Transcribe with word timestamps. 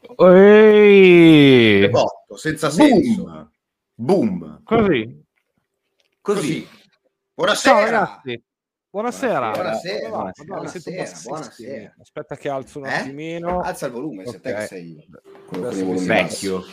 Ehi! 0.00 1.88
Botto, 1.88 2.36
senza 2.36 2.70
senso. 2.70 3.50
Boom. 3.94 4.38
Boom. 4.38 4.62
Così. 4.64 5.24
Così. 6.20 6.68
Buonasera. 7.34 7.74
Ciao 7.76 7.84
ragazzi. 7.84 8.42
Buonasera. 8.90 9.50
Buonasera. 9.50 10.08
Buonasera. 10.08 10.44
Buonasera, 10.54 11.18
buonasera. 11.24 11.94
Aspetta 12.00 12.36
che 12.36 12.48
alzo 12.48 12.78
un 12.78 12.86
Eh? 12.86 12.94
attimino. 12.94 13.60
Alza 13.60 13.86
il 13.86 13.92
volume, 13.92 14.26
se 14.26 14.40
te 14.40 14.52
Ok. 14.52 14.58
che 14.60 14.66
sei 14.66 15.08
bassi. 15.50 16.06
Vecchio. 16.06 16.64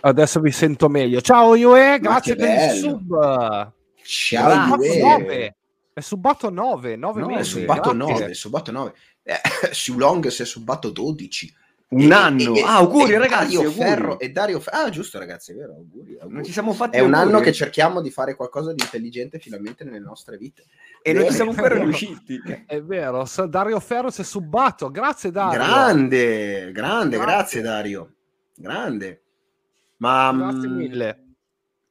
Adesso 0.00 0.40
vi 0.40 0.52
sento 0.52 0.88
meglio. 0.88 1.20
Ciao 1.20 1.56
Yue, 1.56 1.98
grazie 2.00 2.36
per 2.36 2.48
il 2.74 2.78
sub. 2.78 3.72
Ciao, 4.02 4.76
Yue. 4.82 5.00
9. 5.00 5.56
È 5.92 6.00
subbato 6.00 6.50
9, 6.50 6.96
9 6.96 7.20
No, 7.22 7.28
è 7.30 7.34
mesi. 7.36 7.60
subato 7.60 7.92
grazie. 7.96 8.14
9, 8.20 8.34
subato 8.34 8.70
9. 8.72 8.92
Eh, 9.22 9.40
su 9.72 9.96
Long 9.98 10.26
si 10.28 10.42
è 10.42 10.44
subato 10.44 10.90
12. 10.90 11.52
Un 11.88 12.10
E- 12.10 12.14
anno. 12.14 12.54
e- 12.54 12.58
e- 12.58 12.62
ah, 12.62 12.76
auguri 12.78 13.12
e 13.12 13.18
ragazzi. 13.18 13.54
Dario 13.54 13.68
auguri. 13.68 13.84
Ferro, 13.84 14.18
e 14.18 14.30
Dario 14.30 14.58
Ferro. 14.60 14.76
Ah, 14.78 14.90
giusto 14.90 15.18
ragazzi, 15.20 15.52
è 15.52 15.54
vero, 15.54 15.74
auguri. 15.74 16.14
auguri. 16.14 16.34
Non 16.34 16.42
ci 16.44 16.50
siamo 16.52 16.72
fatti 16.72 16.96
È 16.96 17.00
un 17.00 17.14
auguri. 17.14 17.34
anno 17.34 17.44
che 17.44 17.52
cerchiamo 17.52 18.00
di 18.00 18.10
fare 18.10 18.34
qualcosa 18.34 18.72
di 18.72 18.82
intelligente 18.82 19.38
finalmente 19.38 19.84
nelle 19.84 20.00
nostre 20.00 20.36
vite. 20.36 20.64
e 21.02 21.12
non 21.12 21.26
ci 21.26 21.32
siamo 21.34 21.50
ancora 21.52 21.74
riusciti. 21.78 22.40
È 22.66 22.82
vero, 22.82 23.24
Dario 23.48 23.78
Ferro 23.78 24.10
si 24.10 24.22
è 24.22 24.24
subbato. 24.24 24.90
Grazie 24.90 25.30
Dario. 25.30 25.58
Grande, 25.60 26.72
grande, 26.72 27.16
Grazie. 27.16 27.18
grazie 27.18 27.60
Dario. 27.62 28.12
Grande. 28.56 29.22
Ma 29.98 30.32
Grazie 30.36 30.68
mm, 30.68 30.74
mille. 30.76 31.24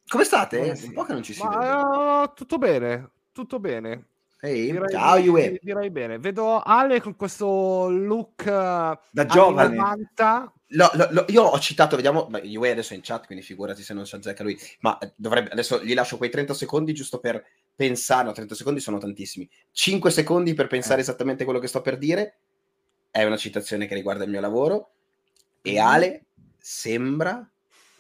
come 0.08 0.24
state? 0.26 0.58
Buonasera. 0.60 0.88
Un 0.90 0.94
po' 0.94 1.04
che 1.05 1.14
non 1.14 1.24
ci 1.24 1.34
si 1.34 1.41
vede. 1.41 1.55
Ma, 1.55 2.24
eh, 2.24 2.32
tutto 2.36 2.58
bene, 2.58 3.10
tutto 3.32 3.60
bene. 3.60 4.08
Ehi, 4.45 4.72
Direi, 4.72 4.90
ciao 4.90 5.17
Yue. 5.17 5.59
direi 5.62 5.90
bene. 5.90 6.20
Vedo 6.20 6.59
Ale 6.62 7.02
con 7.02 7.16
questo 7.16 7.90
look 7.90 8.41
eh, 8.45 8.98
Da 9.12 9.26
giovane. 9.26 9.68
anni 9.68 9.76
90. 9.77 10.54
Lo- 10.70 10.90
lo- 10.94 11.08
lo- 11.12 11.26
io 11.30 11.44
ho 11.44 11.59
citato, 11.59 11.95
vediamo, 11.95 12.30
Yue 12.44 12.71
adesso 12.71 12.94
è 12.94 12.95
in 12.95 13.02
chat, 13.04 13.26
quindi 13.26 13.44
figurati 13.44 13.82
se 13.82 13.93
non 13.93 14.05
si 14.05 14.15
azzecca 14.15 14.43
lui, 14.43 14.57
ma 14.82 14.98
eh, 14.99 15.13
dovrebbe, 15.15 15.49
adesso 15.49 15.84
gli 15.84 15.93
lascio 15.93 16.18
quei 16.18 16.29
30 16.29 16.54
secondi 16.54 16.93
giusto 16.93 17.20
per 17.20 17.43
pensare, 17.76 18.26
no 18.26 18.32
30 18.34 18.55
secondi 18.55 18.79
sono 18.79 18.98
tantissimi, 18.98 19.49
5 19.71 20.12
secondi 20.12 20.54
per 20.54 20.68
pensare 20.68 20.98
Eh. 20.99 21.02
esattamente 21.02 21.43
quello 21.43 21.59
che 21.59 21.68
sto 21.68 21.82
per 21.82 21.98
dire, 21.98 22.37
è 23.12 23.24
una 23.24 23.37
citazione 23.37 23.85
che 23.87 23.96
riguarda 23.96 24.24
il 24.24 24.30
mio 24.30 24.41
lavoro, 24.41 24.90
e 25.62 25.74
Mm. 25.74 25.85
Ale 25.85 26.26
sembra 26.57 27.48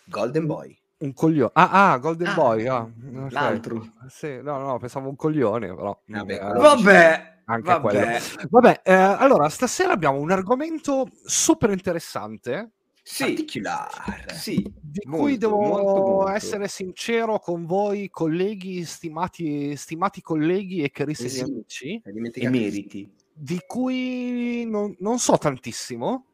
Golden 0.05 0.45
Boy. 0.45 0.77
Un 0.97 1.13
coglione. 1.13 1.51
Ah, 1.53 1.91
ah, 1.91 1.97
Golden 1.97 2.27
Ah, 2.27 2.33
Boy. 2.33 2.67
ah, 2.67 2.81
ok. 2.83 3.31
L'altro. 3.31 3.85
Sì, 4.07 4.39
no, 4.41 4.57
no, 4.59 4.77
pensavo 4.79 5.09
un 5.09 5.15
coglione, 5.15 5.73
però. 5.75 5.99
Vabbè, 6.05 6.33
eh, 6.33 6.39
Vabbè. 6.39 7.33
Anche 7.47 7.71
vabbè. 7.71 7.81
quello. 7.81 8.47
Vabbè, 8.49 8.81
eh, 8.83 8.93
allora, 8.93 9.49
stasera 9.49 9.91
abbiamo 9.93 10.19
un 10.19 10.31
argomento 10.31 11.07
super 11.25 11.69
interessante 11.69 12.71
Sì. 13.03 13.23
Particolare. 13.25 14.33
Sì. 14.33 14.55
di 14.81 15.01
Molto, 15.05 15.23
cui 15.23 15.37
devo 15.37 15.59
molto, 15.59 16.01
molto. 16.01 16.29
essere 16.29 16.67
sincero 16.67 17.37
con 17.39 17.65
voi, 17.67 18.09
colleghi, 18.09 18.83
stimati, 18.85 19.75
stimati 19.75 20.21
colleghi 20.21 20.81
e 20.81 20.89
carissimi 20.89 21.29
Sì. 21.29 21.41
amici, 21.41 22.01
E 22.03 22.49
meriti. 22.49 23.13
di 23.31 23.59
cui 23.67 24.65
non, 24.65 24.95
non 24.99 25.19
so 25.19 25.37
tantissimo. 25.37 26.25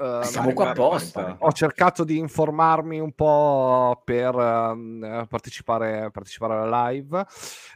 Eh, 0.00 0.20
Siamo 0.22 0.52
qua 0.52 0.70
apposta. 0.70 1.36
ho 1.40 1.50
cercato 1.50 2.04
di 2.04 2.18
informarmi 2.18 3.00
un 3.00 3.12
po' 3.14 4.00
per 4.04 4.32
ehm, 4.32 5.26
partecipare, 5.28 6.10
partecipare 6.12 6.54
alla 6.54 6.88
live. 6.88 7.26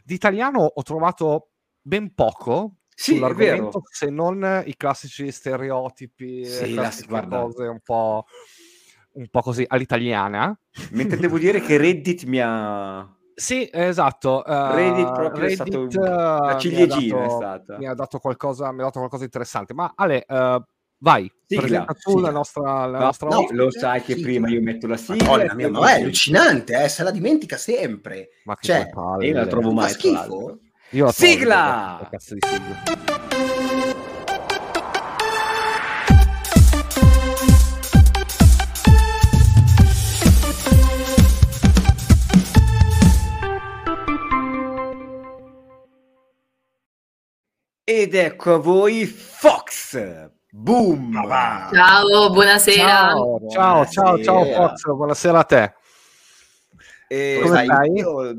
Di 0.05 0.13
italiano 0.13 0.63
ho 0.63 0.81
trovato 0.83 1.49
ben 1.81 2.13
poco 2.13 2.75
Sì, 2.95 3.15
sull'argomento, 3.15 3.81
se 3.91 4.09
non 4.09 4.63
i 4.65 4.75
classici 4.77 5.29
stereotipi, 5.31 6.45
Sì, 6.45 6.73
classiche 6.73 7.27
cose 7.27 7.63
un 7.67 7.81
po', 7.81 8.23
un 9.13 9.27
po' 9.27 9.41
così 9.41 9.65
all'italiana. 9.67 10.57
Mentre 10.91 11.17
devo 11.17 11.37
dire 11.37 11.59
che 11.59 11.75
Reddit 11.75 12.23
mi 12.23 12.39
ha... 12.41 13.05
Sì, 13.35 13.67
esatto. 13.69 14.45
eh, 14.45 14.75
Reddit 14.75 15.11
proprio 15.11 15.45
è 15.45 15.49
stato 15.49 15.81
Reddit, 15.81 15.95
un- 15.95 16.03
eh, 16.05 16.09
la 16.09 16.39
mi 16.45 16.51
ha 16.51 16.57
ciliegina 16.57 17.17
è 17.23 17.27
dato- 17.27 17.35
stata. 17.35 17.77
Mi 17.79 17.85
ha 17.87 17.93
dato 17.95 18.19
qualcosa, 18.19 18.71
mi 18.71 18.79
ha 18.79 18.83
dato 18.83 18.99
qualcosa 18.99 19.19
di 19.23 19.25
interessante. 19.25 19.73
Ma 19.73 19.91
Ale, 19.95 20.23
eh, 20.23 20.61
vai, 21.03 21.29
Sigla, 21.45 21.61
presenta 21.67 21.93
tu 21.93 22.11
sigla. 22.11 22.21
la 22.27 22.31
nostra, 22.31 22.85
la 22.85 22.97
No, 22.99 23.03
nostra 23.05 23.27
no, 23.29 23.47
lo 23.51 23.71
sai 23.71 24.01
che 24.01 24.15
Sì. 24.15 24.21
prima 24.21 24.47
io 24.49 24.61
metto 24.61 24.87
la 24.87 24.95
sigla. 24.97 25.29
Madonna 25.29 25.53
mia, 25.53 25.69
ma 25.69 25.93
è 25.95 25.99
allucinante, 26.01 26.81
eh, 26.81 26.87
se 26.87 27.03
la 27.03 27.11
dimentica 27.11 27.57
sempre. 27.57 28.29
Ma 28.45 28.55
che 28.55 28.67
Cioè, 28.67 28.89
palle. 28.89 29.27
io 29.27 29.33
la 29.33 29.45
trovo 29.47 29.71
mai. 29.73 29.91
schifo? 29.91 30.59
Io 30.91 31.05
la 31.05 31.11
Sigla! 31.11 32.07
questa 32.09 32.09
cazzo 32.09 32.33
di 32.35 32.39
sigla. 32.47 33.91
Ed 47.85 48.13
ecco 48.15 48.53
a 48.55 48.57
voi 48.57 49.05
Fox. 49.05 49.97
Boom. 50.55 51.11
Ciao, 51.73 52.29
buonasera. 52.29 53.07
Ciao, 53.09 53.47
ciao, 53.49 53.85
ciao, 53.87 54.21
ciao 54.21 54.43
Buonasera. 54.43 54.67
Fox, 54.67 54.83
buonasera 54.85 55.39
a 55.39 55.43
te. 55.45 55.73
E 57.07 57.39
Come 57.41 57.55
sai, 57.55 57.65
stai? 57.65 57.91
Io, 57.93 58.35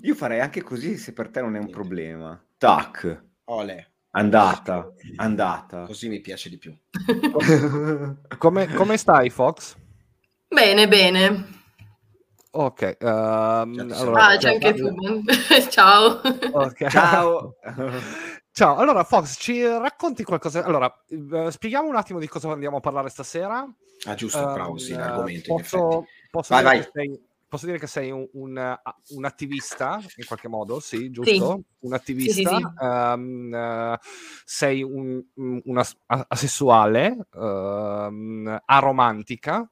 io 0.00 0.14
farei 0.14 0.38
anche 0.38 0.62
così 0.62 0.96
se 0.96 1.12
per 1.12 1.28
te 1.28 1.40
non 1.40 1.56
è 1.56 1.58
un 1.58 1.68
problema. 1.68 2.40
Tac. 2.56 3.24
Ole, 3.46 3.94
Andata. 4.12 4.92
Andata. 5.16 5.86
così 5.86 6.08
mi 6.08 6.20
piace 6.20 6.50
di 6.50 6.56
più. 6.58 6.72
Come, 8.38 8.72
come 8.72 8.96
stai 8.96 9.28
Fox? 9.30 9.74
Bene, 10.46 10.86
bene. 10.86 11.48
Ok, 12.52 12.78
Certo, 12.78 13.00
allora, 13.02 14.26
Ah, 14.28 14.36
c'è 14.36 14.50
anche 14.50 14.72
tu. 14.72 14.88
Ciao. 15.68 16.20
ok. 16.52 16.86
Ciao. 16.90 17.56
Ciao, 18.56 18.76
allora 18.76 19.04
Fox, 19.04 19.36
ci 19.38 19.62
racconti 19.66 20.22
qualcosa? 20.24 20.64
Allora, 20.64 20.90
eh, 21.08 21.50
spieghiamo 21.50 21.88
un 21.88 21.96
attimo 21.96 22.18
di 22.18 22.26
cosa 22.26 22.50
andiamo 22.50 22.78
a 22.78 22.80
parlare 22.80 23.10
stasera. 23.10 23.66
Ah, 24.06 24.14
giusto, 24.14 24.46
bravo, 24.46 24.72
Ehm, 24.72 24.78
sì, 24.78 24.94
l'argomento. 24.94 25.52
Posso, 25.52 26.06
posso 26.30 26.54
Vai, 26.54 26.62
dire 26.64 26.74
vai. 26.74 26.82
Che 26.84 26.90
sei, 26.94 27.26
posso 27.46 27.66
dire 27.66 27.78
che 27.78 27.86
sei 27.86 28.10
un, 28.10 28.26
un, 28.32 28.56
uh, 28.56 29.14
un 29.16 29.24
attivista, 29.26 30.02
in 30.16 30.24
qualche 30.24 30.48
modo, 30.48 30.80
sì, 30.80 31.10
giusto? 31.10 31.64
Un 31.80 31.92
attivista. 31.92 32.32
Sì, 32.32 32.44
sì, 32.46 32.56
sì. 32.56 32.66
ehm, 32.82 33.54
eh, 33.54 33.98
sei 34.46 34.82
un, 34.82 35.22
un- 35.34 35.60
una 35.66 35.84
asessuale, 36.28 37.26
ehm, 37.34 38.58
aromantica. 38.64 39.70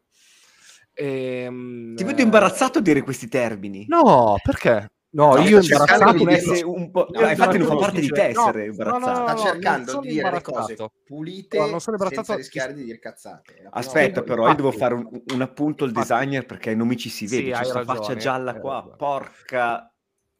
ehm, 0.92 1.94
Ti 1.96 2.04
vedo 2.04 2.20
imbarazzato 2.20 2.78
a 2.78 2.82
dire 2.82 3.00
questi 3.02 3.28
termini. 3.28 3.86
No, 3.88 4.36
perché? 4.42 4.88
No, 5.14 5.36
No, 5.36 5.42
io 5.42 5.60
imbarazzato 5.60 6.24
di 6.24 6.38
se 6.40 6.64
un 6.64 6.90
po'... 6.90 7.06
No, 7.12 7.28
infatti 7.28 7.58
non 7.58 7.68
fa 7.68 7.76
parte 7.76 8.00
di 8.00 8.08
te 8.08 8.22
essere 8.24 8.64
no, 8.64 8.70
imbarazzato. 8.72 9.12
no, 9.12 9.18
no, 9.18 9.36
Sta 9.36 9.52
cercando 9.52 10.00
di 10.00 10.08
dire 10.08 10.30
le 10.30 10.42
cose 10.42 10.76
pulite 11.04 11.58
No, 11.58 11.66
non 11.66 11.80
sono 11.80 11.96
senza 11.98 12.14
imbarazzato. 12.14 12.38
rischiare 12.38 12.74
di 12.74 12.84
dire 12.84 12.98
cazzate. 12.98 13.68
Aspetta, 13.70 14.22
però, 14.22 14.48
io 14.48 14.54
devo 14.56 14.72
fare 14.72 14.94
un, 14.94 15.08
un 15.26 15.40
appunto 15.40 15.84
al 15.84 15.92
designer 15.92 16.44
perché 16.46 16.74
non 16.74 16.88
mi 16.88 16.96
ci 16.96 17.08
si 17.08 17.28
Sì, 17.28 17.36
vede. 17.36 17.50
C'è 17.50 17.56
hai 17.58 17.70
questa 17.70 17.84
faccia 17.84 18.16
gialla 18.16 18.58
qua. 18.58 18.94
Porca. 18.96 19.88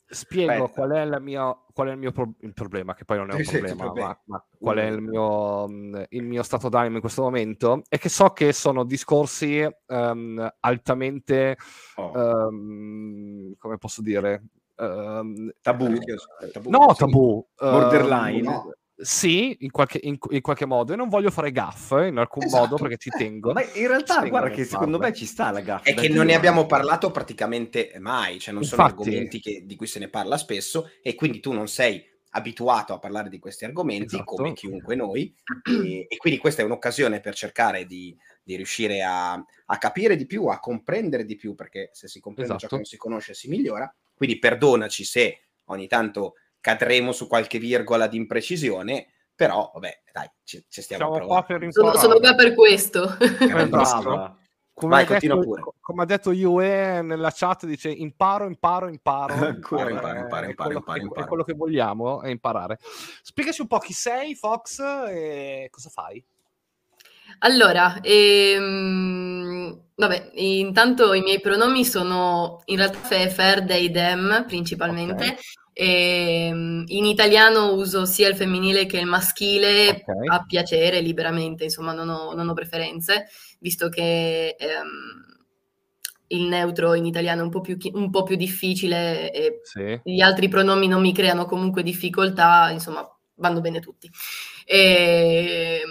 Spiego 0.06 0.64
Aspetta. 0.64 0.72
qual 0.72 0.90
è, 0.90 1.04
la 1.04 1.18
mia, 1.18 1.58
qual 1.72 1.88
è 1.88 1.92
il 1.92 1.98
mio 1.98 2.12
pro- 2.12 2.34
il 2.40 2.52
problema, 2.52 2.94
che 2.94 3.04
poi 3.04 3.16
non 3.16 3.30
è 3.30 3.34
un 3.34 3.42
Sì, 3.42 3.50
problema, 3.52 3.92
ma, 3.92 4.20
ma 4.26 4.44
qual 4.58 4.76
è 4.76 4.84
il 4.86 5.00
mio, 5.00 5.66
mh, 5.66 6.04
il 6.10 6.22
mio 6.24 6.42
stato 6.42 6.68
d'animo 6.68 6.96
in 6.96 7.00
questo 7.00 7.22
momento, 7.22 7.82
è 7.88 7.98
che 7.98 8.08
so 8.10 8.28
che 8.30 8.52
sono 8.52 8.84
discorsi 8.84 9.66
ehm, 9.86 10.54
altamente, 10.60 11.56
Oh. 11.96 12.12
ehm, 12.16 13.54
come 13.56 13.78
posso 13.78 14.02
dire, 14.02 14.42
ehm, 14.76 15.52
Tabù. 15.60 15.98
Tabù, 16.52 16.70
no 16.70 16.92
sì. 16.92 16.98
tabù, 16.98 17.46
ehm, 17.60 17.70
Borderline. 17.70 18.40
No. 18.42 18.72
Sì, 18.96 19.56
in 19.60 19.72
qualche, 19.72 19.98
in, 20.04 20.16
in 20.30 20.40
qualche 20.40 20.66
modo, 20.66 20.92
e 20.92 20.96
non 20.96 21.08
voglio 21.08 21.30
fare 21.32 21.50
gaff 21.50 21.90
eh, 21.92 22.06
in 22.06 22.16
alcun 22.16 22.44
Esatto. 22.44 22.62
modo 22.62 22.76
perché 22.76 22.96
ci 22.96 23.08
Eh, 23.08 23.18
tengo. 23.18 23.52
Ma 23.52 23.60
in 23.62 23.88
realtà, 23.88 24.22
Ci 24.22 24.28
guarda 24.28 24.50
che 24.50 24.64
secondo 24.64 24.98
farlo. 24.98 25.10
me 25.10 25.16
ci 25.16 25.26
sta 25.26 25.50
la 25.50 25.60
gaffa. 25.60 25.90
È 25.90 25.94
che 25.94 26.08
non 26.08 26.26
ne 26.26 26.34
abbiamo 26.36 26.64
parlato 26.66 27.10
praticamente 27.10 27.92
mai, 27.98 28.38
cioè 28.38 28.54
non 28.54 28.62
sono 28.62 28.82
Infatti. 28.82 29.02
argomenti 29.02 29.40
che- 29.40 29.62
di 29.66 29.74
cui 29.74 29.88
se 29.88 29.98
ne 29.98 30.08
parla 30.08 30.36
spesso 30.36 30.88
e 31.02 31.16
quindi 31.16 31.40
tu 31.40 31.52
non 31.52 31.66
sei 31.66 32.04
abituato 32.36 32.92
a 32.94 32.98
parlare 32.98 33.28
di 33.28 33.38
questi 33.40 33.64
argomenti 33.64 34.14
Esatto. 34.14 34.36
come 34.36 34.52
chiunque 34.54 34.94
noi 34.96 35.32
e, 35.64 36.06
e 36.08 36.16
quindi 36.16 36.38
questa 36.40 36.62
è 36.62 36.64
un'occasione 36.64 37.20
per 37.20 37.34
cercare 37.34 37.86
di, 37.86 38.16
di 38.42 38.56
riuscire 38.56 39.02
a, 39.02 39.32
a 39.32 39.78
capire 39.78 40.16
di 40.16 40.26
più, 40.26 40.46
a 40.46 40.58
comprendere 40.58 41.24
di 41.24 41.36
più 41.36 41.54
perché 41.54 41.90
se 41.92 42.08
si 42.08 42.20
comprende 42.20 42.52
ciò 42.52 42.56
Esatto. 42.58 42.74
che 42.74 42.80
non 42.82 42.90
si 42.90 42.96
conosce 42.96 43.34
si 43.34 43.48
migliora, 43.48 43.92
quindi 44.14 44.38
perdonaci 44.38 45.04
se 45.04 45.48
ogni 45.66 45.86
tanto 45.86 46.34
cadremo 46.60 47.12
su 47.12 47.26
qualche 47.26 47.58
virgola 47.58 48.06
di 48.06 48.16
imprecisione, 48.16 49.08
però 49.34 49.70
vabbè 49.74 50.02
dai, 50.12 50.30
ci, 50.44 50.64
ci 50.68 50.80
stiamo 50.82 51.12
Siamo 51.14 51.26
qua 51.26 51.42
provando. 51.42 51.64
per 51.66 51.72
Sono, 51.72 51.96
sono 51.98 52.18
qua 52.20 52.34
per 52.34 52.54
questo. 52.54 53.16
Brava. 53.68 54.38
Come, 54.76 55.04
Vai, 55.04 55.04
ha 55.04 55.18
detto, 55.20 55.74
come 55.80 56.02
ha 56.02 56.04
detto 56.04 56.32
Yue 56.32 57.00
nella 57.00 57.30
chat, 57.32 57.64
dice 57.64 57.90
imparo, 57.90 58.46
imparo, 58.46 58.88
imparo. 58.88 59.34
Ancora, 59.46 59.88
Eh, 59.88 59.92
imparo, 59.92 60.18
imparo, 60.18 60.46
è 60.46 60.48
imparo, 60.48 60.54
quello 60.54 60.78
imparo, 60.78 60.92
che- 60.98 61.00
imparo. 61.04 61.22
È 61.24 61.28
quello 61.28 61.44
che 61.44 61.52
vogliamo, 61.54 62.22
è 62.22 62.28
imparare. 62.30 62.78
Spiegaci 63.22 63.60
un 63.60 63.66
po' 63.68 63.78
chi 63.78 63.92
sei, 63.92 64.34
Fox, 64.34 64.80
e 64.80 65.68
cosa 65.70 65.90
fai. 65.90 66.24
Allora, 67.40 68.00
ehm, 68.00 69.80
vabbè, 69.94 70.30
intanto 70.36 71.12
i 71.12 71.20
miei 71.20 71.40
pronomi 71.40 71.84
sono 71.84 72.62
in 72.66 72.76
realtà 72.76 72.98
fe, 72.98 73.28
fer, 73.28 73.64
dei, 73.64 73.90
dem 73.90 74.44
principalmente. 74.46 75.24
Ok. 75.30 75.62
Ehm, 75.76 76.84
in 76.86 77.04
italiano 77.04 77.72
uso 77.72 78.04
sia 78.04 78.28
il 78.28 78.36
femminile 78.36 78.86
che 78.86 78.98
il 78.98 79.06
maschile 79.06 79.88
Ok. 80.06 80.32
a 80.32 80.44
piacere, 80.46 81.00
liberamente, 81.00 81.64
insomma, 81.64 81.92
non 81.92 82.08
ho, 82.08 82.32
non 82.32 82.48
ho 82.48 82.54
preferenze, 82.54 83.26
visto 83.58 83.88
che 83.88 84.54
ehm, 84.58 85.32
il 86.28 86.42
neutro 86.44 86.94
in 86.94 87.04
italiano 87.06 87.40
è 87.40 87.44
un 87.44 87.50
po' 87.50 87.60
più, 87.60 87.76
un 87.92 88.10
po' 88.10 88.22
più 88.22 88.36
difficile 88.36 89.30
e 89.32 89.60
Sì. 89.64 90.00
gli 90.04 90.20
altri 90.20 90.48
pronomi 90.48 90.86
non 90.88 91.00
mi 91.02 91.12
creano 91.12 91.44
comunque 91.44 91.82
difficoltà, 91.82 92.70
insomma, 92.70 93.06
vanno 93.36 93.60
bene 93.60 93.80
tutti. 93.80 94.08
E, 94.64 95.82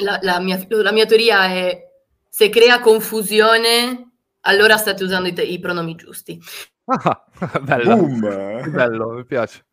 la, 0.00 0.18
la 0.22 0.40
mia, 0.40 0.64
la 0.68 0.92
mia 0.92 1.06
teoria 1.06 1.46
è 1.46 1.88
se 2.28 2.48
crea 2.48 2.80
confusione, 2.80 4.12
allora 4.42 4.76
state 4.76 5.04
usando 5.04 5.28
i, 5.28 5.32
te- 5.32 5.42
i 5.42 5.58
pronomi 5.58 5.94
giusti. 5.94 6.40
Ah, 6.84 7.24
bello. 7.62 7.96
Boom! 7.96 8.70
Bello, 8.70 9.10
mi 9.10 9.24
piace. 9.24 9.64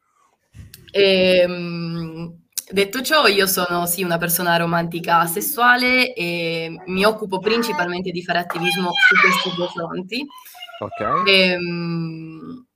Ehm, 0.91 2.45
detto 2.71 3.01
ciò, 3.01 3.27
io 3.27 3.45
sono 3.47 3.85
sì 3.85 4.03
una 4.03 4.17
persona 4.17 4.57
romantica 4.57 5.25
sessuale 5.25 6.13
e 6.13 6.75
mi 6.85 7.05
occupo 7.05 7.39
principalmente 7.39 8.11
di 8.11 8.23
fare 8.23 8.39
attivismo 8.39 8.91
su 8.91 9.15
questi 9.19 9.55
due 9.55 9.67
fronti. 9.67 10.25
Ok. 10.79 11.27
Ehm, 11.27 12.66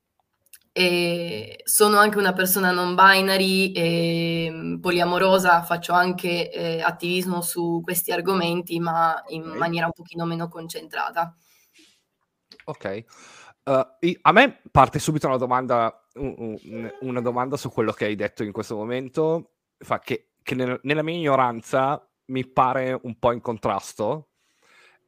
e 0.73 1.59
sono 1.65 1.97
anche 1.97 2.17
una 2.17 2.33
persona 2.33 2.71
non 2.71 2.95
binary 2.95 3.71
e 3.73 4.77
poliamorosa, 4.81 5.61
faccio 5.63 5.93
anche 5.93 6.49
eh, 6.51 6.81
attivismo 6.81 7.41
su 7.41 7.81
questi 7.83 8.11
argomenti, 8.11 8.79
ma 8.79 9.21
in 9.27 9.43
Ok. 9.49 9.55
maniera 9.57 9.85
un 9.87 9.91
pochino 9.93 10.25
meno 10.25 10.47
concentrata. 10.47 11.35
Ok. 12.65 13.03
Uh, 13.63 13.85
a 14.21 14.31
me 14.31 14.61
parte 14.71 14.99
subito 14.99 15.27
una 15.27 15.37
domanda, 15.37 16.07
un- 16.15 16.57
un- 16.63 16.93
una 17.01 17.21
domanda 17.21 17.57
su 17.57 17.69
quello 17.69 17.91
che 17.91 18.05
hai 18.05 18.15
detto 18.15 18.43
in 18.43 18.51
questo 18.51 18.75
momento, 18.75 19.51
fa 19.77 19.99
che, 19.99 20.31
che 20.41 20.55
nel- 20.55 20.79
nella 20.83 21.03
mia 21.03 21.15
ignoranza 21.15 22.03
mi 22.25 22.47
pare 22.47 22.97
un 23.03 23.17
po' 23.19 23.31
in 23.33 23.41
contrasto 23.41 24.29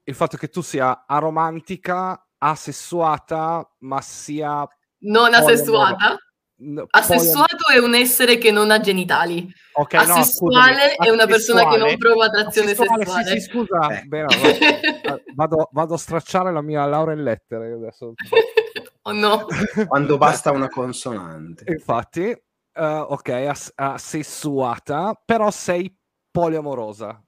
il 0.04 0.16
fatto 0.16 0.36
che 0.38 0.50
tu 0.50 0.62
sia 0.62 1.06
aromantica, 1.08 2.28
asessuata, 2.38 3.76
ma 3.80 4.02
sia... 4.02 4.68
Non 5.04 5.34
asessuata. 5.34 6.18
n- 6.58 6.84
Asessuato 6.90 7.68
è 7.74 7.78
un 7.78 7.94
essere 7.96 8.38
che 8.38 8.52
non 8.52 8.72
ha 8.72 8.80
genitali. 8.80 9.52
Ok, 9.74 9.94
no, 9.94 10.00
Asessuale 10.02 10.92
scusami, 10.92 11.08
è 11.08 11.10
una 11.10 11.26
persona 11.26 11.68
che 11.68 11.78
non 11.78 11.98
prova 11.98 12.26
attrazione 12.26 12.74
sessuale. 12.76 13.06
Sì, 13.06 13.24
sì, 13.24 13.40
scusa, 13.42 13.88
Eh. 14.00 14.04
bene, 14.04 14.26
allora, 14.34 14.50
eh, 15.18 15.24
vado, 15.36 15.70
vado 15.72 15.94
a 15.96 15.98
stracciare 15.98 16.52
la 16.54 16.62
mia 16.62 16.86
laurea 16.86 17.16
in 17.16 17.24
lettere 17.24 17.72
adesso. 17.74 18.14
oh 19.04 19.12
no. 19.12 19.46
Quando 19.88 20.18
basta 20.18 20.52
una 20.52 20.70
consonante. 20.70 21.66
Infatti, 21.68 22.30
eh, 22.30 22.42
ok, 22.86 23.30
ass- 23.30 23.72
asessuata, 23.76 25.20
però 25.26 25.50
sei 25.52 25.94
poliamorosa. 26.32 27.22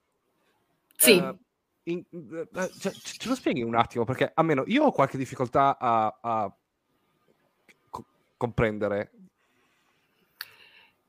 Sì. 0.96 1.18
Eh, 1.18 1.36
in- 1.90 2.04
eh, 2.10 2.48
cioè, 2.80 2.92
ce 2.92 3.16
ce 3.18 3.28
lo 3.28 3.34
spieghi 3.34 3.62
un 3.62 3.74
attimo? 3.74 4.04
Perché 4.04 4.30
almeno 4.34 4.62
io 4.66 4.84
ho 4.84 4.92
qualche 4.92 5.18
difficoltà 5.18 5.76
a, 5.78 6.18
a 6.20 6.56
comprendere. 8.36 9.10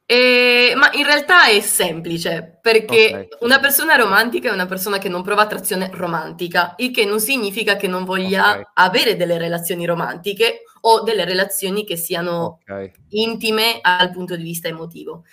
Eh, 0.10 0.74
ma 0.78 0.90
in 0.94 1.04
realtà 1.04 1.48
è 1.48 1.60
semplice, 1.60 2.60
perché 2.62 3.28
Ok. 3.30 3.44
una 3.44 3.60
persona 3.60 3.96
romantica 3.96 4.50
è 4.50 4.54
una 4.54 4.66
persona 4.66 5.00
che 5.00 5.10
non 5.10 5.22
prova 5.22 5.42
attrazione 5.42 5.90
romantica, 5.94 6.76
il 6.78 6.92
che 6.92 7.04
non 7.04 7.20
significa 7.20 7.76
che 7.76 7.88
non 7.88 8.06
voglia 8.06 8.58
Ok. 8.58 8.70
avere 8.76 9.18
delle 9.18 9.38
relazioni 9.38 9.86
romantiche 9.86 10.62
o 10.82 11.02
delle 11.02 11.26
relazioni 11.26 11.84
che 11.84 11.98
siano 11.98 12.62
Ok, 12.66 12.92
intime 13.10 13.82
dal 13.84 14.12
punto 14.12 14.38
di 14.38 14.44
vista 14.44 14.70
emotivo. 14.70 15.26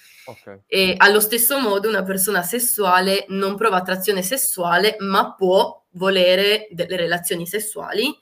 E 0.67 0.95
allo 0.97 1.21
stesso 1.21 1.61
modo 1.61 1.89
una 1.89 2.03
persona 2.03 2.43
sessuale 2.43 3.27
non 3.29 3.55
prova 3.55 3.77
attrazione 3.77 4.23
sessuale, 4.23 4.97
ma 4.99 5.35
può 5.35 5.85
volere 5.91 6.67
delle 6.73 6.97
relazioni 6.97 7.47
sessuali 7.47 8.13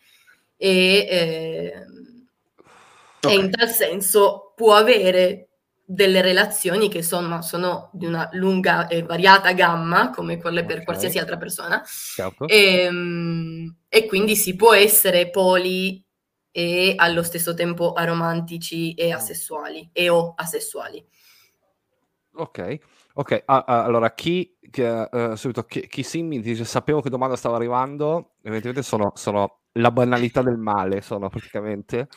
e, 0.59 1.07
ehm, 1.09 2.12
Ok. 3.25 3.31
e 3.33 3.35
in 3.37 3.51
tal 3.51 3.69
senso 3.69 4.53
può 4.57 4.75
avere 4.75 5.49
delle 5.85 6.23
relazioni 6.23 6.89
che 6.89 6.99
insomma 6.99 7.43
sono 7.43 7.91
di 7.93 8.07
una 8.07 8.29
lunga 8.33 8.87
e 8.87 9.03
variata 9.03 9.53
gamma, 9.53 10.11
come 10.11 10.39
quelle 10.39 10.65
per 10.65 10.79
Ok. 10.79 10.85
qualsiasi 10.85 11.19
altra 11.19 11.37
persona, 11.37 11.83
Certo. 11.85 12.47
Ehm, 12.47 13.77
e 13.89 14.07
quindi 14.07 14.37
si 14.37 14.57
può 14.57 14.73
essere 14.75 15.31
poli 15.31 16.05
e 16.51 16.95
allo 16.97 17.23
stesso 17.23 17.55
tempo 17.55 17.93
aromantici 17.93 18.95
e 18.95 19.13
asessuali 19.13 19.89
e 19.93 20.09
o 20.09 20.33
asessuali. 20.37 21.05
Ok, 22.35 22.79
ok. 23.15 23.43
ah, 23.47 23.65
ah, 23.67 23.85
allora, 23.85 24.15
chi, 24.15 24.57
che, 24.71 25.03
eh, 25.11 25.37
subito, 25.37 25.65
chi, 25.65 25.87
chi 25.87 26.03
sì 26.03 26.23
mi 26.23 26.41
dice 26.41 26.65
sapevo 26.65 27.03
che 27.03 27.11
domanda 27.11 27.37
stava 27.37 27.57
arrivando, 27.57 28.37
evidentemente 28.43 28.83
sono, 28.83 29.13
sono 29.17 29.62
la 29.77 29.91
banalità 29.91 30.43
del 30.43 30.59
male, 30.59 31.01
sono 31.01 31.29
praticamente. 31.31 32.09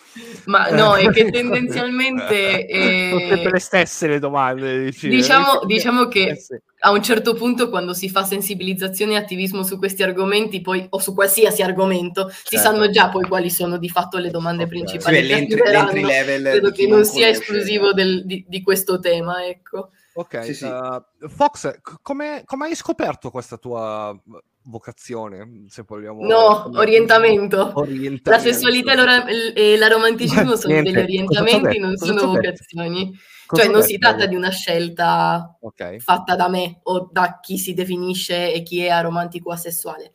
Ma 0.46 0.70
no, 0.70 0.96
è 0.96 1.10
che 1.10 1.30
tendenzialmente 1.32 2.68
Sono 2.70 3.20
sempre 3.20 3.42
eh, 3.42 3.50
le 3.52 3.60
stesse 3.60 4.08
le 4.08 4.20
domande. 4.20 4.84
dici, 4.84 5.08
Diciamo- 5.08 5.62
eh, 5.62 5.66
diciamo 5.66 6.08
che- 6.08 6.28
eh 6.30 6.36
sì. 6.36 6.58
a 6.80 6.92
un 6.92 7.02
certo 7.02 7.34
punto 7.34 7.70
quando 7.70 7.94
si 7.94 8.10
fa 8.10 8.24
sensibilizzazione 8.24 9.14
e 9.14 9.16
attivismo 9.16 9.64
su 9.64 9.78
questi 9.78 10.04
argomenti, 10.04 10.60
poi, 10.62 10.86
o 10.90 11.00
su 11.00 11.14
qualsiasi 11.14 11.62
argomento, 11.62 12.28
si 12.30 12.58
Certo. 12.58 12.66
sanno 12.68 12.90
già 12.90 13.10
poi 13.10 13.26
quali 13.28 13.50
sono 13.50 13.78
di 13.78 13.90
fatto 13.90 14.18
le 14.18 14.30
domande 14.32 14.64
Ok. 14.64 14.70
Sì, 14.72 14.76
principali. 14.78 15.16
che 15.16 15.22
l'entry, 15.24 15.62
l'entry 15.72 16.02
level 16.04 16.42
Credo 16.44 16.72
che 16.72 16.88
non 16.88 17.06
sia 17.06 17.28
conosce. 17.28 17.42
esclusivo 17.42 17.94
del- 17.94 18.26
di, 18.26 18.44
di 18.48 18.62
questo 18.62 19.00
tema, 19.00 19.46
ecco. 19.46 19.92
Ok, 20.18 20.44
Sì, 20.46 20.54
sì. 20.54 20.66
eh, 20.66 21.02
Fox, 21.30 21.80
come, 22.02 22.42
come 22.46 22.66
hai 22.68 22.76
scoperto 22.76 23.30
questa 23.32 23.58
tua 23.58 24.12
eh, 24.12 24.40
vocazione? 24.66 25.66
Se 25.70 25.84
vogliamo... 25.88 26.26
No, 26.26 26.64
come- 26.64 26.80
orientamento. 26.80 27.58
La 27.58 27.72
Orientamento. 27.76 28.48
sessualità 28.52 28.94
e 28.94 28.96
l'ora- 28.96 29.26
e 29.28 29.78
l'aromanticismo 29.78 30.56
sono 30.56 30.74
Niente, 30.74 30.92
degli 30.92 31.04
orientamenti, 31.04 31.80
non 31.80 31.96
Cosa 31.96 32.18
sono 32.18 32.32
vocazioni. 32.34 33.18
Cosa 33.46 33.64
Cioè 33.64 33.72
non 33.72 33.84
si 33.84 33.98
tratta 34.00 34.26
di 34.26 34.36
una 34.36 34.50
scelta 34.50 35.56
Ok, 35.62 35.98
fatta 35.98 36.36
da 36.36 36.50
me 36.50 36.80
o 36.84 37.10
da 37.12 37.40
chi 37.42 37.58
si 37.60 37.74
definisce 37.76 38.52
e 38.52 38.64
chi 38.64 38.82
è 38.82 38.90
aromantico 38.90 39.50
o 39.50 39.54
asessuale. 39.54 40.14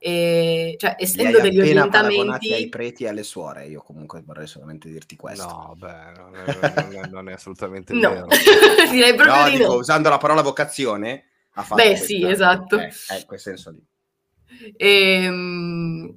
E, 0.00 0.76
cioè, 0.78 0.94
essendo 0.96 1.40
degli 1.40 1.56
paragonati 1.56 2.06
ai 2.06 2.12
orientamenti, 2.12 2.68
preti 2.68 3.02
e 3.04 3.08
alle 3.08 3.24
suore. 3.24 3.66
Io 3.66 3.82
comunque 3.82 4.22
vorrei 4.24 4.46
solamente 4.46 4.88
dirti 4.88 5.16
questo. 5.16 5.44
no, 5.44 5.74
beh, 5.76 6.12
non 6.16 6.34
è, 6.36 6.82
non 6.84 6.94
è- 7.04 7.08
non 7.08 7.28
è 7.28 7.32
assolutamente 7.32 7.92
no, 7.94 8.10
vero. 8.10 8.26
direi 8.92 9.14
proprio 9.16 9.36
No, 9.42 9.50
di 9.50 9.56
dico, 9.56 9.72
no. 9.72 9.78
usando 9.78 10.08
la 10.08 10.18
parola 10.18 10.42
vocazione, 10.42 11.24
ha 11.58 11.62
fatto 11.62 11.82
Beh, 11.82 11.88
questa- 11.88 12.06
sì, 12.06 12.24
esatto. 12.24 12.78
Eh, 12.78 12.86
eh, 12.86 13.24
quel 13.26 13.40
senso 13.40 13.70
lì. 13.70 13.82
Ehm, 14.76 16.16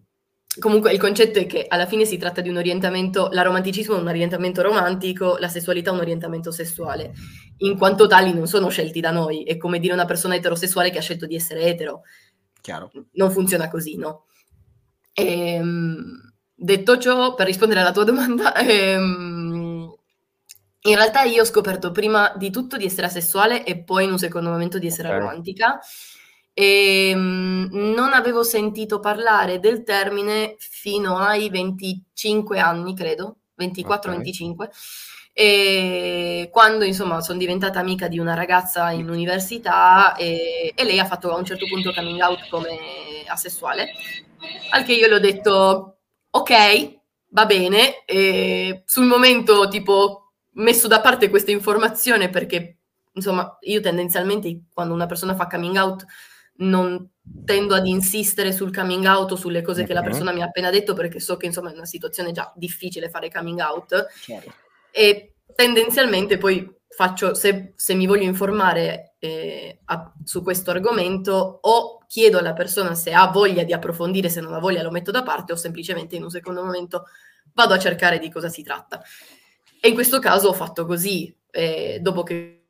comunque 0.60 0.92
il 0.92 1.00
concetto 1.00 1.40
è 1.40 1.46
che 1.48 1.66
alla 1.68 1.88
fine 1.88 2.06
si 2.06 2.18
tratta 2.18 2.42
di 2.42 2.50
un 2.50 2.58
orientamento, 2.58 3.30
l'aromanticismo 3.32 3.98
è 3.98 4.00
un 4.00 4.08
orientamento 4.08 4.62
romantico, 4.62 5.38
la 5.40 5.48
sessualità 5.50 5.90
è 5.90 5.94
un 5.94 6.00
orientamento 6.00 6.52
sessuale, 6.52 7.14
in 7.58 7.78
quanto 7.78 8.06
tali 8.08 8.34
non 8.34 8.48
sono 8.48 8.70
scelti 8.70 9.00
da 9.00 9.12
noi, 9.12 9.44
è 9.44 9.58
come 9.58 9.80
dire 9.80 9.94
una 9.94 10.06
persona 10.06 10.36
eterosessuale 10.36 10.92
che 10.92 11.00
ha 11.00 11.02
scelto 11.02 11.26
di 11.26 11.36
essere 11.36 11.62
etero, 11.64 12.02
Chiaro. 12.62 12.92
non 13.14 13.32
funziona 13.32 13.68
così, 13.68 13.98
no? 13.98 14.26
Ehm, 15.14 16.34
detto 16.54 16.98
ciò, 17.00 17.34
per 17.34 17.48
rispondere 17.48 17.80
alla 17.82 17.92
tua 17.92 18.04
domanda, 18.04 18.54
ehm, 18.62 19.31
in 20.84 20.96
realtà 20.96 21.24
io 21.24 21.42
ho 21.42 21.46
scoperto 21.46 21.92
prima 21.92 22.34
di 22.36 22.50
tutto 22.50 22.78
di 22.78 22.86
essere 22.86 23.08
asessuale 23.08 23.64
e 23.64 23.84
poi 23.84 24.06
in 24.06 24.12
un 24.12 24.18
secondo 24.18 24.50
momento 24.50 24.80
di 24.80 24.88
essere 24.88 25.10
Ok. 25.10 25.20
romantica. 25.20 25.80
E, 26.54 27.14
mm, 27.16 27.94
non 27.94 28.14
avevo 28.14 28.44
sentito 28.44 29.00
parlare 29.00 29.60
del 29.60 29.84
termine 29.84 30.56
fino 30.60 31.18
ai 31.18 31.50
25 31.50 32.60
anni, 32.60 32.96
credo, 32.96 33.38
24-25. 33.56 34.70
E 35.34 36.50
quando 36.52 36.84
insomma 36.84 37.22
sono 37.22 37.38
diventata 37.38 37.80
amica 37.80 38.08
di 38.08 38.20
una 38.20 38.34
ragazza 38.34 38.92
in 38.92 39.10
università 39.10 40.16
e, 40.16 40.74
e 40.76 40.84
lei 40.84 41.00
ha 41.00 41.06
fatto 41.06 41.32
a 41.32 41.38
un 41.38 41.46
certo 41.46 41.66
punto 41.68 41.94
coming 41.94 42.20
out 42.22 42.50
come 42.50 43.24
asessuale, 43.28 43.94
al 44.72 44.84
che 44.84 44.94
io 44.94 45.08
le 45.08 45.16
ho 45.16 45.20
detto 45.20 45.98
ok, 46.32 47.00
va 47.30 47.46
bene, 47.46 48.04
e 48.06 48.84
sul 48.86 49.06
momento 49.06 49.68
tipo 49.70 50.21
messo 50.54 50.88
da 50.88 51.02
parte 51.02 51.30
questa 51.30 51.52
informazione 51.52 52.30
perché 52.30 52.78
insomma 53.14 53.58
io 53.62 53.82
tendenzialmente 53.82 54.64
quando 54.74 54.94
una 54.94 55.06
persona 55.06 55.36
fa 55.36 55.48
coming 55.48 55.76
out 55.76 56.06
non 56.58 57.10
tendo 57.46 57.76
ad 57.76 57.88
insistere 57.88 58.52
sul 58.52 58.74
coming 58.74 59.06
out 59.06 59.32
o 59.32 59.36
sulle 59.36 59.62
cose 59.62 59.86
che 59.86 59.94
la 59.94 60.02
persona 60.02 60.32
mi 60.32 60.42
ha 60.42 60.46
appena 60.46 60.70
detto 60.70 60.94
perché 60.94 61.20
so 61.20 61.38
che 61.38 61.46
insomma 61.46 61.72
è 61.72 61.76
una 61.76 61.86
situazione 61.86 62.32
già 62.32 62.52
difficile 62.56 63.10
fare 63.10 63.32
coming 63.32 63.60
out 63.60 64.08
Chiaro. 64.22 64.54
e 64.92 65.36
tendenzialmente 65.56 66.38
poi 66.38 66.80
faccio, 66.94 67.34
se, 67.34 67.74
se 67.76 67.94
mi 67.94 68.06
voglio 68.06 68.24
informare 68.24 69.16
eh, 69.20 69.80
a, 69.86 70.14
su 70.24 70.44
questo 70.44 70.72
argomento 70.72 71.60
o 71.62 72.04
chiedo 72.08 72.38
alla 72.38 72.54
persona 72.54 72.94
se 72.96 73.14
ha 73.14 73.28
voglia 73.28 73.64
di 73.64 73.74
approfondire, 73.74 74.30
se 74.30 74.42
non 74.42 74.54
ha 74.54 74.60
voglia 74.60 74.84
lo 74.84 74.92
metto 74.92 75.12
da 75.12 75.24
parte 75.24 75.54
o 75.54 75.56
semplicemente 75.56 76.16
in 76.16 76.24
un 76.24 76.30
secondo 76.30 76.64
momento 76.64 77.06
vado 77.54 77.74
a 77.74 77.80
cercare 77.80 78.20
di 78.20 78.30
cosa 78.30 78.50
si 78.50 78.62
tratta. 78.62 79.02
E 79.84 79.88
in 79.88 79.96
questo 79.96 80.20
caso 80.20 80.50
ho 80.50 80.54
fatto 80.54 80.86
così, 80.86 81.36
eh, 81.50 81.98
dopo 82.02 82.22
che 82.22 82.62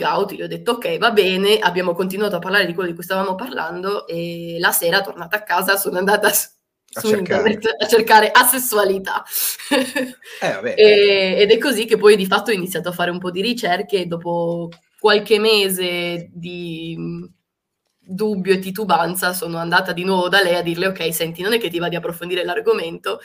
out, 0.00 0.32
gli 0.32 0.42
ho 0.42 0.46
detto 0.46 0.72
ok, 0.72 0.96
va 0.98 1.10
bene, 1.10 1.58
abbiamo 1.58 1.94
continuato 1.94 2.36
a 2.36 2.38
parlare 2.38 2.64
di 2.64 2.74
quello 2.74 2.88
di 2.88 2.94
cui 2.94 3.02
stavamo 3.02 3.34
parlando 3.34 4.06
e 4.06 4.56
la 4.60 4.70
sera, 4.70 5.00
tornata 5.00 5.38
a 5.38 5.42
casa, 5.42 5.76
sono 5.76 5.98
andata 5.98 6.30
su, 6.32 6.48
su 6.86 7.12
internet 7.16 7.74
a 7.78 7.86
cercare 7.88 8.30
asessualità. 8.30 9.24
Eh, 10.40 10.74
e, 10.76 11.34
ed 11.40 11.50
è 11.50 11.58
così 11.58 11.84
che 11.84 11.96
poi 11.96 12.14
di 12.14 12.26
fatto 12.26 12.50
ho 12.50 12.54
iniziato 12.54 12.88
a 12.90 12.92
fare 12.92 13.10
un 13.10 13.18
po' 13.18 13.32
di 13.32 13.42
ricerche 13.42 14.02
e 14.02 14.06
dopo 14.06 14.68
qualche 15.00 15.40
mese 15.40 16.30
di 16.32 16.96
dubbio 17.98 18.54
e 18.54 18.58
titubanza 18.58 19.32
sono 19.32 19.58
andata 19.58 19.92
di 19.92 20.04
nuovo 20.04 20.28
da 20.28 20.40
lei 20.40 20.54
a 20.54 20.62
dirle 20.62 20.86
ok, 20.86 21.12
senti, 21.12 21.42
non 21.42 21.52
è 21.52 21.58
che 21.58 21.68
ti 21.68 21.78
va 21.78 21.88
di 21.88 21.96
approfondire 21.96 22.44
l'argomento, 22.44 23.20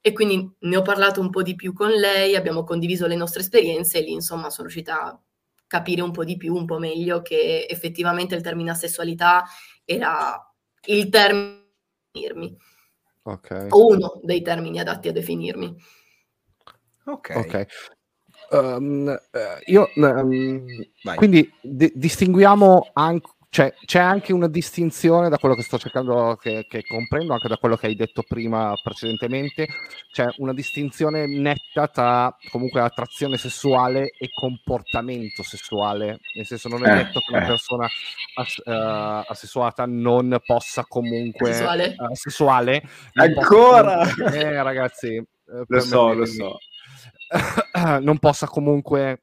e 0.00 0.12
quindi 0.12 0.50
ne 0.60 0.76
ho 0.76 0.82
parlato 0.82 1.20
un 1.20 1.30
po' 1.30 1.42
di 1.42 1.54
più 1.54 1.72
con 1.72 1.90
lei, 1.90 2.34
abbiamo 2.36 2.64
condiviso 2.64 3.06
le 3.06 3.16
nostre 3.16 3.40
esperienze 3.40 3.98
e 3.98 4.02
lì 4.02 4.12
insomma 4.12 4.50
sono 4.50 4.68
riuscita 4.68 5.02
a 5.02 5.20
capire 5.66 6.02
un 6.02 6.10
po' 6.10 6.24
di 6.24 6.36
più, 6.36 6.54
un 6.54 6.66
po' 6.66 6.78
meglio 6.78 7.22
che 7.22 7.66
effettivamente 7.68 8.34
il 8.34 8.42
termine 8.42 8.70
asessualità 8.70 9.44
era 9.84 10.52
il 10.86 11.08
termine 11.08 11.60
definirmi. 12.12 12.56
Ok. 13.22 13.66
O 13.70 13.86
uno 13.86 14.20
dei 14.22 14.42
termini 14.42 14.78
adatti 14.78 15.08
a 15.08 15.12
definirmi. 15.12 15.76
Ok. 17.04 17.32
okay. 17.36 17.66
Um, 18.50 19.16
io 19.66 19.88
um, 19.94 20.66
quindi 21.14 21.48
di- 21.60 21.92
distinguiamo 21.94 22.90
anche 22.94 23.30
cioè, 23.52 23.74
c'è 23.84 23.98
anche 23.98 24.32
una 24.32 24.46
distinzione 24.46 25.28
da 25.28 25.36
quello 25.36 25.56
che 25.56 25.62
sto 25.62 25.76
cercando, 25.76 26.36
che, 26.40 26.66
che, 26.68 26.84
comprendo, 26.84 27.32
anche 27.32 27.48
da 27.48 27.56
quello 27.56 27.74
che 27.74 27.88
hai 27.88 27.96
detto 27.96 28.22
prima 28.22 28.72
precedentemente, 28.80 29.66
c'è 30.12 30.26
una 30.36 30.54
distinzione 30.54 31.26
netta 31.26 31.88
tra 31.88 32.32
comunque 32.52 32.80
attrazione 32.80 33.36
sessuale 33.38 34.12
e 34.16 34.28
comportamento 34.32 35.42
sessuale, 35.42 36.20
nel 36.36 36.46
senso 36.46 36.68
non 36.68 36.86
è 36.86 36.92
eh, 36.92 36.96
detto 37.02 37.18
che 37.18 37.32
una 37.32 37.42
eh. 37.42 37.46
persona 37.48 37.88
ass- 38.36 38.62
uh, 38.64 39.28
assessuata 39.28 39.84
non 39.84 40.38
possa 40.46 40.84
comunque... 40.86 41.52
Sessuale? 41.52 41.96
Uh, 41.98 42.14
sessuale 42.14 42.82
Ancora? 43.14 44.08
Comunque, 44.14 44.40
eh 44.42 44.62
ragazzi... 44.62 45.16
Uh, 45.16 45.64
lo 45.66 45.80
so, 45.80 46.12
lo 46.12 46.24
so. 46.24 46.56
non 48.00 48.18
possa 48.20 48.46
comunque 48.46 49.22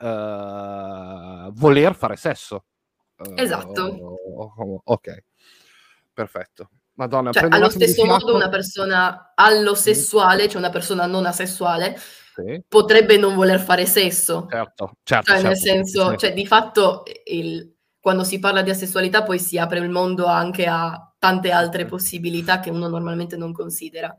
voler 0.00 1.94
fare 1.94 2.16
sesso. 2.16 2.64
Esatto. 3.34 3.86
Uh, 3.86 4.80
ok, 4.84 5.24
perfetto. 6.12 6.70
Madonna, 6.94 7.32
cioè, 7.32 7.48
allo 7.48 7.70
stesso 7.70 8.04
modo 8.04 8.34
una 8.34 8.50
persona 8.50 9.32
allosessuale, 9.34 10.48
cioè 10.48 10.58
una 10.58 10.70
persona 10.70 11.06
non 11.06 11.24
asessuale, 11.24 11.96
sì. 11.96 12.62
potrebbe 12.68 13.16
non 13.16 13.34
voler 13.34 13.58
fare 13.58 13.86
sesso. 13.86 14.46
Certo, 14.50 14.96
certo. 15.02 15.32
Cioè, 15.32 15.40
certo, 15.40 15.48
nel 15.48 15.56
senso, 15.56 16.10
sì. 16.10 16.18
cioè, 16.18 16.34
di 16.34 16.46
fatto, 16.46 17.04
il, 17.24 17.74
quando 17.98 18.22
si 18.24 18.38
parla 18.38 18.62
di 18.62 18.70
asessualità 18.70 19.22
poi 19.22 19.38
si 19.38 19.58
apre 19.58 19.78
il 19.78 19.88
mondo 19.88 20.26
anche 20.26 20.66
a 20.66 21.10
tante 21.18 21.50
altre 21.50 21.84
possibilità 21.86 22.60
che 22.60 22.70
uno 22.70 22.88
normalmente 22.88 23.36
non 23.36 23.52
considera. 23.52 24.14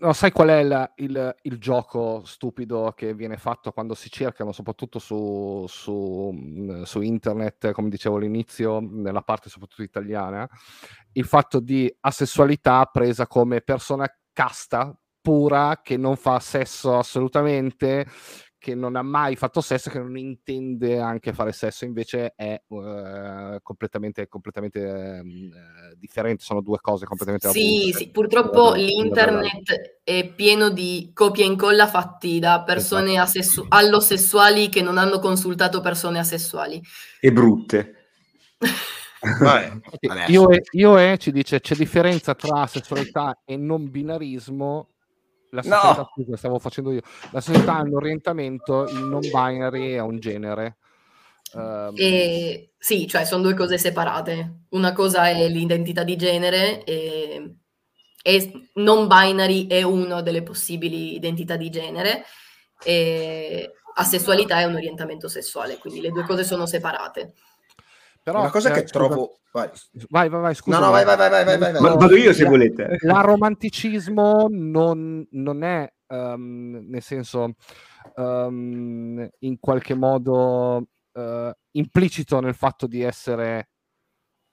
No, 0.00 0.14
sai 0.14 0.32
qual 0.32 0.48
è 0.48 0.60
il, 0.60 0.92
il, 0.96 1.36
il, 1.42 1.58
gioco 1.58 2.22
stupido 2.24 2.94
che 2.96 3.12
viene 3.12 3.36
fatto 3.36 3.70
quando 3.70 3.94
si 3.94 4.10
cercano, 4.10 4.50
soprattutto 4.50 4.98
su, 4.98 5.66
su, 5.68 6.30
mm, 6.32 6.82
su, 6.84 7.02
internet, 7.02 7.72
come 7.72 7.90
dicevo 7.90 8.16
all'inizio, 8.16 8.80
nella 8.80 9.20
parte 9.20 9.50
soprattutto 9.50 9.82
italiana, 9.82 10.48
il 11.12 11.26
fatto 11.26 11.60
di 11.60 11.94
asessualità 12.00 12.82
presa 12.86 13.26
come 13.26 13.60
persona 13.60 14.06
casta, 14.32 14.98
pura, 15.20 15.80
che 15.82 15.98
non 15.98 16.16
fa 16.16 16.40
sesso 16.40 16.96
assolutamente, 16.96 18.06
che 18.60 18.74
non 18.74 18.94
ha 18.94 19.02
mai 19.02 19.36
fatto 19.36 19.62
sesso, 19.62 19.88
che 19.88 19.98
non 19.98 20.18
intende 20.18 21.00
anche 21.00 21.32
fare 21.32 21.50
sesso, 21.50 21.86
invece 21.86 22.34
è 22.36 22.60
uh, 22.66 23.56
completamente, 23.62 24.28
completamente 24.28 25.22
uh, 25.24 25.96
differente, 25.96 26.44
sono 26.44 26.60
due 26.60 26.78
cose 26.78 27.06
completamente 27.06 27.48
Sì, 27.48 27.90
sì, 27.96 28.10
purtroppo 28.10 28.74
l'internet 28.74 30.00
è 30.04 30.30
pieno 30.34 30.68
di 30.68 31.10
copia 31.14 31.44
e 31.44 31.48
incolla 31.48 31.88
fatti 31.88 32.38
da 32.38 32.62
persone 32.62 33.12
esatto. 33.12 33.26
asessu- 33.26 33.66
allosessuali 33.70 34.68
che 34.68 34.82
non 34.82 34.98
hanno 34.98 35.20
consultato 35.20 35.80
persone 35.80 36.18
asessuali. 36.18 36.82
E 37.18 37.32
brutte. 37.32 37.94
Vabbè, 39.40 39.80
io, 40.28 40.50
e, 40.50 40.62
io 40.72 40.98
e 40.98 41.16
ci 41.18 41.30
dice 41.30 41.60
c'è 41.60 41.74
differenza 41.74 42.34
tra 42.34 42.66
sessualità 42.66 43.40
e 43.44 43.56
non 43.56 43.90
binarismo 43.90 44.88
la 45.50 45.62
società, 45.62 45.96
no. 45.96 46.10
scusa, 46.14 46.36
stavo 46.36 46.58
facendo 46.58 46.92
io. 46.92 47.02
La 47.30 47.40
società 47.40 47.76
ha 47.76 47.82
un 47.82 47.94
orientamento, 47.94 48.86
il 48.88 49.04
non 49.04 49.20
binary 49.20 49.92
è 49.92 50.00
un 50.00 50.18
genere. 50.18 50.76
Um... 51.52 51.94
E, 51.96 52.72
sì, 52.78 53.06
cioè 53.08 53.24
sono 53.24 53.42
due 53.42 53.54
cose 53.54 53.78
separate. 53.78 54.64
Una 54.70 54.92
cosa 54.92 55.28
è 55.28 55.48
l'identità 55.48 56.04
di 56.04 56.16
genere 56.16 56.84
e, 56.84 57.56
e 58.22 58.68
non 58.74 59.06
binary 59.06 59.66
è 59.66 59.82
una 59.82 60.22
delle 60.22 60.42
possibili 60.42 61.14
identità 61.14 61.56
di 61.56 61.70
genere 61.70 62.24
e 62.82 63.72
asessualità 63.94 64.60
è 64.60 64.64
un 64.64 64.74
orientamento 64.74 65.28
sessuale, 65.28 65.78
quindi 65.78 66.00
le 66.00 66.10
due 66.10 66.24
cose 66.24 66.44
sono 66.44 66.66
separate. 66.66 67.34
Però, 68.22 68.40
una 68.40 68.50
cosa 68.50 68.70
eh, 68.70 68.72
che 68.72 68.80
scusa, 68.80 68.92
trovo. 68.92 69.38
Vai. 69.52 69.70
vai, 70.08 70.28
vai, 70.28 70.40
vai, 70.40 70.54
scusa. 70.54 70.78
No, 70.78 70.86
no, 70.86 70.90
vai, 70.92 71.04
vai, 71.04 71.16
vai, 71.16 71.30
vai, 71.30 71.44
vai, 71.44 71.72
vai. 71.72 71.96
Vado 71.96 72.16
io 72.16 72.32
se 72.32 72.44
volete. 72.44 72.98
La 73.00 73.20
romanticismo 73.20 74.46
non, 74.50 75.26
non 75.30 75.62
è, 75.62 75.92
um, 76.08 76.84
nel 76.88 77.02
senso, 77.02 77.54
um, 78.16 79.28
in 79.38 79.58
qualche 79.58 79.94
modo 79.94 80.86
uh, 81.12 81.50
implicito 81.72 82.40
nel 82.40 82.54
fatto 82.54 82.86
di 82.86 83.02
essere, 83.02 83.70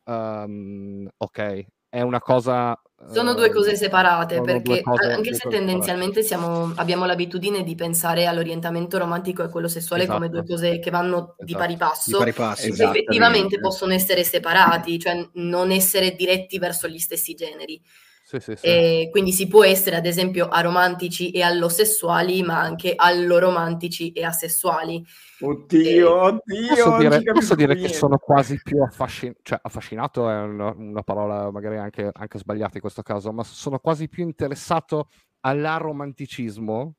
um, 0.06 1.08
ok, 1.18 1.66
è 1.90 2.02
una 2.02 2.20
cosa 2.20 2.80
sono 3.14 3.36
due 3.36 3.52
cose 3.52 3.76
separate 3.76 4.42
perché 4.42 4.82
cose, 4.82 5.12
anche 5.12 5.34
se 5.34 5.48
tendenzialmente 5.48 6.24
siamo, 6.24 6.74
abbiamo 6.76 7.06
l'abitudine 7.06 7.64
di 7.64 7.76
pensare 7.76 8.26
all'orientamento 8.26 8.98
romantico 8.98 9.44
e 9.44 9.50
quello 9.50 9.68
sessuale 9.68 10.04
esatto. 10.04 10.18
come 10.18 10.30
due 10.32 10.46
cose 10.46 10.80
che 10.80 10.90
vanno 10.90 11.18
esatto. 11.18 11.46
di 11.46 11.54
pari 11.54 11.78
passo, 11.78 12.12
di 12.12 12.18
pari 12.18 12.34
passo 12.34 12.66
effettivamente 12.66 13.60
possono 13.60 13.94
essere 13.94 14.24
separati, 14.24 15.00
cioè 15.00 15.30
non 15.34 15.72
essere 15.72 16.16
diretti 16.16 16.58
verso 16.58 16.88
gli 16.88 17.00
stessi 17.00 17.36
generi. 17.36 17.82
Sì, 18.28 18.42
sì, 18.42 18.56
sì. 18.58 19.08
quindi 19.10 19.32
si 19.32 19.48
può 19.48 19.64
essere 19.64 19.96
ad 19.96 20.06
esempio 20.06 20.50
aromantici 20.50 21.32
e 21.32 21.44
allosessuali, 21.44 22.44
ma 22.44 22.60
anche 22.60 22.92
alloromantici 22.94 24.12
e 24.12 24.26
asessuali. 24.26 25.02
Oddio, 25.40 26.24
oddio. 26.24 26.68
Posso 26.68 26.98
dire, 26.98 27.22
posso 27.24 27.56
dire 27.56 27.76
che 27.78 27.88
sono 27.88 28.18
quasi 28.18 28.60
più 28.62 28.82
affascinato, 28.82 29.40
cioè 29.44 29.60
affascinato 29.62 30.30
è 30.30 30.42
una, 30.42 30.74
una 30.76 31.04
parola 31.04 31.50
magari 31.52 31.78
anche, 31.78 32.10
anche, 32.12 32.38
sbagliata 32.38 32.74
in 32.74 32.82
questo 32.82 33.02
caso, 33.02 33.32
ma 33.32 33.46
sono 33.46 33.80
quasi 33.80 34.10
più 34.10 34.24
interessato 34.24 35.08
all'aromanticismo. 35.40 36.96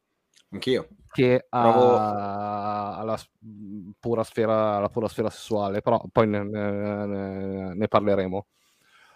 Anch'io. 0.52 0.88
Che 1.12 1.44
a, 1.46 2.96
alla, 3.00 3.18
pura 4.00 4.24
sfera, 4.24 4.76
alla 4.76 4.88
pura 4.88 5.08
sfera 5.08 5.28
sessuale, 5.28 5.82
però 5.82 6.02
poi 6.10 6.26
ne, 6.26 6.42
ne, 6.42 7.74
ne 7.74 7.86
parleremo. 7.86 8.46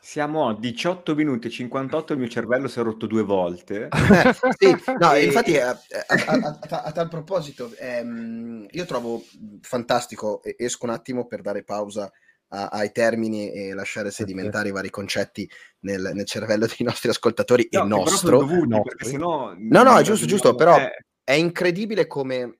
Siamo 0.04 0.48
a 0.48 0.56
18 0.58 1.14
minuti 1.14 1.46
e 1.46 1.50
58, 1.50 2.14
il 2.14 2.18
mio 2.18 2.28
cervello 2.28 2.66
si 2.66 2.80
è 2.80 2.82
rotto 2.82 3.06
due 3.06 3.22
volte. 3.22 3.88
sì, 4.58 4.76
no, 4.98 5.14
infatti 5.14 5.56
a, 5.56 5.70
a, 5.70 6.58
a, 6.68 6.82
a 6.82 6.90
tal 6.90 7.08
proposito, 7.08 7.72
ehm, 7.78 8.66
io 8.68 8.84
trovo 8.84 9.22
fantastico, 9.60 10.42
esco 10.42 10.86
un 10.86 10.90
attimo 10.90 11.28
per 11.28 11.40
dare 11.40 11.62
pausa 11.62 12.10
ai 12.48 12.90
termini 12.90 13.52
e 13.52 13.74
lasciare 13.74 14.10
sedimentare 14.10 14.70
i 14.70 14.72
vari 14.72 14.90
concetti 14.90 15.48
nel, 15.82 16.10
nel 16.12 16.26
cervello 16.26 16.66
dei 16.66 16.84
nostri 16.84 17.08
ascoltatori 17.08 17.68
no, 17.70 17.84
e 17.84 17.86
nostro. 17.86 18.38
Dovuti, 18.38 18.68
no, 18.68 18.82
sennò... 18.96 19.54
no, 19.56 19.82
no, 19.84 19.98
è 19.98 20.02
giusto, 20.02 20.26
giusto, 20.26 20.56
però 20.56 20.78
è... 20.78 20.90
è 21.22 21.32
incredibile 21.34 22.08
come 22.08 22.58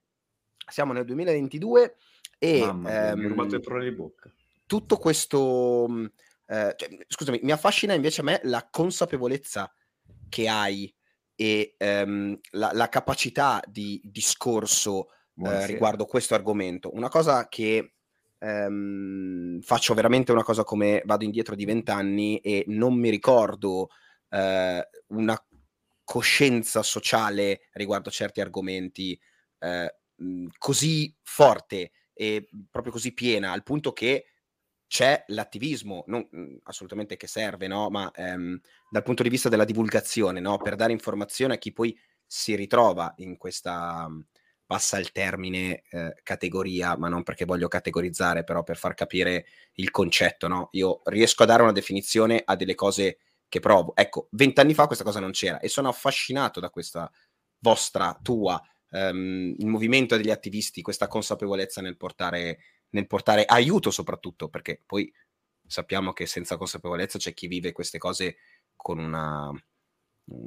siamo 0.71 0.93
nel 0.93 1.05
2022 1.05 1.97
e... 2.39 2.61
Mamma, 2.61 3.11
ehm, 3.11 3.19
mi 3.19 3.27
rubato 3.27 3.57
il 3.57 3.61
prole 3.61 3.83
di 3.83 3.97
bocca. 3.97 4.33
Tutto 4.65 4.97
questo 4.97 6.09
eh, 6.47 6.75
cioè, 6.77 6.89
scusami, 7.07 7.41
mi 7.43 7.53
affascina 7.53 7.95
invece 7.95 8.21
a 8.21 8.25
me 8.25 8.41
la 8.45 8.69
consapevolezza 8.71 9.73
che 10.29 10.49
hai 10.49 10.93
e 11.35 11.75
ehm, 11.79 12.39
la, 12.53 12.71
la, 12.73 12.89
capacità 12.89 13.63
di 13.67 14.01
discorso 14.05 15.09
eh, 15.37 15.67
riguardo 15.67 16.05
questo 16.05 16.35
argomento. 16.35 16.95
Una 16.95 17.09
cosa 17.09 17.49
che 17.49 17.95
ehm, 18.39 19.61
faccio 19.63 19.95
veramente 19.95 20.33
una 20.33 20.43
cosa 20.43 20.65
come 20.65 21.03
vado 21.05 21.25
indietro 21.25 21.55
di 21.55 21.65
vent'anni 21.65 22.39
e 22.39 22.65
non 22.69 22.95
mi 22.95 23.09
ricordo 23.09 23.89
eh, 24.29 24.89
una 25.09 25.47
coscienza 26.05 26.83
sociale 26.83 27.69
riguardo 27.73 28.11
certi 28.11 28.41
argomenti 28.41 29.19
eh, 29.59 29.95
così 30.59 31.15
forte 31.23 31.93
e 32.13 32.49
proprio 32.71 32.93
così 32.93 33.15
piena, 33.15 33.53
al 33.53 33.63
punto 33.63 33.93
che 33.93 34.27
c'è 34.93 35.25
l'attivismo, 35.29 36.05
non 36.09 36.29
mhmm, 36.31 36.59
assolutamente 36.65 37.17
che 37.17 37.27
serve, 37.27 37.67
no? 37.67 37.89
ma 37.89 38.11
ehm, 38.15 38.61
dal 38.91 39.03
punto 39.03 39.23
di 39.23 39.31
vista 39.31 39.49
della 39.49 39.65
divulgazione, 39.65 40.39
no? 40.39 40.59
per 40.59 40.77
dare 40.77 40.93
informazione 40.93 41.55
a 41.55 41.57
chi 41.57 41.73
poi 41.73 41.99
si 42.27 42.55
ritrova 42.55 43.15
in 43.17 43.39
questa, 43.39 44.07
mhmm, 44.07 44.23
passa 44.67 44.99
il 44.99 45.11
termine 45.11 45.85
eh, 45.89 46.21
categoria, 46.23 46.95
ma 46.99 47.09
non 47.09 47.23
perché 47.23 47.47
voglio 47.47 47.69
categorizzare, 47.69 48.45
però 48.45 48.63
per 48.65 48.77
far 48.77 48.93
capire 48.93 49.47
il 49.77 49.91
concetto. 49.91 50.47
No? 50.47 50.69
Io 50.73 51.01
riesco 51.05 51.45
a 51.45 51.47
dare 51.47 51.63
una 51.63 51.73
definizione 51.73 52.43
a 52.45 52.55
delle 52.55 52.75
cose 52.75 53.17
che 53.49 53.61
provo. 53.61 53.97
Ecco, 53.97 54.29
vent'anni 54.33 54.75
fa 54.75 54.85
questa 54.85 55.05
cosa 55.05 55.21
non 55.21 55.31
c'era 55.31 55.59
e 55.59 55.69
sono 55.69 55.89
affascinato 55.89 56.61
da 56.61 56.69
questa 56.69 57.11
vostra, 57.61 58.19
tua, 58.21 58.63
ehm, 58.91 59.55
il 59.57 59.67
movimento 59.67 60.19
degli 60.19 60.31
attivisti, 60.31 60.83
questa 60.83 61.09
consapevolezza 61.09 61.81
nel 61.81 61.97
portare 61.97 62.59
nel 62.93 63.07
portare 63.07 63.45
aiuto 63.45 63.91
soprattutto, 63.91 64.49
perché 64.49 64.83
poi 64.85 65.13
sappiamo 65.67 66.13
che 66.13 66.27
senza 66.27 66.57
consapevolezza 66.57 67.19
c'è 67.19 67.35
chi 67.35 67.47
vive 67.47 67.73
queste 67.73 67.99
cose 67.99 68.37
con 68.77 68.99
una, 68.99 69.51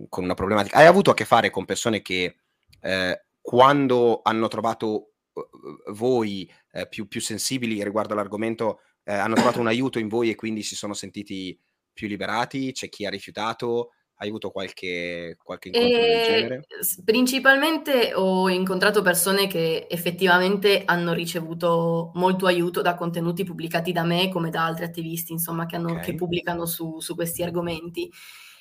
con 0.10 0.24
una 0.24 0.34
problematica. 0.34 0.78
Hai 0.78 0.86
avuto 0.86 1.12
a 1.12 1.14
che 1.14 1.26
fare 1.26 1.50
con 1.50 1.66
persone 1.66 2.02
che 2.02 2.38
eh, 2.82 3.26
quando 3.42 4.22
hanno 4.24 4.48
trovato 4.48 5.14
uh, 5.34 5.92
voi 5.94 6.52
eh, 6.72 6.88
più, 6.88 7.08
più, 7.08 7.22
sensibili 7.22 7.84
riguardo 7.84 8.14
all'argomento, 8.14 8.82
eh, 9.04 9.14
hanno 9.14 9.36
trovato 9.36 9.60
un 9.60 9.68
aiuto 9.68 10.00
in 10.00 10.08
voi 10.08 10.30
e 10.30 10.36
quindi 10.36 10.64
si 10.64 10.76
sono 10.76 10.94
sentiti 10.94 11.60
più 11.94 12.08
liberati? 12.08 12.72
C'è 12.72 12.90
chi 12.90 13.06
ha 13.06 13.10
rifiutato? 13.10 13.92
Hai 14.18 14.30
avuto 14.30 14.50
qualche, 14.52 15.38
qualche 15.44 15.68
incontro 15.70 16.06
del 16.06 16.20
Eh, 16.20 16.22
genere? 16.22 16.68
principalmente 17.04 18.14
ho 18.14 18.48
incontrato 18.50 19.02
persone 19.02 19.48
che 19.48 19.88
effettivamente 19.90 20.84
hanno 20.86 21.12
ricevuto 21.14 22.12
molto 22.16 22.46
aiuto 22.46 22.82
da 22.82 22.96
contenuti 22.96 23.44
pubblicati 23.44 23.92
da 23.92 24.04
me 24.04 24.30
come 24.30 24.50
da 24.50 24.66
altri 24.66 24.86
attivisti, 24.86 25.34
insomma, 25.34 25.66
che, 25.66 25.76
hanno- 25.76 26.00
che 26.00 26.14
Ok. 26.14 26.16
pubblicano 26.16 26.66
su, 26.66 27.00
su 27.02 27.14
questi 27.16 27.44
argomenti. 27.44 28.10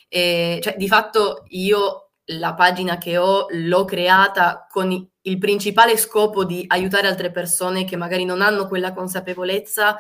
E, 0.09 0.59
cioè, 0.63 0.77
di 0.77 0.89
fatto 0.89 1.45
io 1.49 2.11
la 2.29 2.55
pagina 2.55 2.97
che 2.99 3.17
ho 3.19 3.47
l'ho 3.51 3.85
creata 3.85 4.67
con 4.69 4.91
il 5.27 5.39
principale 5.39 5.97
scopo 5.99 6.45
di 6.45 6.65
aiutare 6.69 7.07
altre 7.07 7.31
persone 7.31 7.85
che 7.85 7.97
magari 7.97 8.25
non 8.25 8.41
hanno 8.41 8.67
quella 8.67 8.93
consapevolezza 8.95 9.99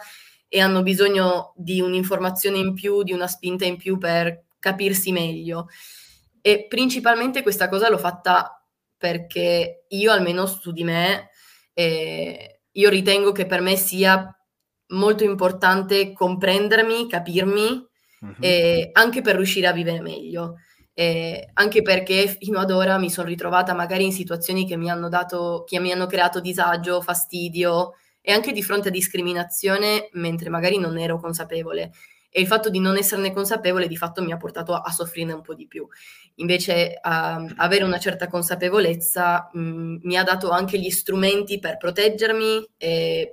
e 0.48 0.60
hanno 0.60 0.82
bisogno 0.82 1.52
di 1.56 1.80
un'informazione 1.80 2.58
in 2.58 2.74
più, 2.74 3.02
di 3.02 3.12
una 3.12 3.26
spinta 3.26 3.64
in 3.66 3.76
più 3.76 3.98
per 3.98 4.43
capirsi 4.64 5.12
meglio. 5.12 5.66
E 6.40 6.66
principalmente 6.68 7.42
questa 7.42 7.68
cosa 7.68 7.90
l'ho 7.90 7.98
fatta 7.98 8.64
perché 8.96 9.84
io, 9.88 10.10
almeno 10.10 10.46
su 10.46 10.72
di 10.72 10.84
me, 10.84 11.28
eh, 11.74 12.60
io 12.72 12.88
ritengo 12.88 13.32
che 13.32 13.44
per 13.44 13.60
me 13.60 13.76
sia 13.76 14.26
molto 14.88 15.22
importante 15.24 16.12
comprendermi, 16.14 17.06
capirmi, 17.08 17.86
Mhm. 18.20 18.34
eh, 18.40 18.88
anche 18.94 19.20
per 19.20 19.36
riuscire 19.36 19.66
a 19.66 19.72
vivere 19.72 20.00
meglio. 20.00 20.54
Eh, 20.94 21.50
anche 21.54 21.82
perché 21.82 22.26
fino 22.28 22.58
ad 22.60 22.70
ora 22.70 22.96
mi 22.98 23.10
sono 23.10 23.28
ritrovata 23.28 23.74
magari 23.74 24.04
in 24.04 24.12
situazioni 24.12 24.66
che 24.66 24.76
mi 24.76 24.88
hanno 24.88 25.08
dato, 25.10 25.64
che 25.66 25.78
mi 25.80 25.90
hanno 25.92 26.06
creato 26.06 26.40
disagio, 26.40 27.02
fastidio 27.02 27.94
e 28.22 28.32
anche 28.32 28.52
di 28.52 28.62
fronte 28.62 28.88
a 28.88 28.90
discriminazione, 28.92 30.08
mentre 30.12 30.48
magari 30.48 30.78
non 30.78 30.96
ero 30.96 31.18
consapevole. 31.20 31.90
E 32.36 32.40
il 32.40 32.46
fatto 32.48 32.68
di 32.68 32.80
non 32.80 32.96
esserne 32.96 33.32
consapevole 33.32 33.86
di 33.86 33.96
fatto 33.96 34.20
mi 34.20 34.32
ha 34.32 34.36
portato 34.36 34.74
a, 34.74 34.80
a 34.84 34.90
soffrirne 34.90 35.32
un 35.32 35.42
po' 35.42 35.54
di 35.54 35.68
più. 35.68 35.86
Invece 36.36 36.98
a- 37.00 37.44
avere 37.56 37.84
una 37.84 37.98
certa 38.00 38.26
consapevolezza 38.26 39.50
mh, 39.52 39.98
mi 40.02 40.16
ha 40.16 40.24
dato 40.24 40.50
anche 40.50 40.78
gli 40.80 40.90
strumenti 40.90 41.60
per 41.60 41.76
proteggermi, 41.76 42.68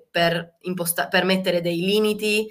per, 0.09 0.55
imposta- 0.61 1.07
per 1.07 1.25
mettere 1.25 1.61
dei 1.61 1.79
limiti 1.79 2.47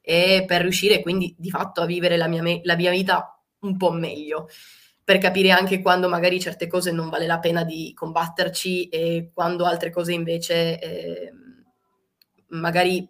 e 0.00 0.44
per 0.46 0.62
riuscire 0.62 1.02
quindi 1.02 1.34
di 1.38 1.50
fatto 1.50 1.80
a 1.82 1.86
vivere 1.86 2.16
la 2.16 2.26
mia, 2.28 2.42
me- 2.42 2.60
la 2.64 2.76
mia 2.76 2.90
vita 2.90 3.34
un 3.60 3.76
po' 3.76 3.90
meglio, 3.92 4.48
per 5.04 5.18
capire 5.18 5.50
anche 5.50 5.80
quando 5.82 6.08
magari 6.08 6.40
certe 6.40 6.66
cose 6.66 6.92
non 6.92 7.08
vale 7.10 7.26
la 7.26 7.38
pena 7.38 7.64
di 7.64 7.92
combatterci 7.94 8.88
e 8.88 9.30
quando 9.34 9.64
altre 9.66 9.90
cose 9.90 10.12
invece 10.12 10.78
eh, 10.80 11.32
magari 12.48 13.08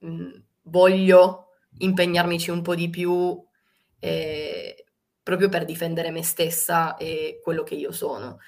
mh, 0.00 0.30
voglio 0.62 1.43
impegnarmici 1.78 2.50
un 2.50 2.62
po' 2.62 2.74
di 2.74 2.88
più 2.90 3.42
eh, 3.98 4.84
proprio 5.22 5.48
per 5.48 5.64
difendere 5.64 6.10
me 6.10 6.22
stessa 6.22 6.96
e 6.96 7.40
quello 7.42 7.62
che 7.62 7.74
io 7.74 7.90
sono. 7.90 8.38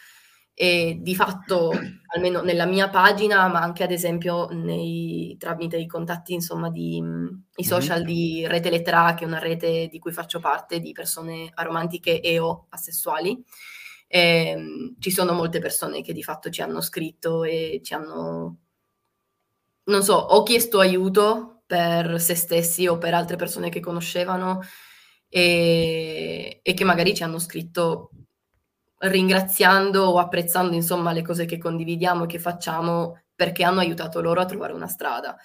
E 0.52 0.98
di 1.00 1.14
fatto, 1.14 1.70
almeno 2.14 2.42
nella 2.42 2.66
mia 2.66 2.88
pagina, 2.88 3.48
ma 3.48 3.60
anche 3.60 3.82
ad 3.82 3.90
esempio 3.90 4.48
nei, 4.50 5.36
tramite 5.38 5.78
i 5.78 5.86
contatti, 5.86 6.34
insomma, 6.34 6.70
di, 6.70 7.00
mh, 7.00 7.44
i 7.56 7.64
social 7.64 8.04
di 8.04 8.46
Rete 8.46 8.70
Lettera, 8.70 9.14
che 9.14 9.24
è 9.24 9.26
una 9.26 9.38
rete 9.38 9.88
di 9.88 9.98
cui 9.98 10.12
faccio 10.12 10.38
parte, 10.38 10.80
di 10.80 10.92
persone 10.92 11.50
aromantiche 11.54 12.20
e 12.20 12.38
o 12.38 12.66
asessuali, 12.70 13.42
ehm, 14.08 14.96
ci 14.98 15.10
sono 15.10 15.32
molte 15.32 15.58
persone 15.58 16.02
che 16.02 16.12
di 16.12 16.22
fatto 16.22 16.50
ci 16.50 16.62
hanno 16.62 16.80
scritto 16.80 17.44
e 17.44 17.80
ci 17.82 17.94
hanno, 17.94 18.58
non 19.84 20.02
so, 20.02 20.14
ho 20.14 20.42
chiesto 20.42 20.78
aiuto 20.78 21.55
per 21.66 22.20
se 22.20 22.34
stessi 22.34 22.86
o 22.86 22.98
per 22.98 23.14
altre 23.14 23.36
persone 23.36 23.68
che 23.68 23.80
conoscevano 23.80 24.60
e, 25.28 26.60
e 26.62 26.74
che 26.74 26.84
magari 26.84 27.14
ci 27.14 27.22
hanno 27.22 27.38
scritto 27.38 28.10
ringraziando 28.98 30.04
o 30.04 30.18
apprezzando 30.18 30.74
insomma 30.74 31.12
le 31.12 31.22
cose 31.22 31.44
che 31.44 31.58
condividiamo 31.58 32.24
e 32.24 32.26
che 32.26 32.38
facciamo 32.38 33.20
perché 33.34 33.64
hanno 33.64 33.80
aiutato 33.80 34.20
loro 34.20 34.40
a 34.40 34.46
trovare 34.46 34.72
una 34.72 34.86
strada. 34.86 35.36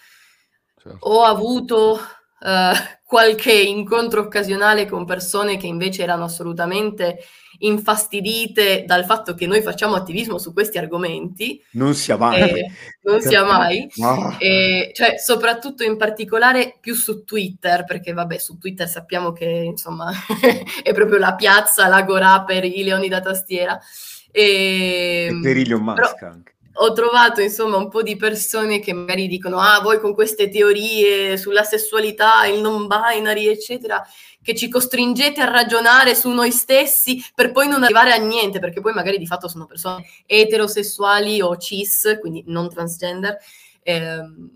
Certo. 0.78 0.98
Ho 1.02 1.24
avuto 1.24 2.00
eh, 2.44 3.00
qualche 3.06 3.52
incontro 3.52 4.22
occasionale 4.22 4.88
con 4.88 5.06
persone 5.06 5.58
che 5.58 5.68
invece 5.68 6.02
erano 6.02 6.24
assolutamente 6.24 7.20
infastidite 7.60 8.86
dal 8.88 9.06
fatto 9.06 9.36
che 9.36 9.46
noi 9.46 9.62
facciamo 9.62 9.96
attivismo 9.96 10.38
su 10.38 10.54
questi 10.54 10.78
argomenti. 10.78 11.62
Non 11.72 11.94
sia 11.94 12.18
mai. 12.18 12.42
Eh, 12.42 12.72
non 13.02 13.22
sia 13.22 13.44
mai. 13.46 13.88
Ah. 14.02 14.36
E, 14.40 14.92
cioè, 14.94 15.18
soprattutto 15.18 15.84
in 15.84 15.98
particolare 15.98 16.78
più 16.80 16.96
su 16.96 17.24
Twitter, 17.24 17.84
perché 17.84 18.14
vabbè, 18.14 18.38
su 18.38 18.58
Twitter 18.58 18.88
sappiamo 18.88 19.32
che 19.32 19.46
insomma 19.46 20.12
è 20.82 20.94
proprio 20.94 21.20
la 21.20 21.36
piazza, 21.36 21.88
l'agorà 21.88 22.44
per 22.44 22.64
i 22.64 22.84
leoni 22.84 23.10
da 23.10 23.20
tastiera. 23.20 23.80
E, 24.32 25.28
E 25.30 25.40
per 25.42 25.58
Elon 25.58 25.94
però 25.94 26.08
Musk 26.08 26.24
anche. 26.24 26.54
Ho 26.84 26.94
trovato 26.94 27.42
insomma 27.42 27.78
un 27.78 27.90
po' 27.90 28.02
di 28.02 28.16
persone 28.16 28.80
che 28.80 28.92
magari 28.94 29.28
dicono 29.28 29.60
ah 29.60 29.80
voi 29.82 30.00
con 30.00 30.14
queste 30.14 30.50
teorie 30.50 31.38
sulla 31.38 31.64
sessualità, 31.64 32.46
il 32.46 32.60
non 32.60 32.88
binary 32.88 33.48
eccetera 33.48 34.04
che 34.42 34.56
ci 34.56 34.68
costringete 34.70 35.42
a 35.42 35.50
ragionare 35.50 36.16
su 36.16 36.30
noi 36.30 36.52
stessi 36.52 37.24
per 37.36 37.52
poi 37.52 37.68
non 37.68 37.84
arrivare 37.84 38.12
a 38.12 38.18
niente 38.18 38.60
perché 38.60 38.82
poi 38.82 38.94
magari 38.94 39.20
di 39.20 39.28
fatto 39.28 39.48
sono 39.48 39.66
persone 39.66 40.06
eterosessuali 40.26 41.42
o 41.42 41.56
cis 41.58 42.18
quindi 42.20 42.44
non 42.48 42.68
transgender 42.68 43.38
ehm, 43.84 44.50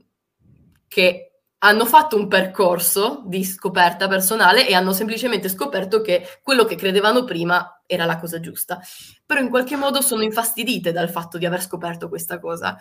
che 0.88 1.35
hanno 1.60 1.86
fatto 1.86 2.16
un 2.16 2.28
percorso 2.28 3.24
di 3.26 3.44
scoperta 3.44 4.08
personale 4.08 4.68
e 4.68 4.74
hanno 4.74 4.94
semplicemente 4.94 5.50
scoperto 5.50 6.02
che 6.02 6.40
quello 6.44 6.66
che 6.66 6.76
credevano 6.76 7.24
prima 7.24 7.82
era 7.88 8.06
la 8.06 8.18
cosa 8.18 8.40
giusta 8.40 8.80
però 9.26 9.42
in 9.42 9.50
qualche 9.50 9.76
modo 9.76 10.02
sono 10.02 10.22
infastidite 10.22 10.92
dal 10.92 11.10
fatto 11.10 11.38
di 11.38 11.46
aver 11.46 11.62
scoperto 11.62 12.10
questa 12.10 12.40
cosa. 12.40 12.78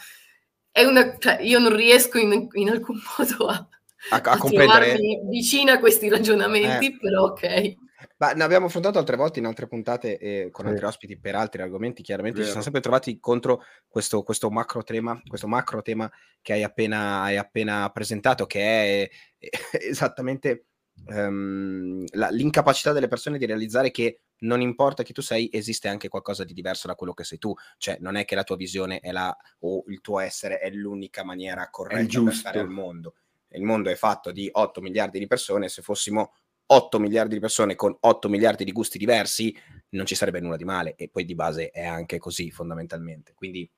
È 0.70 0.84
una, 0.84 1.16
cioè, 1.18 1.40
io 1.40 1.58
non 1.58 1.74
riesco 1.74 2.18
in, 2.18 2.48
in 2.52 2.68
alcun 2.68 3.00
modo 3.16 3.46
a, 3.46 3.66
A, 4.10 4.16
a 4.16 4.37
comprendere 4.37 4.92
trovarmi 4.92 5.20
vicina 5.30 5.74
a 5.74 5.78
questi 5.78 6.08
ragionamenti, 6.08 6.87
Eh. 6.87 6.98
però 6.98 7.22
ok. 7.24 7.74
Ma 8.16 8.33
ne 8.33 8.44
abbiamo 8.44 8.66
affrontato 8.66 8.98
altre 8.98 9.16
volte 9.16 9.40
in 9.40 9.46
altre 9.46 9.66
puntate 9.66 10.18
e 10.18 10.48
con 10.53 10.64
Sì. 10.66 10.70
altri 10.70 10.87
ospiti 10.87 11.18
per 11.18 11.35
altri 11.35 11.62
argomenti. 11.62 12.03
Chiaramente 12.03 12.38
ci 12.38 12.42
Vero. 12.48 12.62
siamo 12.62 12.62
sempre 12.62 12.81
trovati 12.83 13.18
contro 13.18 13.62
questo, 13.88 14.22
questo 14.22 14.50
macro 14.50 14.83
tema, 14.85 15.20
questo 15.27 15.48
macro 15.48 15.83
tema 15.83 16.11
che 16.40 16.53
hai 16.53 16.62
appena, 16.62 17.22
hai 17.22 17.37
appena 17.37 17.90
presentato, 17.90 18.46
che 18.46 18.61
è, 18.61 19.11
è 19.38 19.48
esattamente 19.90 20.66
ehm, 21.09 22.05
la- 22.12 22.29
l'incapacità 22.31 22.92
delle 22.92 23.09
persone 23.09 23.37
di 23.38 23.46
realizzare 23.46 23.90
che 23.90 24.20
non 24.44 24.61
importa 24.61 25.03
chi 25.03 25.12
tu 25.12 25.22
sei, 25.22 25.48
esiste 25.53 25.88
anche 25.88 26.09
qualcosa 26.09 26.44
di 26.44 26.53
diverso 26.53 26.87
da 26.87 26.94
quello 26.94 27.14
che 27.14 27.24
sei 27.24 27.38
tu. 27.38 27.53
Cioè, 27.79 27.96
non 28.00 28.14
è 28.16 28.24
che 28.24 28.35
la 28.35 28.44
tua 28.44 28.57
visione 28.57 29.00
è 29.00 29.11
la, 29.11 29.35
o 29.61 29.83
il 29.88 30.00
tuo 30.00 30.20
essere 30.20 30.59
è 30.59 30.70
l'unica 30.70 31.24
maniera 31.24 31.68
corretta 31.70 32.05
giusto. 32.07 32.38
stare 32.38 32.61
al 32.61 32.68
mondo. 32.68 33.14
Il 33.48 33.62
mondo 33.62 33.88
è 33.90 33.94
fatto 33.94 34.33
di 34.33 34.48
8 34.53 34.81
miliardi 34.81 35.18
di 35.18 35.27
persone, 35.27 35.68
se 35.68 35.81
fossimo 35.81 36.35
8 36.74 36.98
miliardi 36.98 37.34
di 37.34 37.40
persone 37.40 37.74
con 37.76 37.96
8 38.00 38.28
miliardi 38.28 38.64
di 38.64 38.72
gusti 38.72 38.98
diversi, 38.98 39.54
non 39.90 40.06
ci 40.06 40.14
sarebbe 40.14 40.40
nulla 40.40 40.56
di 40.56 40.64
male 40.64 40.94
e 40.96 41.08
poi 41.08 41.24
di 41.24 41.34
base 41.34 41.70
è 41.70 41.84
anche 41.84 42.18
così 42.18 42.50
fondamentalmente. 42.50 43.32
Quindi 43.34 43.70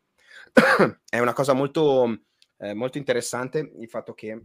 è 1.09 1.19
una 1.19 1.33
cosa 1.33 1.53
molto, 1.53 2.23
eh, 2.59 2.75
molto 2.75 2.99
interessante 2.99 3.71
il 3.79 3.89
fatto 3.89 4.15
che 4.15 4.41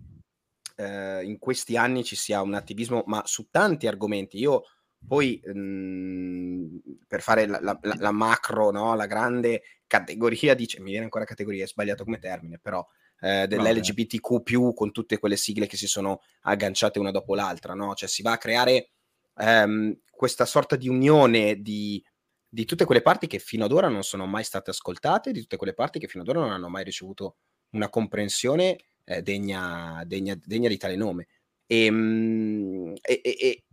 eh, 0.76 1.24
in 1.24 1.38
questi 1.40 1.78
anni 1.78 2.04
ci 2.04 2.16
sia 2.16 2.42
un 2.42 2.54
attivismo, 2.54 3.04
ma 3.08 3.22
su 3.26 3.48
tanti 3.50 3.88
argomenti. 3.88 4.38
Io 4.40 4.64
poi 5.06 5.42
mh, 5.44 6.80
per 7.08 7.22
fare 7.22 7.48
la, 7.48 7.60
la- 7.62 7.80
la- 7.82 7.96
la 7.98 8.12
macro, 8.12 8.72
no? 8.72 8.96
la 8.96 9.06
grande 9.06 9.64
categoria, 9.88 10.54
dice, 10.56 10.80
mi 10.80 10.90
viene 10.92 11.06
ancora 11.06 11.26
categoria, 11.26 11.64
è 11.64 11.68
sbagliato 11.68 12.04
come 12.04 12.20
termine, 12.20 12.60
però 12.60 12.86
eh, 13.22 13.48
dell'LGBTQ, 13.48 14.74
con 14.74 14.92
tutte 14.92 15.20
quelle 15.20 15.38
sigle 15.38 15.68
che 15.68 15.78
si 15.78 15.88
sono 15.88 16.22
agganciate 16.42 17.00
una 17.00 17.12
dopo 17.12 17.36
l'altra, 17.36 17.74
no? 17.74 17.94
Cioè 17.94 18.10
si 18.10 18.22
va 18.22 18.34
a 18.34 18.38
creare 18.38 18.90
ehm, 19.38 20.00
questa 20.12 20.46
sorta 20.46 20.76
di 20.76 20.90
unione 20.90 21.62
di, 21.62 22.04
di 22.48 22.66
tutte 22.66 22.86
quelle 22.86 23.02
parti 23.02 23.28
che 23.28 23.40
fino 23.40 23.66
ad 23.66 23.72
ora 23.72 23.88
non 23.88 24.04
sono 24.04 24.26
mai 24.26 24.44
state 24.44 24.72
ascoltate, 24.72 25.32
di 25.32 25.42
tutte 25.42 25.58
quelle 25.58 25.74
parti 25.74 26.00
che 26.00 26.08
fino 26.08 26.24
ad 26.24 26.30
ora 26.30 26.40
non 26.40 26.52
hanno 26.52 26.70
mai 26.70 26.84
ricevuto 26.84 27.38
una 27.72 27.90
comprensione 27.90 28.78
eh, 29.04 29.22
degna, 29.22 30.04
degna, 30.06 30.38
degna, 30.44 30.68
di 30.68 30.78
tale 30.78 30.96
nome. 30.96 31.28
Ehm, 31.68 32.94
e, 33.02 33.22
e, 33.24 33.38
e, 33.40 33.64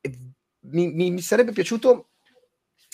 e 0.00 0.18
mi, 0.60 1.10
mi, 1.10 1.20
sarebbe 1.20 1.52
piaciuto 1.52 2.10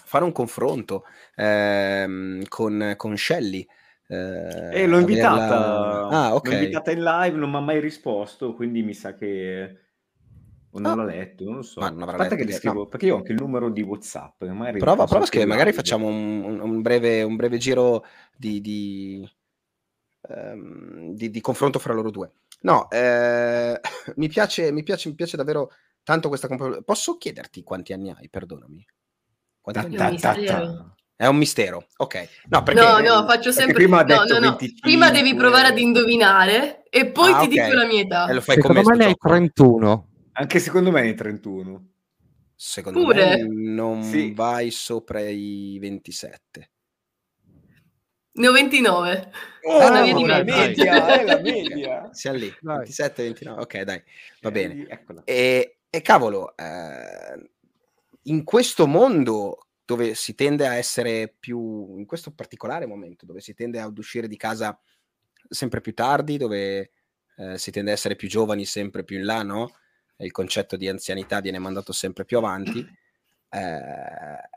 fare 0.04 0.24
un 0.24 0.32
confronto 0.32 1.04
ehm, 1.36 2.44
con, 2.48 2.94
con 2.96 3.16
Shelley, 3.16 3.66
eh, 4.10 4.86
l'ho 4.86 4.98
invitata, 4.98 5.44
averla... 5.44 6.08
ah, 6.08 6.34
okay. 6.34 6.52
l'ho 6.52 6.58
invitata 6.60 6.90
in 6.90 7.02
live, 7.02 7.36
non 7.36 7.50
mi 7.50 7.56
ha 7.56 7.60
mai 7.60 7.80
risposto, 7.80 8.54
quindi 8.54 8.82
mi 8.82 8.94
sa 8.94 9.14
che 9.14 9.86
o 10.70 10.78
non 10.80 10.92
oh. 10.92 10.94
l'ho 10.96 11.04
letto, 11.04 11.44
non 11.44 11.56
lo 11.56 11.62
so. 11.62 11.80
Ma 11.80 11.90
non 11.90 12.08
Aspetta 12.08 12.34
che 12.34 12.44
ti 12.44 12.52
scrivo, 12.52 12.80
no. 12.80 12.86
perché 12.86 13.06
io 13.06 13.14
ho 13.14 13.18
anche 13.18 13.32
il 13.32 13.38
numero 13.40 13.70
di 13.70 13.82
WhatsApp. 13.82 14.44
prova, 14.78 15.04
prova 15.06 15.24
a 15.24 15.26
scrivere, 15.26 15.50
magari 15.50 15.72
facciamo 15.72 16.06
un, 16.06 16.60
un, 16.60 16.82
breve, 16.82 17.22
un, 17.22 17.36
breve, 17.36 17.58
giro 17.58 18.04
di, 18.36 18.60
di, 18.60 19.30
um, 20.28 21.14
di, 21.14 21.30
di, 21.30 21.40
confronto 21.40 21.78
fra 21.78 21.92
loro 21.92 22.10
due. 22.10 22.32
No, 22.62 22.90
eh, 22.90 23.80
mi, 24.16 24.28
piace, 24.28 24.72
mi, 24.72 24.82
piace, 24.82 25.08
mi 25.08 25.14
piace 25.14 25.36
davvero 25.36 25.70
tanto 26.02 26.28
questa 26.28 26.48
compagnia. 26.48 26.82
Posso 26.82 27.16
chiederti 27.16 27.62
quanti 27.62 27.92
anni 27.92 28.10
hai? 28.10 28.28
Perdonami. 28.28 28.86
Quanti 29.60 29.96
ta, 29.96 30.06
anni 30.06 30.48
hai? 30.48 30.96
È 31.20 31.26
un 31.26 31.36
mistero, 31.36 31.88
ok. 31.96 32.28
No, 32.44 32.62
perché, 32.62 32.80
no, 32.80 32.98
no, 33.00 33.26
faccio 33.26 33.50
sempre... 33.50 33.74
Prima, 33.74 34.02
no, 34.02 34.22
no, 34.22 34.38
no. 34.38 34.56
prima 34.80 35.10
devi 35.10 35.34
provare 35.34 35.66
ad 35.66 35.78
indovinare 35.80 36.84
e 36.88 37.10
poi 37.10 37.32
ah, 37.32 37.40
ti 37.40 37.46
okay. 37.46 37.64
dico 37.66 37.74
la 37.76 37.86
mia 37.86 38.02
età. 38.02 38.28
E 38.28 38.34
lo 38.34 38.40
fai 38.40 38.54
secondo 38.54 38.82
me 38.84 38.96
ne 38.96 39.04
hai 39.06 39.16
31. 39.16 40.08
Anche 40.34 40.60
secondo 40.60 40.92
me 40.92 41.00
ne 41.00 41.08
hai 41.08 41.14
31. 41.16 41.86
Secondo 42.54 43.00
Pure. 43.00 43.36
me 43.36 43.48
non 43.48 44.04
sì. 44.04 44.32
vai 44.32 44.70
sopra 44.70 45.18
i 45.20 45.76
27. 45.80 46.70
Ne 48.34 48.46
ho 48.46 48.52
29. 48.52 49.32
Oh, 49.62 50.02
di 50.02 50.24
media, 50.24 51.18
è 51.18 51.24
la 51.24 51.40
media. 51.42 52.10
Siamo 52.12 52.38
lì, 52.38 52.56
27, 52.60 53.24
29. 53.24 53.60
Ok, 53.60 53.80
dai, 53.80 54.00
va 54.40 54.52
bene. 54.52 54.86
E, 55.24 55.78
e 55.90 56.00
cavolo, 56.00 56.56
eh, 56.56 57.50
in 58.22 58.44
questo 58.44 58.86
mondo 58.86 59.67
dove 59.88 60.14
si 60.14 60.34
tende 60.34 60.66
a 60.66 60.74
essere 60.74 61.34
più, 61.40 61.96
in 61.96 62.04
questo 62.04 62.30
particolare 62.30 62.84
momento, 62.84 63.24
dove 63.24 63.40
si 63.40 63.54
tende 63.54 63.80
ad 63.80 63.96
uscire 63.96 64.28
di 64.28 64.36
casa 64.36 64.78
sempre 65.48 65.80
più 65.80 65.94
tardi, 65.94 66.36
dove 66.36 66.90
eh, 67.36 67.56
si 67.56 67.70
tende 67.70 67.90
a 67.90 67.94
essere 67.94 68.14
più 68.14 68.28
giovani 68.28 68.66
sempre 68.66 69.02
più 69.02 69.16
in 69.16 69.24
là, 69.24 69.42
no? 69.42 69.76
Il 70.18 70.30
concetto 70.30 70.76
di 70.76 70.88
anzianità 70.88 71.40
viene 71.40 71.58
mandato 71.58 71.92
sempre 71.94 72.26
più 72.26 72.36
avanti. 72.36 72.86
Eh, 73.48 73.80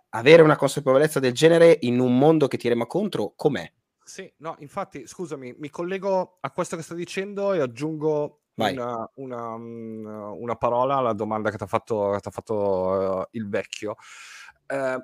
avere 0.10 0.42
una 0.42 0.58
consapevolezza 0.58 1.22
del 1.22 1.32
genere 1.32 1.78
in 1.84 2.02
un 2.02 2.18
mondo 2.18 2.50
che 2.50 2.58
ti 2.58 2.68
rema 2.68 2.86
contro, 2.86 3.32
com'è? 3.34 3.72
Sì, 4.04 4.30
no, 4.40 4.58
infatti, 4.60 5.08
scusami, 5.08 5.56
mi 5.60 5.70
collego 5.70 6.40
a 6.42 6.52
questo 6.52 6.76
che 6.76 6.82
sto 6.82 6.94
dicendo 6.94 7.54
e 7.54 7.62
aggiungo 7.62 8.42
una, 8.56 9.10
una, 9.16 9.58
mm, 9.58 10.06
una, 10.42 10.56
parola 10.58 10.98
alla 10.98 11.14
domanda 11.14 11.50
che 11.52 11.56
ti 11.56 11.64
ha 11.64 11.68
fatto, 11.68 12.20
fatto 12.20 12.56
uh, 12.56 13.28
il 13.32 13.48
vecchio. 13.48 13.96
Uh, 14.68 15.02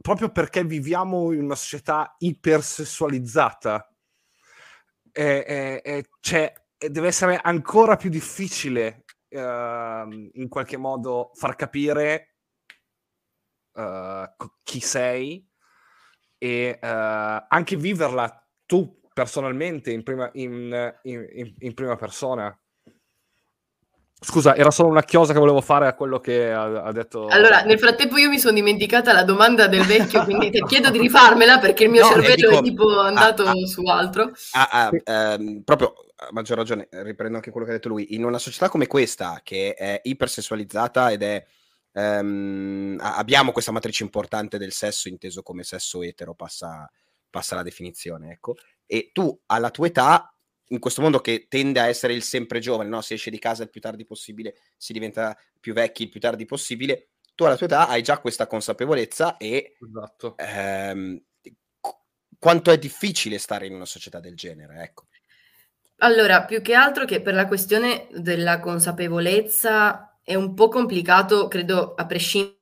proprio 0.00 0.30
perché 0.30 0.64
viviamo 0.64 1.32
in 1.32 1.42
una 1.42 1.54
società 1.54 2.14
ipersessualizzata, 2.18 3.94
e, 5.12 5.44
e, 5.46 5.82
e 5.84 6.04
cioè, 6.20 6.52
deve 6.76 7.08
essere 7.08 7.38
ancora 7.42 7.96
più 7.96 8.10
difficile 8.10 9.04
uh, 9.30 9.38
in 9.38 10.46
qualche 10.48 10.76
modo 10.76 11.30
far 11.34 11.56
capire 11.56 12.36
uh, 13.72 14.24
chi 14.62 14.80
sei 14.80 15.46
e 16.38 16.78
uh, 16.80 16.86
anche 17.48 17.76
viverla 17.76 18.48
tu 18.64 19.00
personalmente 19.12 19.90
in 19.90 20.02
prima, 20.02 20.30
in, 20.34 20.98
in, 21.02 21.54
in 21.58 21.74
prima 21.74 21.96
persona. 21.96 22.58
Scusa, 24.22 24.54
era 24.54 24.70
solo 24.70 24.90
una 24.90 25.02
chiosa 25.02 25.32
che 25.32 25.38
volevo 25.38 25.62
fare 25.62 25.86
a 25.86 25.94
quello 25.94 26.20
che 26.20 26.52
ha, 26.52 26.82
ha, 26.82 26.92
detto. 26.92 27.26
Allora, 27.28 27.62
nel 27.62 27.78
frattempo 27.78 28.18
io 28.18 28.28
mi 28.28 28.38
sono 28.38 28.52
dimenticata 28.52 29.14
la 29.14 29.24
domanda 29.24 29.66
del 29.66 29.82
vecchio, 29.84 30.24
quindi 30.24 30.50
ti 30.52 30.62
chiedo 30.64 30.90
di 30.90 30.98
rifarmela 30.98 31.58
perché 31.58 31.84
il 31.84 31.90
mio 31.90 32.02
no, 32.02 32.08
cervello 32.08 32.34
dico, 32.34 32.58
è 32.58 32.62
tipo 32.62 33.00
andato 33.00 33.44
ah, 33.44 33.54
su 33.66 33.82
altro. 33.86 34.32
Ah, 34.52 34.68
ah, 34.70 34.90
ehm, 35.04 35.62
proprio 35.62 35.94
a 36.16 36.28
maggior 36.32 36.58
ragione, 36.58 36.88
riprendo 36.90 37.38
anche 37.38 37.50
quello 37.50 37.64
che 37.64 37.72
ha 37.72 37.76
detto 37.76 37.88
lui. 37.88 38.14
In 38.14 38.24
una 38.24 38.38
società 38.38 38.68
come 38.68 38.86
questa, 38.86 39.40
che 39.42 39.72
è 39.72 40.00
ipersessualizzata 40.04 41.10
ed 41.10 41.22
è. 41.22 41.46
Ehm, 41.92 42.98
abbiamo 43.00 43.52
questa 43.52 43.72
matrice 43.72 44.02
importante 44.04 44.58
del 44.58 44.72
sesso, 44.72 45.08
inteso 45.08 45.42
come 45.42 45.62
sesso 45.62 46.02
etero, 46.02 46.34
passa, 46.34 46.88
passa 47.30 47.54
la 47.54 47.62
definizione, 47.62 48.32
ecco. 48.32 48.56
E 48.84 49.10
tu 49.14 49.34
alla 49.46 49.70
tua 49.70 49.86
età 49.86 50.34
in 50.72 50.78
questo 50.78 51.02
mondo 51.02 51.20
che 51.20 51.46
tende 51.48 51.80
a 51.80 51.88
essere 51.88 52.12
il 52.12 52.22
sempre 52.22 52.60
giovane, 52.60 52.88
no? 52.88 53.00
si 53.00 53.14
esce 53.14 53.30
di 53.30 53.38
casa 53.38 53.62
il 53.62 53.70
più 53.70 53.80
tardi 53.80 54.04
possibile, 54.04 54.54
si 54.76 54.92
diventa 54.92 55.36
più 55.58 55.72
vecchi 55.72 56.04
il 56.04 56.08
più 56.08 56.20
tardi 56.20 56.44
possibile, 56.44 57.10
tu 57.34 57.44
alla 57.44 57.56
tua 57.56 57.66
età 57.66 57.88
hai 57.88 58.02
già 58.02 58.18
questa 58.18 58.46
consapevolezza 58.46 59.36
e 59.36 59.76
esatto. 59.80 60.36
ehm, 60.36 61.20
quanto 62.38 62.70
è 62.70 62.78
difficile 62.78 63.38
stare 63.38 63.66
in 63.66 63.74
una 63.74 63.84
società 63.84 64.20
del 64.20 64.36
genere, 64.36 64.82
ecco. 64.82 65.06
Allora, 66.02 66.44
più 66.44 66.62
che 66.62 66.74
altro 66.74 67.04
che 67.04 67.20
per 67.20 67.34
la 67.34 67.46
questione 67.46 68.08
della 68.12 68.58
consapevolezza 68.60 70.18
è 70.22 70.34
un 70.34 70.54
po' 70.54 70.68
complicato, 70.68 71.46
credo, 71.48 71.94
a 71.94 72.06
prescindere 72.06 72.56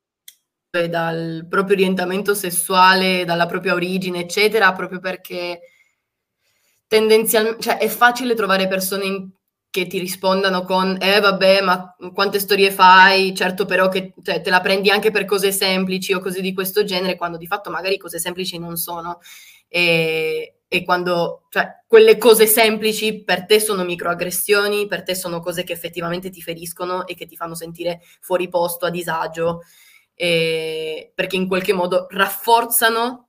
dal 0.89 1.47
proprio 1.49 1.77
orientamento 1.77 2.35
sessuale, 2.35 3.25
dalla 3.25 3.47
propria 3.47 3.75
origine, 3.75 4.21
eccetera, 4.21 4.73
proprio 4.73 4.99
perché 4.99 5.61
tendenzialmente, 6.89 7.61
cioè 7.63 7.79
è 7.79 7.89
facile 7.89 8.35
trovare 8.35 8.67
persone 8.67 9.05
in, 9.05 9.31
che 9.71 9.87
ti 9.87 9.99
rispondano 9.99 10.65
con 10.65 10.97
eh 11.01 11.21
vabbè 11.21 11.61
ma 11.61 11.95
quante 12.15 12.41
storie 12.41 12.71
fai, 12.73 13.35
certo 13.35 13.67
però 13.67 13.89
che 13.89 14.15
cioè, 14.23 14.41
te 14.41 14.51
la 14.51 14.61
prendi 14.61 14.91
anche 14.91 15.11
per 15.11 15.27
cose 15.27 15.53
semplici 15.53 16.15
o 16.15 16.21
cose 16.21 16.41
di 16.41 16.55
questo 16.55 16.85
genere, 16.85 17.17
quando 17.17 17.37
di 17.37 17.47
fatto 17.47 17.71
magari 17.71 17.99
cose 17.99 18.19
semplici 18.19 18.59
non 18.59 18.77
sono. 18.77 19.21
E, 19.69 20.55
e 20.69 20.85
quando, 20.85 21.45
cioè, 21.51 21.83
quelle 21.87 22.19
cose 22.19 22.47
semplici 22.47 23.23
per 23.25 23.47
te 23.47 23.61
sono 23.61 23.85
microaggressioni, 23.85 24.87
per 24.87 25.03
te 25.03 25.15
sono 25.15 25.41
cose 25.41 25.65
che 25.65 25.73
effettivamente 25.73 26.31
ti 26.31 26.43
feriscono 26.43 27.07
e 27.07 27.15
che 27.15 27.27
ti 27.27 27.37
fanno 27.37 27.55
sentire 27.55 28.01
fuori 28.21 28.49
posto, 28.49 28.87
a 28.87 28.91
disagio, 28.91 29.63
e, 30.15 31.13
perché 31.15 31.37
in 31.37 31.49
qualche 31.49 31.73
modo 31.73 32.07
rafforzano 32.11 33.28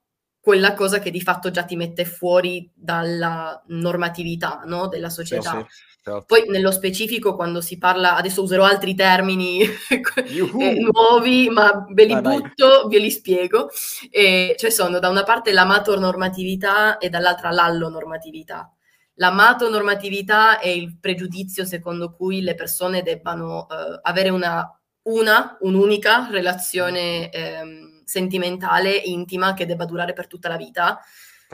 quella 0.50 0.74
cosa 0.74 0.98
che 0.98 1.12
di 1.12 1.22
fatto 1.22 1.52
già 1.52 1.62
ti 1.62 1.76
mette 1.76 2.06
fuori 2.06 2.68
dalla 2.74 3.62
normatività 3.68 4.64
no? 4.66 4.88
della 4.88 5.12
società. 5.12 5.52
Sì, 5.52 5.58
sì, 5.70 5.84
certo. 6.02 6.24
Poi 6.26 6.46
nello 6.48 6.72
specifico 6.72 7.36
quando 7.36 7.62
si 7.62 7.78
parla, 7.78 8.16
adesso 8.16 8.42
userò 8.42 8.64
altri 8.64 8.96
termini 8.96 9.62
eh, 9.62 10.90
nuovi, 10.92 11.50
ma 11.52 11.86
ve 11.92 12.06
li 12.06 12.14
vai, 12.14 12.22
butto, 12.22 12.68
vai. 12.68 12.88
ve 12.90 12.98
li 12.98 13.12
spiego. 13.12 13.70
E, 14.10 14.56
cioè 14.58 14.72
sono 14.72 14.98
da 14.98 15.10
una 15.10 15.22
parte 15.22 15.52
l'amatonormatività 15.52 16.98
e 16.98 17.10
dall'altra 17.10 17.52
l'allonormatività. 17.52 18.74
L'amatonormatività 19.14 20.58
è 20.58 20.70
il 20.70 20.98
pregiudizio 21.00 21.64
secondo 21.64 22.12
cui 22.12 22.42
le 22.42 22.56
persone 22.56 23.04
debbano 23.04 23.68
eh, 23.70 24.00
avere 24.02 24.30
una, 24.30 24.68
una, 25.04 25.58
un'unica 25.60 26.28
relazione 26.32 27.30
ehm, 27.30 27.88
sentimentale, 28.10 28.91
intima, 28.91 29.54
che 29.54 29.67
debba 29.67 29.86
durare 29.86 30.13
per 30.13 30.26
tutta 30.26 30.50
la 30.50 30.58
vita, 30.58 31.00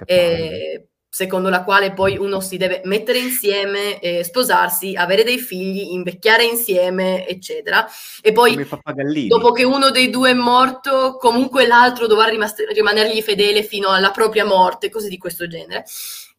eh, 0.05 0.87
secondo 1.09 1.49
la 1.49 1.65
quale 1.65 1.91
poi 1.91 2.17
uno 2.17 2.39
si 2.39 2.55
deve 2.55 2.79
mettere 2.85 3.19
insieme, 3.19 3.99
eh, 3.99 4.23
sposarsi, 4.23 4.95
avere 4.95 5.23
dei 5.23 5.37
figli, 5.37 5.91
invecchiare 5.91 6.45
insieme, 6.45 7.27
eccetera. 7.27 7.85
E 8.21 8.31
poi, 8.31 8.65
dopo 9.27 9.51
che 9.51 9.65
uno 9.65 9.91
dei 9.91 10.09
due 10.09 10.31
è 10.31 10.33
morto, 10.33 11.17
comunque 11.17 11.67
l'altro 11.67 12.07
dovrà 12.07 12.29
rimas- 12.29 12.65
rimanergli 12.71 13.21
fedele 13.21 13.63
fino 13.63 13.89
alla 13.89 14.11
propria 14.11 14.45
morte, 14.45 14.89
cose 14.89 15.09
di 15.09 15.17
questo 15.17 15.45
genere. 15.47 15.83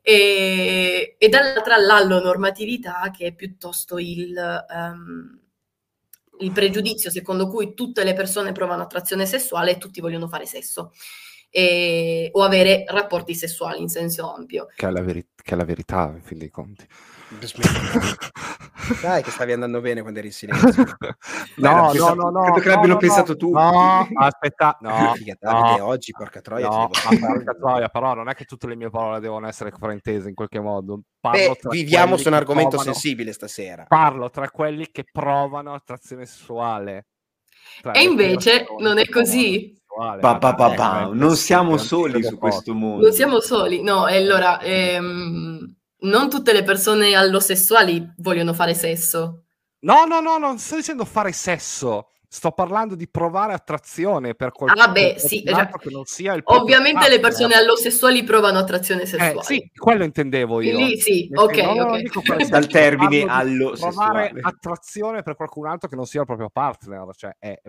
E, 0.01 1.17
e 1.19 1.29
dall'altra 1.29 1.77
l'allonormatività, 1.77 3.11
che 3.15 3.27
è 3.27 3.35
piuttosto 3.35 3.99
il... 3.99 4.35
Um, 4.71 5.41
il 6.41 6.53
pregiudizio 6.53 7.11
secondo 7.11 7.49
cui 7.49 7.75
tutte 7.75 8.05
le 8.05 8.15
persone 8.15 8.53
provano 8.53 8.83
attrazione 8.83 9.27
sessuale 9.27 9.73
e 9.73 9.79
tutti 9.79 10.01
vogliono 10.01 10.29
fare 10.29 10.47
sesso 10.47 10.93
e, 11.51 12.29
o 12.33 12.43
avere 12.43 12.85
rapporti 12.87 13.35
sessuali 13.35 13.81
in 13.81 13.89
senso 13.89 14.33
ampio. 14.33 14.69
Che 14.75 14.87
è 14.87 14.91
la, 14.91 15.03
veri- 15.03 15.29
che 15.35 15.55
è 15.55 15.57
la 15.57 15.65
verità, 15.65 16.13
in 16.15 16.23
fin 16.23 16.39
dei 16.39 16.51
conti. 16.51 16.87
Dai, 19.03 19.23
che 19.23 19.31
stavi 19.31 19.53
andando 19.53 19.81
bene 19.81 20.01
quando 20.01 20.21
eri 20.21 20.29
in 20.29 20.35
silenzio. 20.35 20.85
no, 21.57 21.93
no, 21.93 22.15
no, 22.15 22.31
no. 22.31 22.43
Credo 22.43 22.61
che 22.61 22.69
l'abbiano 22.69 22.93
no, 22.95 22.99
pensato 22.99 23.33
no, 23.33 23.37
tutti. 23.37 23.53
No, 23.53 24.09
aspetta, 24.21 24.79
no. 24.81 25.77
no. 25.79 25.85
oggi, 25.87 26.13
porca 26.13 26.41
troia. 26.41 26.69
No, 26.69 26.89
porca 26.89 27.55
troia, 27.55 27.89
però 27.89 28.15
non 28.15 28.29
è 28.29 28.35
che 28.35 28.45
tutte 28.45 28.69
le 28.69 28.77
mie 28.77 28.91
parole 28.91 29.19
devono 29.19 29.49
essere 29.49 29.73
fraintese 29.73 30.29
in 30.29 30.35
qualche 30.35 30.61
modo. 30.61 31.01
Beh, 31.21 31.59
viviamo 31.69 32.17
su 32.17 32.29
un 32.29 32.35
argomento 32.35 32.77
provano, 32.77 32.93
sensibile 32.93 33.33
stasera. 33.33 33.85
Parlo 33.89 34.31
tra 34.31 34.49
quelli 34.51 34.89
che 34.93 35.05
provano 35.11 35.75
attrazione 35.75 36.25
sessuale. 36.25 37.07
E 37.93 38.03
invece 38.03 38.67
non 38.79 38.99
è 38.99 39.09
così. 39.09 39.75
Pa, 40.21 40.39
pa, 40.39 40.55
pa. 40.55 41.11
Non 41.13 41.35
siamo 41.37 41.77
soli 41.79 42.23
su 42.23 42.39
questo 42.39 42.75
mondo. 42.75 43.05
Non 43.07 43.13
siamo 43.13 43.41
soli, 43.41 43.83
no. 43.83 44.05
Allora, 44.05 44.61
ehm, 44.61 45.76
non 46.01 46.29
tutte 46.29 46.53
le 46.53 46.63
persone 46.63 47.15
allosessuali 47.15 48.13
vogliono 48.19 48.53
fare 48.53 48.75
sesso. 48.75 49.45
No, 49.81 50.05
no, 50.05 50.21
no, 50.21 50.39
non 50.39 50.59
sto 50.59 50.77
dicendo 50.77 51.05
fare 51.05 51.33
sesso. 51.33 52.13
Sto 52.29 52.51
parlando 52.53 52.95
di 52.95 53.09
provare 53.09 53.53
attrazione 53.53 54.35
per 54.35 54.53
qualcuno 54.53 54.85
ah, 54.85 54.91
beh, 54.91 55.15
sì, 55.19 55.43
che 55.43 55.91
non 55.91 56.05
sia 56.05 56.35
il 56.35 56.43
Ovviamente 56.45 56.99
partner. 56.99 57.17
le 57.17 57.21
persone 57.21 57.55
allosessuali 57.55 58.25
provano 58.25 58.59
attrazione 58.59 59.03
eh, 59.03 59.07
sessuale. 59.07 59.39
Eh, 59.39 59.43
sì, 59.43 59.71
quello 59.75 60.05
intendevo 60.05 60.61
io. 60.61 60.77
Lì 60.79 60.99
sì, 60.99 61.31
ok, 61.33 61.57
no, 61.57 61.85
ok. 62.15 62.47
Dal 62.49 62.67
termine 62.67 63.25
allo 63.29 63.71
Provare 63.71 64.33
attrazione 64.41 65.23
per 65.23 65.37
qualcun 65.37 65.67
altro 65.67 65.89
che 65.89 65.97
non 65.97 66.07
sia 66.07 66.21
il 66.21 66.27
proprio 66.27 66.51
partner, 66.51 67.07
cioè 67.15 67.37
è, 67.39 67.61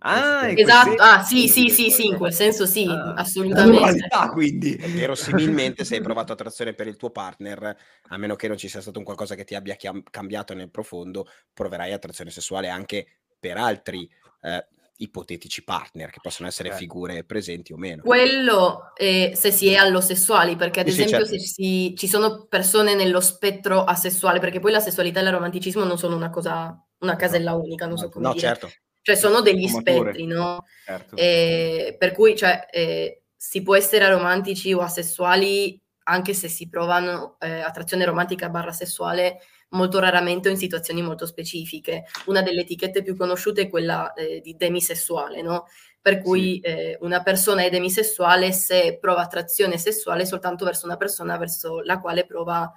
Ah, 0.00 0.48
esatto. 0.48 0.94
Ah, 0.98 1.22
sì, 1.22 1.48
sì, 1.48 1.68
sì, 1.68 1.90
sì, 1.90 2.06
in 2.06 2.16
quel 2.16 2.32
senso 2.32 2.66
sì, 2.66 2.86
ah, 2.88 3.14
assolutamente. 3.14 4.08
quindi. 4.32 4.76
Verosimilmente 4.76 5.84
se 5.84 5.96
hai 5.96 6.00
provato 6.00 6.32
attrazione 6.32 6.74
per 6.74 6.86
il 6.86 6.96
tuo 6.96 7.10
partner, 7.10 7.76
a 8.08 8.16
meno 8.16 8.36
che 8.36 8.48
non 8.48 8.56
ci 8.56 8.68
sia 8.68 8.80
stato 8.80 8.98
un 8.98 9.04
qualcosa 9.04 9.34
che 9.34 9.44
ti 9.44 9.54
abbia 9.54 9.76
cambiato 10.10 10.54
nel 10.54 10.70
profondo, 10.70 11.26
proverai 11.52 11.92
attrazione 11.92 12.30
sessuale 12.30 12.68
anche 12.68 13.06
per 13.38 13.56
altri 13.56 14.08
eh, 14.42 14.66
ipotetici 14.98 15.62
partner 15.62 16.10
che 16.10 16.18
possono 16.20 16.48
essere 16.48 16.70
certo. 16.70 16.82
figure 16.82 17.24
presenti 17.24 17.72
o 17.72 17.76
meno. 17.76 18.02
Quello 18.02 18.92
eh, 18.96 19.32
se 19.34 19.50
si 19.50 19.68
è 19.68 19.76
allosessuali, 19.76 20.56
perché 20.56 20.80
ad 20.80 20.88
sì, 20.88 21.02
esempio 21.02 21.24
sì, 21.24 21.32
certo. 21.32 21.46
se 21.46 21.52
si, 21.52 21.94
ci 21.96 22.08
sono 22.08 22.46
persone 22.46 22.94
nello 22.94 23.20
spettro 23.20 23.84
asessuale, 23.84 24.40
perché 24.40 24.60
poi 24.60 24.72
la 24.72 24.80
sessualità 24.80 25.20
e 25.20 25.24
il 25.24 25.30
romanticismo 25.30 25.84
non 25.84 25.98
sono 25.98 26.16
una 26.16 26.30
cosa, 26.30 26.76
una 26.98 27.16
casella 27.16 27.54
unica, 27.54 27.86
non 27.86 27.96
so 27.96 28.08
come 28.08 28.26
no, 28.26 28.32
dire. 28.32 28.46
certo. 28.46 28.70
Cioè 29.00 29.16
sono 29.16 29.40
degli 29.40 29.68
spettri, 29.68 30.26
no? 30.26 30.64
Certo. 30.84 31.16
Eh, 31.16 31.96
per 31.98 32.12
cui 32.12 32.36
cioè, 32.36 32.66
eh, 32.70 33.22
si 33.34 33.62
può 33.62 33.76
essere 33.76 34.04
aromantici 34.04 34.72
o 34.72 34.80
asessuali 34.80 35.80
anche 36.08 36.34
se 36.34 36.48
si 36.48 36.68
provano 36.68 37.36
eh, 37.38 37.60
attrazione 37.60 38.04
romantica 38.04 38.48
barra 38.48 38.72
sessuale 38.72 39.40
molto 39.70 39.98
raramente 39.98 40.48
o 40.48 40.50
in 40.50 40.56
situazioni 40.56 41.02
molto 41.02 41.26
specifiche. 41.26 42.04
Una 42.26 42.42
delle 42.42 42.62
etichette 42.62 43.02
più 43.02 43.16
conosciute 43.16 43.62
è 43.62 43.68
quella 43.68 44.12
eh, 44.12 44.40
di 44.40 44.56
demisessuale, 44.56 45.42
no? 45.42 45.66
Per 46.00 46.20
cui 46.20 46.60
sì. 46.62 46.70
eh, 46.70 46.98
una 47.00 47.22
persona 47.22 47.64
è 47.64 47.70
demisessuale 47.70 48.52
se 48.52 48.98
prova 49.00 49.22
attrazione 49.22 49.78
sessuale 49.78 50.24
soltanto 50.24 50.64
verso 50.64 50.86
una 50.86 50.96
persona 50.96 51.36
verso 51.36 51.80
la 51.80 52.00
quale 52.00 52.24
prova 52.24 52.72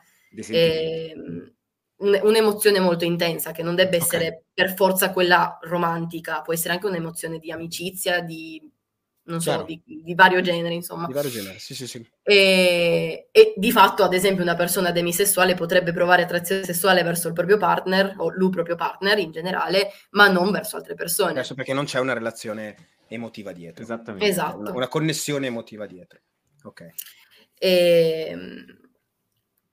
eh, 0.50 1.16
un'emozione 1.98 2.80
molto 2.80 3.06
intensa, 3.06 3.52
che 3.52 3.64
non 3.64 3.74
okay. 3.74 3.90
essere 3.92 4.46
per 4.54 4.74
forza 4.74 5.12
quella 5.12 5.60
romantica, 5.62 6.42
può 6.42 6.54
essere 6.54 6.74
anche 6.74 6.88
un'emozione 6.88 7.38
di 7.38 7.52
amicizia, 7.52 8.22
di 8.22 8.71
non 9.32 9.42
so, 9.42 9.64
di, 9.64 9.82
di, 9.84 10.14
vario 10.14 10.42
genere, 10.42 10.74
insomma. 10.74 11.08
Di 11.08 11.14
vario 11.14 11.30
genere, 11.30 11.58
sì, 11.58 11.74
sì, 11.74 11.88
sì. 11.88 12.06
E, 12.22 13.30
e, 13.32 13.54
di 13.56 13.72
fatto, 13.72 14.04
ad 14.04 14.14
esempio, 14.14 14.44
una 14.44 14.56
persona 14.56 14.92
demisessuale 14.92 15.56
potrebbe 15.56 15.94
provare 15.94 16.24
attrazione 16.24 16.64
sessuale 16.64 17.04
verso 17.04 17.28
il 17.28 17.34
proprio 17.34 17.58
partner, 17.58 18.16
o 18.18 18.30
lui 18.30 18.50
proprio 18.50 18.76
partner 18.76 19.18
in 19.18 19.32
generale, 19.32 19.92
ma 20.12 20.28
non 20.28 20.52
verso 20.52 20.76
altre 20.76 20.94
persone. 20.94 21.32
Adesso 21.32 21.56
perché 21.56 21.74
non 21.74 21.86
c'è 21.86 22.00
una 22.00 22.14
relazione 22.14 22.76
emotiva 23.08 23.52
dietro. 23.52 23.84
Esattamente. 23.84 24.28
Esatto. 24.28 24.60
Una, 24.60 24.72
una 24.72 24.88
connessione 24.88 25.48
emotiva 25.48 25.86
dietro. 25.86 26.20
Ok. 26.64 26.88
E, 27.58 28.38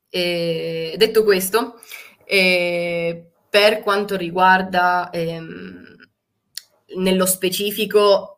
e 0.09 0.94
detto 0.97 1.25
questo, 1.25 1.81
per 2.25 3.81
quanto 3.81 4.16
riguarda 4.16 5.11
ehm, 5.11 5.97
nello 6.97 7.27
specifico 7.27 8.38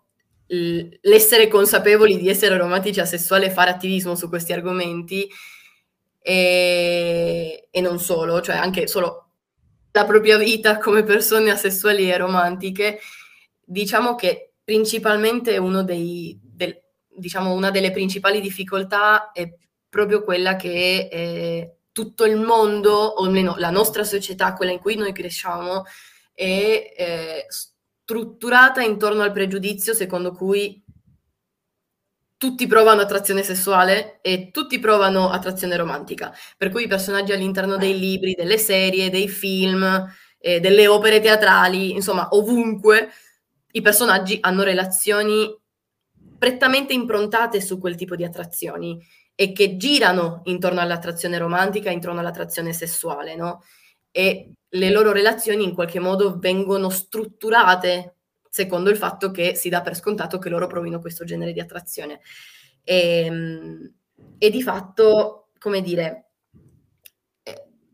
l'essere 1.02 1.48
consapevoli 1.48 2.16
di 2.18 2.28
essere 2.28 2.56
romantici 2.56 3.00
asessuali 3.00 3.46
e 3.46 3.50
fare 3.50 3.70
attivismo 3.70 4.16
su 4.16 4.28
questi 4.28 4.52
argomenti 4.52 5.28
e, 6.18 7.68
e 7.70 7.80
non 7.80 7.98
solo, 8.00 8.40
cioè 8.40 8.56
anche 8.56 8.86
solo 8.86 9.26
la 9.92 10.04
propria 10.04 10.38
vita 10.38 10.78
come 10.78 11.02
persone 11.02 11.50
asessuali 11.50 12.10
e 12.10 12.16
romantiche, 12.16 13.00
diciamo 13.64 14.14
che 14.14 14.52
principalmente 14.64 15.56
uno 15.56 15.82
dei, 15.82 16.38
del, 16.42 16.80
diciamo, 17.08 17.52
una 17.52 17.70
delle 17.70 17.90
principali 17.90 18.40
difficoltà 18.40 19.32
è 19.32 19.52
proprio 19.88 20.22
quella 20.22 20.56
che 20.56 21.08
eh, 21.10 21.74
tutto 21.92 22.24
il 22.24 22.36
mondo, 22.36 22.92
o 22.92 23.24
almeno 23.24 23.56
la 23.58 23.70
nostra 23.70 24.04
società, 24.04 24.54
quella 24.54 24.72
in 24.72 24.78
cui 24.78 24.94
noi 24.94 25.12
cresciamo, 25.12 25.84
è 26.32 26.94
eh, 26.96 27.46
strutturata 28.10 28.82
intorno 28.82 29.22
al 29.22 29.30
pregiudizio 29.30 29.94
secondo 29.94 30.32
cui 30.32 30.82
tutti 32.36 32.66
provano 32.66 33.02
attrazione 33.02 33.44
sessuale 33.44 34.18
e 34.20 34.50
tutti 34.50 34.80
provano 34.80 35.30
attrazione 35.30 35.76
romantica. 35.76 36.34
Per 36.56 36.70
cui 36.70 36.84
i 36.84 36.88
personaggi 36.88 37.32
all'interno 37.32 37.76
dei 37.76 37.96
libri, 37.96 38.34
delle 38.34 38.58
serie, 38.58 39.10
dei 39.10 39.28
film, 39.28 40.12
eh, 40.38 40.58
delle 40.58 40.88
opere 40.88 41.20
teatrali, 41.20 41.92
insomma, 41.92 42.28
ovunque 42.32 43.10
i 43.72 43.80
personaggi 43.80 44.38
hanno 44.40 44.64
relazioni 44.64 45.56
prettamente 46.36 46.92
improntate 46.92 47.60
su 47.60 47.78
quel 47.78 47.94
tipo 47.94 48.16
di 48.16 48.24
attrazioni 48.24 48.98
e 49.36 49.52
che 49.52 49.76
girano 49.76 50.40
intorno 50.44 50.80
all'attrazione 50.80 51.38
romantica, 51.38 51.90
intorno 51.90 52.18
all'attrazione 52.18 52.72
sessuale, 52.72 53.36
no? 53.36 53.62
E 54.10 54.54
le 54.70 54.90
loro 54.90 55.12
relazioni 55.12 55.64
in 55.64 55.74
qualche 55.74 55.98
modo 55.98 56.38
vengono 56.38 56.88
strutturate 56.90 58.16
secondo 58.50 58.90
il 58.90 58.96
fatto 58.96 59.30
che 59.30 59.54
si 59.54 59.68
dà 59.68 59.80
per 59.80 59.94
scontato 59.94 60.38
che 60.38 60.48
loro 60.48 60.66
provino 60.66 61.00
questo 61.00 61.24
genere 61.24 61.52
di 61.52 61.60
attrazione. 61.60 62.20
E, 62.82 63.24
ehm, 63.24 63.94
e 64.38 64.50
di 64.50 64.62
fatto, 64.62 65.50
come 65.58 65.80
dire, 65.80 66.30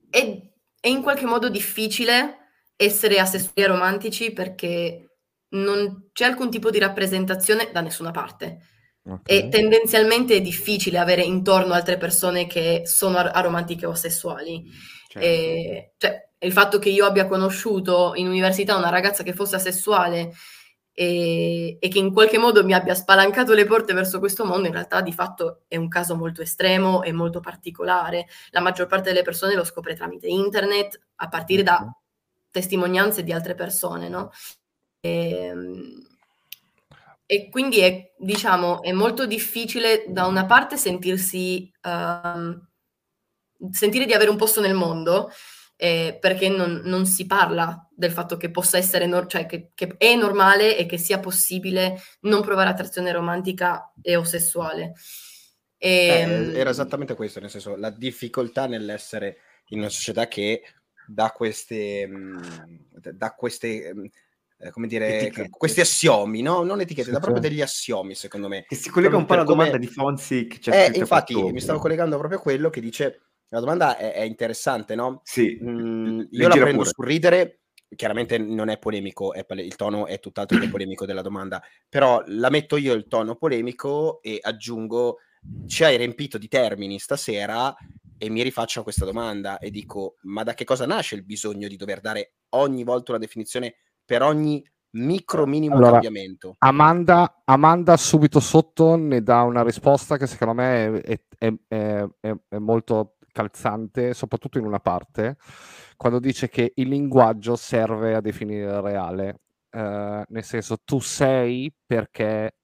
è, 0.09 0.41
è, 0.81 0.89
in 0.89 1.03
qualche 1.03 1.27
modo 1.27 1.49
difficile 1.49 2.39
essere 2.75 3.19
asessuali 3.19 3.69
romantici 3.69 4.33
perché 4.33 5.19
non 5.51 6.09
c'è 6.13 6.25
alcun 6.25 6.51
tipo 6.51 6.71
di 6.71 6.79
rappresentazione 6.79 7.71
da 7.73 7.81
nessuna 7.81 8.11
parte. 8.11 8.61
Okay. 9.03 9.39
E 9.39 9.49
tendenzialmente 9.49 10.37
è 10.37 10.41
difficile 10.41 10.99
avere 10.99 11.23
intorno 11.23 11.75
altre 11.75 11.97
persone 11.97 12.47
che 12.47 12.83
sono 12.87 13.19
aromantiche 13.19 13.87
o 13.87 13.91
asessuali. 13.91 14.65
Certo. 15.09 15.27
E, 15.27 15.93
cioè, 15.97 16.26
il 16.39 16.53
fatto 16.53 16.79
che 16.79 16.91
io 16.91 17.07
abbia 17.07 17.27
conosciuto 17.27 18.13
in 18.15 18.27
università 18.29 18.77
una 18.77 18.91
ragazza 18.91 19.23
che 19.23 19.33
fosse 19.33 19.57
asessuale 19.57 20.33
e, 20.93 21.77
e, 21.79 21.89
che 21.89 21.99
in 21.99 22.13
qualche 22.13 22.39
modo 22.39 22.65
mi 22.65 22.73
abbia 22.73 22.95
spalancato 22.95 23.53
le 23.53 23.67
porte 23.67 23.93
verso 23.93 24.19
questo 24.19 24.45
mondo, 24.45 24.67
in 24.67 24.73
realtà 24.73 25.03
di 25.03 25.13
fatto 25.13 25.65
è 25.69 25.77
un 25.77 25.89
caso 25.89 26.17
molto 26.17 26.41
estremo 26.41 27.03
e 27.03 27.13
molto 27.13 27.41
particolare. 27.41 28.27
La 28.51 28.61
maggior 28.61 28.87
parte 28.87 29.11
delle 29.11 29.23
persone 29.23 29.55
lo 29.55 29.65
scopre 29.65 29.95
tramite 29.95 30.27
internet, 30.27 31.01
a 31.17 31.29
partire 31.29 31.63
da 31.63 31.87
testimonianze 32.51 33.23
di 33.23 33.33
altre 33.33 33.55
persone, 33.55 34.09
no? 34.09 34.31
E, 35.01 35.31
ehm, 35.31 36.07
e 37.27 37.51
quindi 37.51 37.81
è, 37.81 38.15
diciamo, 38.17 38.83
è 38.83 38.93
molto 38.93 39.27
difficile 39.27 40.05
da 40.09 40.27
una 40.27 40.47
parte 40.47 40.77
sentirsi, 40.77 41.71
uh, 41.83 42.57
sentire 43.71 44.07
di 44.07 44.15
avere 44.15 44.31
un 44.31 44.37
posto 44.37 44.61
nel 44.61 44.75
mondo, 44.75 45.31
eh, 45.77 46.17
perché 46.21 46.49
non, 46.49 46.81
non, 46.85 47.05
si 47.07 47.27
parla 47.27 47.87
del 47.95 48.11
fatto 48.11 48.37
che 48.37 48.51
possa 48.51 48.79
essere, 48.79 49.07
no- 49.07 49.27
cioè 49.27 49.47
che, 49.47 49.71
che, 49.75 49.95
è 49.99 50.15
normale 50.17 50.77
e 50.77 50.87
che 50.87 50.99
sia 50.99 51.21
possibile 51.21 52.01
non 52.21 52.43
provare 52.43 52.71
attrazione 52.71 53.13
romantica 53.13 53.93
e 54.01 54.17
o 54.17 54.25
sessuale. 54.25 54.95
E, 55.77 55.89
eh, 55.91 56.59
era 56.59 56.71
esattamente 56.71 57.15
questo, 57.15 57.41
nel 57.41 57.51
senso 57.51 57.77
la 57.77 57.91
difficoltà 57.91 58.67
nell'essere 58.67 59.39
in 59.69 59.81
una 59.81 59.91
società 59.91 60.27
che 60.29 60.63
da 61.07 61.31
queste, 61.31 62.09
da 63.13 63.35
queste 63.35 63.93
eh, 64.59 64.71
come 64.71 64.87
dire, 64.87 65.21
etichette. 65.21 65.51
questi 65.51 65.81
assiomi, 65.81 66.41
no? 66.41 66.63
Non 66.63 66.81
etichette, 66.81 67.09
sì, 67.09 67.13
da 67.13 67.21
proprio 67.21 67.43
degli 67.43 67.61
assiomi, 67.61 68.15
secondo 68.15 68.49
me. 68.49 68.65
Che 68.67 68.75
si 68.75 68.89
collega 68.89 69.17
un 69.17 69.27
po' 69.27 69.35
alla 69.35 69.45
domanda 69.45 69.73
come... 69.73 69.85
di 69.85 69.93
Fonzi 69.93 70.47
che 70.47 70.59
c'è 70.59 70.91
eh, 70.91 70.99
infatti, 70.99 71.35
mi 71.35 71.61
stavo 71.61 71.79
collegando 71.79 72.17
proprio 72.17 72.39
a 72.39 72.43
quello 72.43 72.71
che 72.71 72.81
dice 72.81 73.21
la 73.49 73.61
domanda 73.61 73.97
è, 73.97 74.13
è 74.13 74.23
interessante, 74.23 74.95
no? 74.95 75.21
Sì. 75.25 75.59
Mm, 75.63 76.23
io 76.31 76.49
la 76.49 76.55
prendo 76.55 76.79
pure. 76.79 76.91
sul 76.93 77.07
ridere, 77.07 77.61
chiaramente 77.95 78.39
non 78.39 78.69
è 78.69 78.79
polemico, 78.79 79.33
è 79.33 79.45
pale- 79.45 79.63
il 79.63 79.77
tono 79.77 80.07
è 80.07 80.19
tutt'altro 80.19 80.59
che 80.59 80.69
polemico 80.69 81.07
della 81.07 81.23
domanda, 81.23 81.63
però 81.89 82.23
la 82.27 82.51
metto 82.51 82.77
io 82.77 82.95
il 82.95 83.07
tono 83.07 83.37
polemico 83.37 84.21
e 84.23 84.39
aggiungo, 84.41 85.19
ci 85.67 85.85
hai 85.85 85.97
riempito 85.97 86.39
di 86.39 86.49
termini 86.49 86.99
stasera 86.99 87.75
e 88.19 88.31
mi 88.31 88.43
rifaccio 88.43 88.81
a 88.81 88.83
questa 88.83 89.05
domanda 89.05 89.59
e 89.59 89.71
dico, 89.71 90.17
ma 90.23 90.43
da 90.43 90.55
che 90.55 90.65
cosa 90.65 90.87
nasce 90.87 91.15
il 91.15 91.25
bisogno 91.25 91.69
di 91.69 91.77
dover 91.77 92.01
dare 92.01 92.33
ogni 92.51 92.83
volta 92.83 93.13
una 93.13 93.21
definizione 93.21 93.77
per 94.05 94.23
ogni 94.23 94.65
micro 94.97 95.47
minimo 95.47 95.77
allora, 95.77 95.93
cambiamento? 95.93 96.55
Amanda, 96.59 97.43
Amanda 97.45 97.97
subito 97.97 98.41
sotto 98.41 98.97
ne 98.97 99.23
dà 99.23 99.43
una 99.43 99.63
risposta 99.63 100.17
che 100.17 100.27
secondo 100.27 100.55
me 100.55 101.01
è, 101.01 101.21
è, 101.39 101.53
è, 101.69 102.07
è 102.49 102.59
molto 102.59 103.16
calzante, 103.37 104.15
soprattutto 104.15 104.57
in 104.57 104.65
una 104.65 104.81
parte, 104.81 105.37
quando 105.99 106.19
dice 106.19 106.49
che 106.49 106.73
il 106.77 106.89
linguaggio 106.89 107.55
serve 107.55 108.15
a 108.15 108.23
definire 108.23 108.65
il 108.65 108.81
reale. 108.81 109.41
Uh, 109.77 110.23
nel 110.29 110.43
senso, 110.43 110.79
tu 110.83 111.01
sei 111.01 111.71
perché 111.85 112.57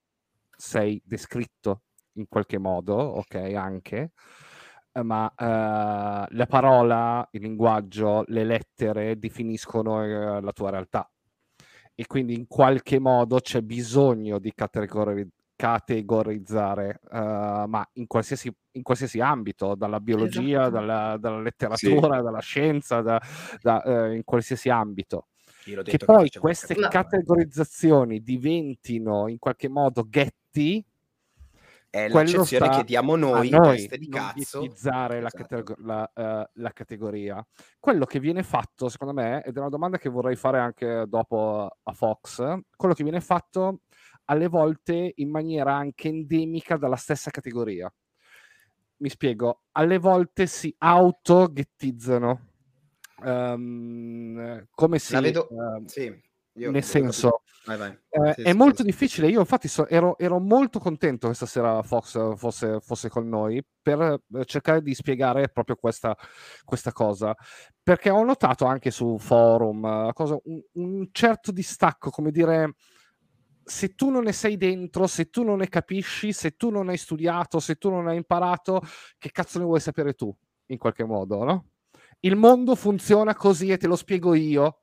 sei 0.56 0.98
descritto 1.04 1.82
in 2.14 2.26
qualche 2.26 2.56
modo, 2.56 2.94
ok, 2.94 3.34
anche, 3.54 4.12
ma 5.02 5.26
uh, 5.26 6.26
la 6.34 6.46
parola, 6.48 7.28
il 7.32 7.42
linguaggio, 7.42 8.24
le 8.28 8.44
lettere 8.44 9.18
definiscono 9.18 10.00
uh, 10.00 10.40
la 10.40 10.52
tua 10.52 10.70
realtà 10.70 11.06
e 11.94 12.06
quindi 12.06 12.34
in 12.34 12.46
qualche 12.46 12.98
modo 12.98 13.40
c'è 13.40 13.60
bisogno 13.60 14.38
di 14.38 14.52
categori- 14.54 15.28
categorizzare, 15.62 16.98
uh, 17.08 17.68
ma 17.68 17.88
in 17.92 18.08
qualsiasi, 18.08 18.52
in 18.72 18.82
qualsiasi, 18.82 19.20
ambito, 19.20 19.76
dalla 19.76 20.00
biologia, 20.00 20.62
esatto. 20.62 20.70
dalla, 20.70 21.16
dalla, 21.18 21.40
letteratura, 21.40 22.16
sì. 22.16 22.22
dalla 22.22 22.40
scienza, 22.40 23.00
da, 23.00 23.22
da, 23.60 23.80
uh, 23.84 24.12
in 24.12 24.24
qualsiasi 24.24 24.70
ambito. 24.70 25.28
Che 25.62 25.98
poi 25.98 26.28
che 26.28 26.40
queste 26.40 26.74
no. 26.74 26.88
categorizzazioni 26.88 28.20
diventino 28.20 29.28
in 29.28 29.38
qualche 29.38 29.68
modo 29.68 30.04
ghetti 30.08 30.84
è 31.88 32.08
l'accezione 32.08 32.68
che 32.70 32.84
diamo 32.84 33.14
noi, 33.14 33.48
noi 33.50 33.86
di 33.86 34.08
cazzo. 34.08 34.58
utilizzare 34.58 35.18
esatto. 35.18 35.36
la, 35.38 35.46
categ- 35.46 35.78
la, 35.78 36.10
uh, 36.12 36.50
la, 36.54 36.72
categoria. 36.72 37.46
Quello 37.78 38.04
che 38.04 38.18
viene 38.18 38.42
fatto, 38.42 38.88
secondo 38.88 39.12
me, 39.14 39.44
ed 39.44 39.56
è 39.56 39.60
una 39.60 39.68
domanda 39.68 39.96
che 39.98 40.08
vorrei 40.08 40.34
fare 40.34 40.58
anche 40.58 41.04
dopo 41.06 41.70
a 41.80 41.92
Fox, 41.92 42.42
quello 42.74 42.94
che 42.94 43.04
viene 43.04 43.20
fatto 43.20 43.82
alle 44.32 44.48
volte 44.48 45.12
in 45.16 45.30
maniera 45.30 45.74
anche 45.74 46.08
endemica 46.08 46.76
dalla 46.76 46.96
stessa 46.96 47.30
categoria. 47.30 47.92
Mi 48.96 49.08
spiego, 49.08 49.64
alle 49.72 49.98
volte 49.98 50.46
si 50.46 50.74
autoghettizzano. 50.78 52.48
Um, 53.24 54.66
come 54.70 54.98
se... 54.98 55.20
Vedo... 55.20 55.46
Uh, 55.50 55.82
sì 55.86 56.30
io 56.56 56.70
Nel 56.70 56.84
senso, 56.84 57.44
vai, 57.64 57.78
vai. 57.78 57.98
Eh, 58.10 58.32
sì, 58.34 58.42
è 58.42 58.50
sì, 58.50 58.56
molto 58.56 58.76
sì. 58.78 58.82
difficile. 58.82 59.28
Io, 59.28 59.40
infatti, 59.40 59.68
so, 59.68 59.88
ero, 59.88 60.18
ero, 60.18 60.38
molto 60.38 60.78
contento 60.80 61.28
che 61.28 61.34
stasera 61.34 61.82
Fox 61.82 62.36
fosse, 62.36 62.78
fosse, 62.80 63.08
con 63.08 63.26
noi 63.26 63.64
per 63.80 64.20
eh, 64.34 64.44
cercare 64.44 64.82
di 64.82 64.92
spiegare 64.94 65.48
proprio 65.48 65.76
questa, 65.76 66.14
questa 66.62 66.92
cosa. 66.92 67.34
Perché 67.82 68.10
ho 68.10 68.22
notato 68.22 68.66
anche 68.66 68.90
su 68.90 69.16
forum 69.18 70.12
cosa, 70.12 70.36
un, 70.44 70.60
un 70.72 71.08
certo 71.10 71.52
distacco, 71.52 72.10
come 72.10 72.30
dire 72.30 72.74
se 73.64 73.94
tu 73.94 74.10
non 74.10 74.24
ne 74.24 74.32
sei 74.32 74.56
dentro, 74.56 75.06
se 75.06 75.30
tu 75.30 75.42
non 75.42 75.58
ne 75.58 75.68
capisci, 75.68 76.32
se 76.32 76.56
tu 76.56 76.70
non 76.70 76.88
hai 76.88 76.96
studiato, 76.96 77.60
se 77.60 77.76
tu 77.76 77.90
non 77.90 78.08
hai 78.08 78.16
imparato, 78.16 78.82
che 79.18 79.30
cazzo 79.30 79.58
ne 79.58 79.64
vuoi 79.64 79.80
sapere 79.80 80.14
tu, 80.14 80.34
in 80.66 80.78
qualche 80.78 81.04
modo, 81.04 81.44
no? 81.44 81.66
Il 82.20 82.36
mondo 82.36 82.74
funziona 82.74 83.34
così 83.34 83.70
e 83.70 83.78
te 83.78 83.86
lo 83.86 83.96
spiego 83.96 84.34
io 84.34 84.82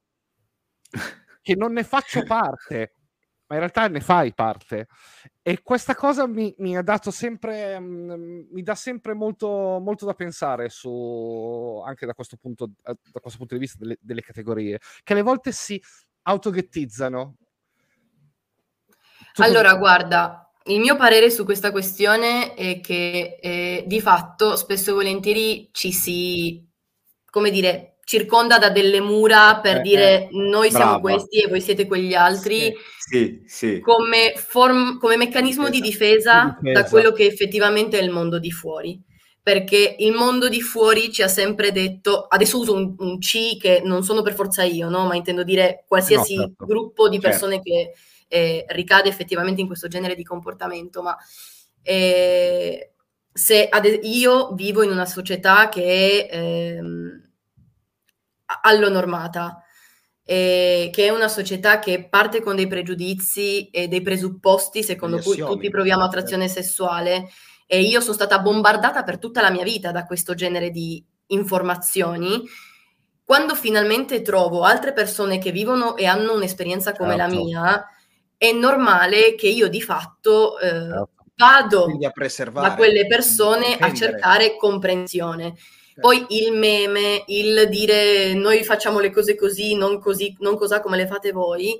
che 1.42 1.56
non 1.56 1.72
ne 1.74 1.84
faccio 1.84 2.24
parte, 2.24 2.96
ma 3.48 3.56
in 3.56 3.62
realtà 3.62 3.88
ne 3.88 4.02
fai 4.02 4.34
parte. 4.34 4.88
E 5.42 5.62
questa 5.64 5.96
cosa 5.96 6.28
mi, 6.28 6.54
mi 6.60 6.78
ha 6.78 6.82
dato 6.82 7.12
sempre, 7.12 7.76
um, 7.76 8.46
mi 8.52 8.62
dà 8.62 8.76
sempre 8.76 9.14
molto, 9.14 9.80
molto 9.82 10.06
da 10.06 10.14
pensare 10.14 10.70
su, 10.70 11.82
anche 11.86 12.06
da 12.06 12.14
questo 12.14 12.38
punto, 12.38 12.72
eh, 12.84 12.96
da 13.12 13.20
questo 13.20 13.40
punto 13.40 13.56
di 13.56 13.60
vista 13.60 13.78
delle, 13.80 13.98
delle 14.00 14.22
categorie, 14.22 14.80
che 15.04 15.14
alle 15.14 15.22
volte 15.24 15.52
si 15.52 15.82
autoghettizzano. 16.24 17.38
Allora, 19.44 19.76
guarda, 19.76 20.52
il 20.66 20.80
mio 20.80 20.96
parere 20.96 21.30
su 21.30 21.46
questa 21.46 21.72
questione 21.72 22.54
è 22.54 22.80
che 22.80 23.38
eh, 23.42 23.84
di 23.88 24.02
fatto 24.02 24.56
spesso 24.56 24.92
e 24.92 24.94
volentieri 24.94 25.70
ci 25.72 25.92
si, 25.92 26.64
come 27.30 27.50
dire, 27.50 27.98
circonda 28.04 28.58
da 28.58 28.70
delle 28.70 29.02
mura 29.02 29.60
per 29.60 29.78
eh, 29.78 29.82
dire 29.82 30.24
eh, 30.24 30.30
noi 30.32 30.70
brava. 30.70 30.86
siamo 30.86 31.00
questi 31.00 31.42
e 31.44 31.48
voi 31.48 31.62
siete 31.62 31.86
quegli 31.86 32.16
altri, 32.16 32.74
sì, 32.98 33.42
sì, 33.46 33.80
Come, 33.80 34.34
form- 34.36 34.98
come, 34.98 35.16
meccanismo 35.16 35.70
difesa. 35.70 35.80
Di, 35.80 35.90
difesa 35.90 36.58
di 36.60 36.70
difesa 36.70 36.82
da 36.82 36.90
quello 36.90 37.12
che 37.12 37.26
effettivamente 37.26 38.00
è 38.00 38.04
il 38.04 38.10
mondo 38.10 38.40
di 38.40 38.52
fuori. 38.52 39.00
Perché 39.42 39.96
il 40.00 40.12
mondo 40.12 40.50
di 40.50 40.62
fuori 40.62 41.12
ci 41.12 41.24
ha 41.24 41.28
sempre 41.28 41.72
detto, 41.72 42.26
adesso 42.28 42.60
uso 42.60 42.74
un, 42.74 42.94
un 42.98 43.18
C 43.18 43.58
che 43.58 43.82
non 43.84 44.04
sono 44.04 44.22
per 44.22 44.36
forza 44.36 44.64
io, 44.64 44.90
no? 44.90 45.06
ma 45.06 45.16
intendo 45.16 45.44
dire 45.44 45.86
qualsiasi 45.88 46.36
no, 46.36 46.46
certo. 46.48 46.66
gruppo 46.66 47.10
di 47.10 47.20
persone 47.20 47.56
certo. 47.56 47.70
che 47.70 47.94
eh, 48.30 48.64
ricade 48.70 49.10
effettivamente 49.10 49.60
in 49.60 49.68
questo 49.68 49.90
genere 49.90 50.16
di 50.16 50.24
comportamento, 50.24 51.02
ma 51.02 51.18
eh, 51.82 52.94
se 53.34 53.68
ad- 53.68 54.00
io 54.04 54.54
vivo 54.54 54.84
in 54.84 54.92
una 54.92 55.06
società 55.06 55.68
che 55.68 56.28
è... 56.28 56.38
Ehm, 56.38 57.24
allonormata, 58.62 59.64
eh, 60.24 60.90
che 60.92 61.06
è 61.06 61.10
una 61.10 61.28
società 61.28 61.80
che 61.80 62.08
parte 62.08 62.42
con 62.42 62.56
dei 62.56 62.68
pregiudizi 62.68 63.70
e 63.70 63.88
dei 63.88 64.02
presupposti 64.02 64.84
secondo 64.84 65.20
cui 65.20 65.38
tutti 65.38 65.70
proviamo 65.70 66.04
attrazione 66.04 66.48
sessuale 66.48 67.30
e 67.66 67.82
io 67.82 68.00
sono 68.02 68.14
stata 68.14 68.40
bombardata 68.40 69.04
per 69.04 69.18
tutta 69.20 69.42
la 69.42 69.52
mia 69.52 69.64
vita 69.64 69.92
da 69.92 70.06
questo 70.06 70.34
genere 70.34 70.72
di 70.72 71.04
informazioni. 71.28 72.44
Quando 73.24 73.54
finalmente 73.54 74.24
trovo 74.24 74.64
altre 74.64 74.92
persone 74.92 75.38
che 75.38 75.52
vivono 75.52 75.96
e 75.96 76.08
hanno 76.08 76.34
un'esperienza 76.34 76.94
come 76.94 77.16
certo. 77.16 77.36
la 77.36 77.42
mia, 77.42 77.88
è 78.40 78.54
normale 78.54 79.36
che 79.36 79.50
io 79.50 79.68
di 79.68 79.82
fatto 79.82 80.58
eh, 80.60 80.70
certo. 80.70 81.10
vado 81.36 81.88
da 82.54 82.74
quelle 82.76 83.06
persone 83.06 83.76
a 83.78 83.94
cercare 83.94 84.56
comprensione. 84.56 85.56
Poi 86.00 86.26
il 86.30 86.54
meme, 86.54 87.26
il 87.28 87.68
dire 87.68 88.34
noi 88.34 88.64
facciamo 88.64 89.00
le 89.00 89.12
cose 89.12 89.36
così, 89.36 89.76
non 89.76 90.00
così, 90.00 90.34
non 90.40 90.56
così 90.56 90.80
come 90.80 90.96
le 90.96 91.06
fate 91.06 91.34
voi, 91.34 91.78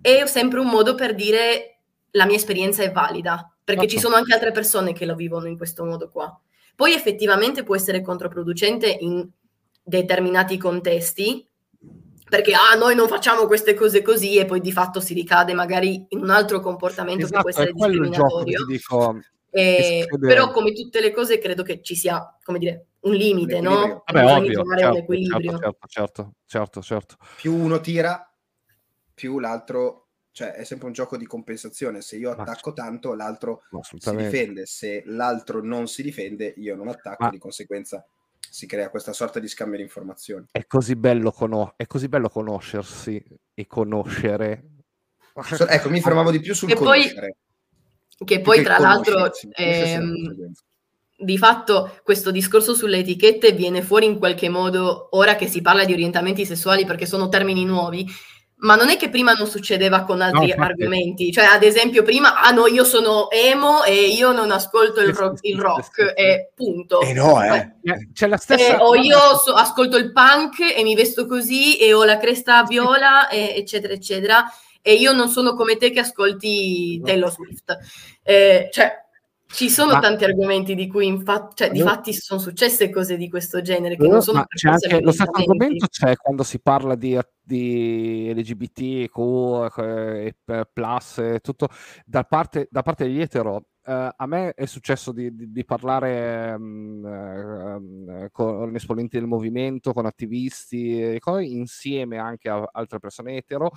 è 0.00 0.24
sempre 0.24 0.60
un 0.60 0.68
modo 0.68 0.94
per 0.94 1.14
dire 1.14 1.80
la 2.12 2.24
mia 2.24 2.36
esperienza 2.36 2.82
è 2.82 2.90
valida, 2.90 3.54
perché 3.62 3.86
ci 3.86 3.98
sono 3.98 4.14
anche 4.14 4.32
altre 4.32 4.50
persone 4.50 4.94
che 4.94 5.04
lo 5.04 5.14
vivono 5.14 5.46
in 5.46 5.58
questo 5.58 5.84
modo 5.84 6.08
qua. 6.08 6.34
Poi 6.74 6.94
effettivamente 6.94 7.64
può 7.64 7.76
essere 7.76 8.00
controproducente 8.00 8.88
in 9.00 9.28
determinati 9.82 10.56
contesti, 10.56 11.46
perché 12.32 12.54
ah, 12.54 12.74
noi 12.76 12.94
non 12.94 13.08
facciamo 13.08 13.46
queste 13.46 13.74
cose 13.74 14.00
così 14.00 14.38
e 14.38 14.46
poi 14.46 14.62
di 14.62 14.72
fatto 14.72 15.00
si 15.00 15.12
ricade 15.12 15.52
magari 15.52 16.06
in 16.08 16.20
un 16.20 16.30
altro 16.30 16.60
comportamento 16.60 17.26
esatto, 17.26 17.34
che 17.34 17.40
può 17.42 17.50
essere 17.50 17.72
discriminatorio. 17.74 18.64
Dico, 18.64 19.20
eh, 19.50 20.06
però 20.18 20.50
come 20.50 20.72
tutte 20.72 21.02
le 21.02 21.12
cose 21.12 21.36
credo 21.36 21.62
che 21.62 21.82
ci 21.82 21.94
sia, 21.94 22.34
come 22.42 22.58
dire, 22.58 22.86
un 23.00 23.12
limite, 23.12 23.60
no? 23.60 24.02
Vabbè, 24.06 24.32
ovvio, 24.34 24.64
certo, 24.64 24.88
un 24.88 24.96
equilibrio. 24.96 25.58
Certo, 25.58 25.86
certo, 25.86 26.32
certo, 26.46 26.80
certo, 26.80 27.16
Più 27.36 27.52
uno 27.52 27.80
tira, 27.80 28.34
più 29.12 29.38
l'altro, 29.38 30.06
cioè 30.30 30.52
è 30.52 30.64
sempre 30.64 30.86
un 30.86 30.94
gioco 30.94 31.18
di 31.18 31.26
compensazione. 31.26 32.00
Se 32.00 32.16
io 32.16 32.30
attacco 32.30 32.70
Ma... 32.70 32.82
tanto, 32.82 33.12
l'altro 33.12 33.64
si 33.82 34.16
difende. 34.16 34.64
Se 34.64 35.02
l'altro 35.04 35.62
non 35.62 35.86
si 35.86 36.02
difende, 36.02 36.54
io 36.56 36.76
non 36.76 36.88
attacco, 36.88 37.24
Ma... 37.24 37.28
di 37.28 37.36
conseguenza 37.36 38.02
si 38.52 38.66
crea 38.66 38.90
questa 38.90 39.14
sorta 39.14 39.40
di 39.40 39.48
scambio 39.48 39.78
di 39.78 39.84
informazioni. 39.84 40.44
È 40.50 40.66
così 40.66 40.94
bello, 40.94 41.32
cono- 41.32 41.72
è 41.74 41.86
così 41.86 42.08
bello 42.08 42.28
conoscersi 42.28 43.24
e 43.54 43.66
conoscere. 43.66 44.64
ecco, 45.68 45.88
mi 45.88 46.02
fermavo 46.02 46.30
di 46.30 46.38
più 46.38 46.54
sul 46.54 46.70
e 46.70 46.74
conoscere. 46.74 47.36
Poi, 48.18 48.26
che 48.26 48.40
poi, 48.42 48.62
tra 48.62 48.78
l'altro, 48.78 49.30
ehm, 49.56 50.52
di 51.16 51.38
fatto 51.38 51.98
questo 52.02 52.30
discorso 52.30 52.74
sulle 52.74 52.98
etichette 52.98 53.52
viene 53.52 53.80
fuori 53.80 54.04
in 54.04 54.18
qualche 54.18 54.50
modo 54.50 55.08
ora 55.12 55.34
che 55.34 55.46
si 55.46 55.62
parla 55.62 55.86
di 55.86 55.94
orientamenti 55.94 56.44
sessuali 56.44 56.84
perché 56.84 57.06
sono 57.06 57.30
termini 57.30 57.64
nuovi, 57.64 58.06
ma 58.62 58.76
non 58.76 58.88
è 58.88 58.96
che 58.96 59.08
prima 59.08 59.32
non 59.32 59.46
succedeva 59.46 60.04
con 60.04 60.20
altri 60.20 60.54
no, 60.56 60.64
argomenti, 60.64 61.32
cioè 61.32 61.44
ad 61.44 61.62
esempio 61.62 62.02
prima, 62.02 62.40
ah 62.40 62.50
no, 62.50 62.66
io 62.66 62.84
sono 62.84 63.28
emo 63.30 63.82
e 63.82 64.08
io 64.08 64.32
non 64.32 64.50
ascolto 64.50 65.00
il 65.00 65.12
rock, 65.12 65.40
il 65.42 65.58
rock 65.58 66.12
e 66.16 66.52
punto. 66.54 67.00
E 67.00 67.12
no, 67.12 67.42
eh. 67.42 67.74
C'è 68.12 68.28
la 68.28 68.36
stessa... 68.36 68.76
Eh, 68.76 68.80
o 68.80 68.94
io 68.94 69.18
so, 69.42 69.52
ascolto 69.54 69.96
il 69.96 70.12
punk 70.12 70.60
e 70.76 70.82
mi 70.84 70.94
vesto 70.94 71.26
così 71.26 71.76
e 71.76 71.92
ho 71.92 72.04
la 72.04 72.18
cresta 72.18 72.62
viola, 72.62 73.28
e, 73.28 73.54
eccetera, 73.56 73.94
eccetera, 73.94 74.44
e 74.80 74.94
io 74.94 75.12
non 75.12 75.28
sono 75.28 75.54
come 75.54 75.76
te 75.76 75.90
che 75.90 76.00
ascolti 76.00 77.00
Taylor 77.04 77.32
Swift. 77.32 77.76
Eh, 78.22 78.68
cioè, 78.70 79.01
ci 79.52 79.68
sono 79.70 79.92
ma, 79.92 80.00
tanti 80.00 80.24
argomenti 80.24 80.74
di 80.74 80.86
cui 80.86 81.06
infatti, 81.06 81.56
cioè, 81.56 81.70
di 81.70 81.80
fatti 81.80 82.12
sono 82.12 82.40
successe 82.40 82.90
cose 82.90 83.16
di 83.16 83.28
questo 83.28 83.60
genere 83.60 83.96
che 83.96 84.08
non 84.08 84.22
sono 84.22 84.44
c'è 84.48 84.70
anche 84.70 85.00
lo 85.00 85.12
stesso 85.12 85.30
argomento 85.30 85.86
c'è 85.86 86.16
quando 86.16 86.42
si 86.42 86.60
parla 86.60 86.94
di, 86.94 87.18
di 87.40 88.32
LGBTQ, 88.34 89.78
eh, 89.78 90.34
plus 90.72 91.18
e 91.18 91.40
tutto. 91.40 91.68
Da 92.04 92.24
parte, 92.24 92.68
da 92.70 92.82
parte 92.82 93.04
degli 93.04 93.20
etero 93.20 93.66
uh, 93.84 94.08
a 94.16 94.26
me 94.26 94.52
è 94.54 94.66
successo 94.66 95.12
di, 95.12 95.34
di, 95.34 95.50
di 95.50 95.64
parlare 95.64 96.54
um, 96.54 97.02
uh, 97.04 98.30
con 98.30 98.74
esponenti 98.74 99.18
del 99.18 99.26
movimento, 99.26 99.92
con 99.92 100.06
attivisti, 100.06 101.18
insieme 101.40 102.18
anche 102.18 102.48
a 102.48 102.68
altre 102.72 102.98
persone 102.98 103.36
etero, 103.36 103.70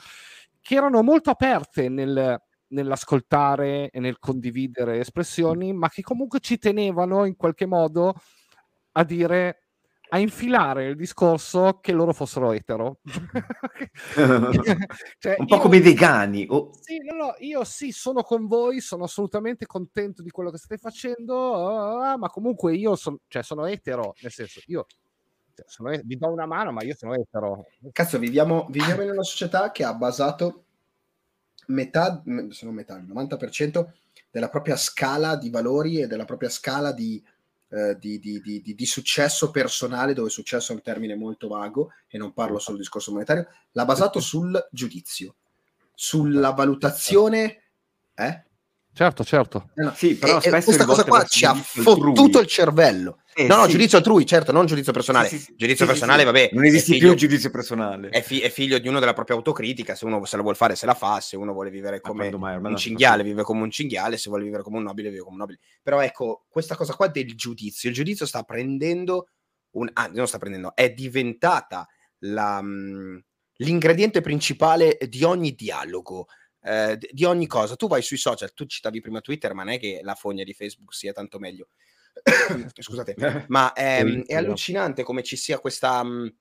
che 0.61 0.75
erano 0.75 1.01
molto 1.01 1.29
aperte 1.31 1.89
nel, 1.89 2.41
nell'ascoltare 2.69 3.89
e 3.89 3.99
nel 3.99 4.19
condividere 4.19 4.99
espressioni, 4.99 5.73
ma 5.73 5.89
che 5.89 6.01
comunque 6.01 6.39
ci 6.39 6.57
tenevano 6.57 7.25
in 7.25 7.35
qualche 7.35 7.65
modo 7.65 8.15
a 8.93 9.03
dire 9.03 9.65
a 10.09 10.19
infilare 10.19 10.85
il 10.85 10.95
discorso 10.95 11.79
che 11.81 11.91
loro 11.91 12.13
fossero 12.13 12.51
etero. 12.51 12.99
cioè, 15.17 15.35
un 15.39 15.45
po' 15.45 15.55
io, 15.55 15.61
come 15.61 15.77
i 15.77 15.81
vegani. 15.81 16.45
Oh. 16.49 16.71
Sì, 16.79 16.99
no, 16.99 17.15
no, 17.15 17.35
io 17.39 17.63
sì, 17.63 17.91
sono 17.91 18.21
con 18.21 18.45
voi, 18.47 18.81
sono 18.81 19.05
assolutamente 19.05 19.65
contento 19.65 20.21
di 20.21 20.29
quello 20.29 20.51
che 20.51 20.57
state 20.57 20.77
facendo, 20.77 21.35
uh, 21.35 22.17
ma 22.17 22.29
comunque 22.29 22.75
io 22.75 22.95
son, 22.95 23.17
cioè, 23.27 23.43
sono 23.43 23.65
etero, 23.65 24.13
nel 24.21 24.31
senso, 24.31 24.61
io 24.67 24.85
cioè, 25.55 25.65
sono, 25.67 25.91
vi 26.03 26.17
do 26.17 26.31
una 26.31 26.45
mano, 26.45 26.71
ma 26.71 26.83
io 26.83 26.95
sono 26.95 27.15
etero. 27.15 27.65
Cazzo, 27.91 28.19
viviamo, 28.19 28.67
viviamo 28.69 29.01
in 29.01 29.11
una 29.11 29.23
società 29.23 29.71
che 29.71 29.83
ha 29.83 29.93
basato 29.93 30.64
metà, 31.67 32.23
se 32.49 32.65
non 32.65 32.73
metà, 32.73 32.97
il 32.97 33.05
90% 33.05 33.85
della 34.31 34.49
propria 34.49 34.75
scala 34.75 35.35
di 35.35 35.49
valori 35.49 36.01
e 36.01 36.07
della 36.07 36.25
propria 36.25 36.49
scala 36.49 36.91
di 36.91 37.23
eh, 37.75 37.97
di, 37.99 38.19
di, 38.19 38.39
di, 38.41 38.61
di, 38.61 38.85
successo 38.85 39.51
personale, 39.51 40.13
dove 40.13 40.29
successo 40.29 40.71
è 40.71 40.75
un 40.75 40.81
termine 40.81 41.15
molto 41.15 41.47
vago 41.47 41.91
e 42.07 42.17
non 42.17 42.31
parlo 42.31 42.59
solo 42.59 42.77
di 42.77 42.83
discorso 42.83 43.11
monetario, 43.11 43.47
l'ha 43.71 43.85
basato 43.85 44.19
sul 44.19 44.67
giudizio, 44.71 45.35
sulla 45.93 46.51
valutazione. 46.51 47.63
Eh? 48.13 48.43
Certo, 48.95 49.25
certo. 49.25 49.71
No, 49.73 49.91
sì, 49.93 50.15
però 50.15 50.39
e, 50.39 50.49
questa 50.49 50.85
cosa 50.85 51.03
qua 51.03 51.25
ci 51.25 51.43
ha 51.43 51.53
fottuto 51.53 52.39
il 52.39 52.47
cervello. 52.47 53.19
Eh, 53.33 53.45
no, 53.45 53.57
no, 53.57 53.65
sì. 53.65 53.71
giudizio 53.71 53.97
altrui, 53.97 54.25
certo, 54.25 54.53
non 54.53 54.65
giudizio 54.67 54.93
personale. 54.93 55.27
Sì, 55.27 55.37
sì, 55.37 55.53
giudizio 55.57 55.85
personale, 55.85 56.23
vabbè. 56.23 56.51
Non 56.53 56.63
esiste 56.63 56.93
figlio, 56.93 56.99
più 56.99 57.11
il 57.11 57.17
giudizio 57.17 57.49
personale. 57.49 58.07
È, 58.07 58.21
fi- 58.21 58.39
è, 58.39 58.49
figlio 58.49 58.79
di 58.79 58.87
uno 58.87 59.01
della 59.01 59.11
propria 59.11 59.35
autocritica. 59.35 59.95
Se 59.95 60.05
uno 60.05 60.23
se 60.23 60.37
la 60.37 60.43
vuole 60.43 60.55
fare, 60.55 60.77
se 60.77 60.85
la 60.85 60.93
fa. 60.93 61.19
Se 61.19 61.35
uno 61.35 61.51
vuole 61.51 61.71
vivere 61.71 61.99
come 61.99 62.31
mai, 62.31 62.55
un 62.55 62.77
cinghiale, 62.77 63.23
vive 63.23 63.43
come 63.43 63.63
un 63.63 63.69
cinghiale. 63.69 64.15
Se 64.15 64.29
vuole 64.29 64.45
vivere 64.45 64.63
come 64.63 64.77
un 64.77 64.83
nobile, 64.83 65.09
vive 65.09 65.23
come 65.23 65.33
un 65.33 65.39
nobile. 65.39 65.59
Però 65.83 65.99
ecco, 65.99 66.45
questa 66.47 66.77
cosa 66.77 66.93
qua 66.93 67.07
del 67.07 67.35
giudizio. 67.35 67.89
Il 67.89 67.95
giudizio 67.95 68.25
sta 68.25 68.43
prendendo 68.43 69.27
un... 69.71 69.89
Ah, 69.91 70.09
non 70.13 70.25
sta 70.25 70.37
prendendo, 70.37 70.73
è 70.73 70.89
diventata 70.91 71.85
la, 72.19 72.61
mm, 72.61 73.17
l'ingrediente 73.57 74.21
principale 74.21 74.97
di 75.09 75.25
ogni 75.25 75.53
dialogo 75.53 76.27
eh, 76.65 76.97
di 77.11 77.23
ogni 77.25 77.45
cosa. 77.45 77.75
Tu 77.75 77.87
vai 77.87 78.01
sui 78.01 78.17
social, 78.17 78.51
tu 78.53 78.65
citavi 78.65 78.99
prima 78.99 79.21
Twitter, 79.21 79.53
ma 79.53 79.63
non 79.63 79.73
è 79.73 79.79
che 79.79 79.99
la 80.01 80.15
fogna 80.15 80.43
di 80.43 80.53
Facebook 80.53 80.93
sia 80.93 81.13
tanto 81.13 81.37
meglio. 81.37 81.69
Scusate, 82.79 83.15
ma 83.49 83.71
è, 83.73 83.99
ehm, 83.99 84.23
è, 84.25 84.35
allucinante 84.35 85.03
come 85.03 85.21
ci 85.21 85.35
sia 85.35 85.59
questa 85.59 86.03
mh, 86.03 86.35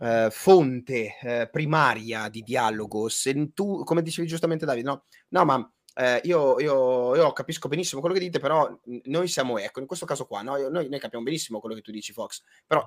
uh, 0.00 0.30
fonte 0.30 1.14
uh, 1.22 1.50
primaria 1.50 2.28
di 2.28 2.42
dialogo. 2.42 3.08
Se 3.08 3.52
tu, 3.54 3.82
come 3.84 4.02
dicevi 4.02 4.28
giustamente 4.28 4.66
Davide, 4.66 4.86
no, 4.86 5.04
no 5.28 5.44
ma 5.46 5.72
eh, 5.94 6.20
io, 6.24 6.60
io, 6.60 7.16
io, 7.16 7.32
capisco 7.32 7.66
benissimo 7.66 8.00
quello 8.00 8.14
che 8.14 8.20
dite, 8.20 8.38
però 8.38 8.70
noi 9.04 9.26
siamo 9.26 9.58
ecco, 9.58 9.80
in 9.80 9.86
questo 9.86 10.06
caso 10.06 10.26
qua, 10.26 10.42
no? 10.42 10.56
noi, 10.68 10.88
noi, 10.88 11.00
capiamo 11.00 11.24
benissimo 11.24 11.58
quello 11.58 11.74
che 11.74 11.80
tu 11.80 11.90
dici, 11.90 12.12
Fox, 12.12 12.42
però 12.66 12.86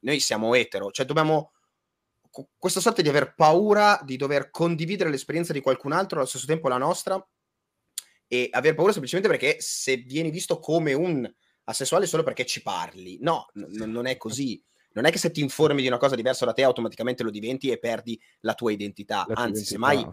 noi 0.00 0.20
siamo 0.20 0.54
etero, 0.54 0.90
cioè 0.90 1.06
dobbiamo 1.06 1.52
questa 2.56 2.80
sorta 2.80 3.02
di 3.02 3.08
aver 3.08 3.34
paura 3.34 4.00
di 4.04 4.16
dover 4.16 4.50
condividere 4.50 5.10
l'esperienza 5.10 5.52
di 5.52 5.60
qualcun 5.60 5.92
altro 5.92 6.18
allo 6.18 6.28
stesso 6.28 6.46
tempo 6.46 6.68
la 6.68 6.78
nostra 6.78 7.24
e 8.26 8.48
aver 8.52 8.74
paura 8.74 8.92
semplicemente 8.92 9.28
perché 9.28 9.60
se 9.60 9.96
vieni 9.96 10.30
visto 10.30 10.60
come 10.60 10.92
un 10.92 11.28
asessuale 11.64 12.06
solo 12.06 12.22
perché 12.22 12.46
ci 12.46 12.62
parli, 12.62 13.18
no, 13.20 13.46
n- 13.54 13.90
non 13.90 14.06
è 14.06 14.16
così. 14.16 14.62
Non 14.92 15.04
è 15.04 15.10
che 15.10 15.18
se 15.18 15.30
ti 15.30 15.40
informi 15.40 15.82
di 15.82 15.88
una 15.88 15.98
cosa 15.98 16.16
diversa 16.16 16.44
da 16.44 16.52
te 16.52 16.64
automaticamente 16.64 17.22
lo 17.22 17.30
diventi 17.30 17.70
e 17.70 17.78
perdi 17.78 18.20
la 18.40 18.54
tua 18.54 18.72
identità, 18.72 19.24
la 19.28 19.34
anzi, 19.34 19.64
semmai 19.64 20.04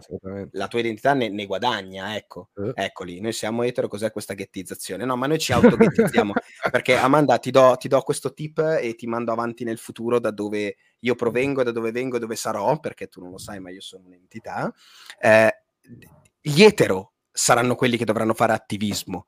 la 0.52 0.68
tua 0.68 0.78
identità 0.78 1.14
ne, 1.14 1.28
ne 1.28 1.46
guadagna, 1.46 2.16
ecco. 2.16 2.50
Eh. 2.56 2.72
Eccoli, 2.74 3.20
noi 3.20 3.32
siamo 3.32 3.64
etero, 3.64 3.88
cos'è 3.88 4.12
questa 4.12 4.34
ghettizzazione? 4.34 5.04
No, 5.04 5.16
ma 5.16 5.26
noi 5.26 5.38
ci 5.38 5.52
autoghettizziamo 5.52 6.32
perché 6.70 6.96
Amanda 6.96 7.38
ti 7.38 7.50
do, 7.50 7.76
ti 7.76 7.88
do 7.88 8.00
questo 8.02 8.32
tip 8.32 8.58
e 8.80 8.94
ti 8.94 9.06
mando 9.06 9.32
avanti 9.32 9.64
nel 9.64 9.78
futuro 9.78 10.20
da 10.20 10.30
dove 10.30 10.76
io 11.00 11.14
provengo, 11.14 11.62
da 11.62 11.72
dove 11.72 11.90
vengo, 11.90 12.18
dove 12.18 12.36
sarò, 12.36 12.78
perché 12.78 13.08
tu 13.08 13.20
non 13.20 13.30
lo 13.30 13.38
sai, 13.38 13.60
ma 13.60 13.70
io 13.70 13.80
sono 13.80 14.04
un'entità. 14.06 14.72
Eh, 15.20 15.62
gli 16.40 16.62
etero 16.62 17.12
saranno 17.32 17.74
quelli 17.74 17.96
che 17.96 18.04
dovranno 18.04 18.34
fare 18.34 18.52
attivismo 18.52 19.26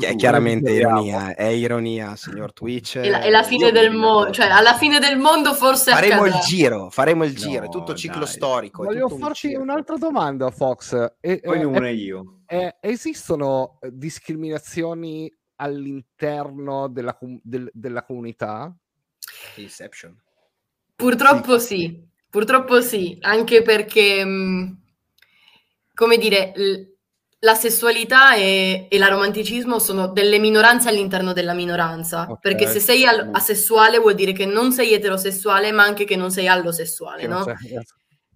è 0.00 0.14
chiaramente 0.14 0.70
ironia, 0.70 1.34
è 1.34 1.46
ironia, 1.46 2.14
signor 2.14 2.52
Twitch. 2.52 2.98
È 2.98 3.08
la, 3.08 3.20
è 3.22 3.30
la 3.30 3.42
fine 3.42 3.72
del 3.72 3.90
mondo, 3.92 4.30
cioè 4.30 4.46
alla 4.46 4.74
fine 4.74 5.00
del 5.00 5.18
mondo 5.18 5.52
forse 5.52 5.90
faremo 5.90 6.22
accadrà. 6.22 6.38
il 6.38 6.44
giro, 6.44 6.90
faremo 6.90 7.24
il 7.24 7.34
giro, 7.34 7.64
no, 7.64 7.70
tutto 7.70 7.94
ciclo 7.94 8.20
dai. 8.20 8.28
storico. 8.28 8.84
Voglio 8.84 9.08
farti 9.08 9.54
un 9.54 9.62
un'altra 9.62 9.96
domanda, 9.96 10.50
Fox. 10.50 11.14
E, 11.20 11.40
Poi 11.40 11.60
eh, 11.60 11.64
una 11.64 11.88
io. 11.90 12.42
Eh, 12.46 12.76
esistono 12.80 13.80
discriminazioni 13.90 15.28
all'interno 15.56 16.86
della, 16.88 17.18
del, 17.20 17.68
della 17.72 18.04
comunità? 18.04 18.72
Inception. 19.56 20.16
Purtroppo 20.94 21.58
sì. 21.58 21.76
sì. 21.78 22.08
purtroppo 22.30 22.80
sì, 22.80 23.18
anche 23.20 23.62
perché, 23.62 24.24
mm, 24.24 24.72
come 25.94 26.16
dire, 26.16 26.52
l- 26.54 26.93
la 27.44 27.54
sessualità 27.54 28.34
e, 28.34 28.86
e, 28.88 28.98
l'aromanticismo 28.98 29.78
sono 29.78 30.08
delle 30.08 30.38
minoranze 30.38 30.88
all'interno 30.88 31.34
della 31.34 31.52
minoranza. 31.52 32.22
Okay. 32.22 32.36
Perché 32.40 32.66
se 32.66 32.80
sei 32.80 33.04
al- 33.04 33.28
asessuale 33.32 33.98
vuol 33.98 34.14
dire 34.14 34.32
che 34.32 34.46
non 34.46 34.72
sei 34.72 34.94
eterosessuale, 34.94 35.70
ma 35.70 35.84
anche 35.84 36.04
che 36.04 36.16
non 36.16 36.30
sei 36.30 36.48
allosessuale, 36.48 37.26
no? 37.26 37.44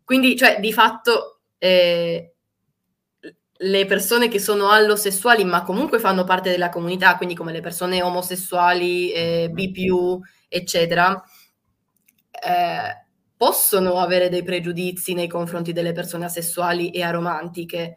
Quindi, 0.04 0.36
cioè, 0.36 0.60
di 0.60 0.72
fatto, 0.74 1.40
eh, 1.56 2.34
le 3.60 3.86
persone 3.86 4.28
che 4.28 4.38
sono 4.38 4.68
allosessuali, 4.68 5.42
ma 5.42 5.62
comunque 5.62 5.98
fanno 5.98 6.24
parte 6.24 6.50
della 6.50 6.68
comunità, 6.68 7.16
quindi 7.16 7.34
come 7.34 7.52
le 7.52 7.60
persone 7.60 8.02
omosessuali, 8.02 9.10
eh, 9.10 9.48
BPU, 9.50 10.20
eccetera, 10.48 11.22
eh, 12.30 13.06
possono 13.36 14.00
avere 14.00 14.28
dei 14.28 14.42
pregiudizi 14.42 15.14
nei 15.14 15.28
confronti 15.28 15.72
delle 15.72 15.92
persone 15.92 16.26
asessuali 16.26 16.90
e 16.90 17.02
aromantiche 17.02 17.96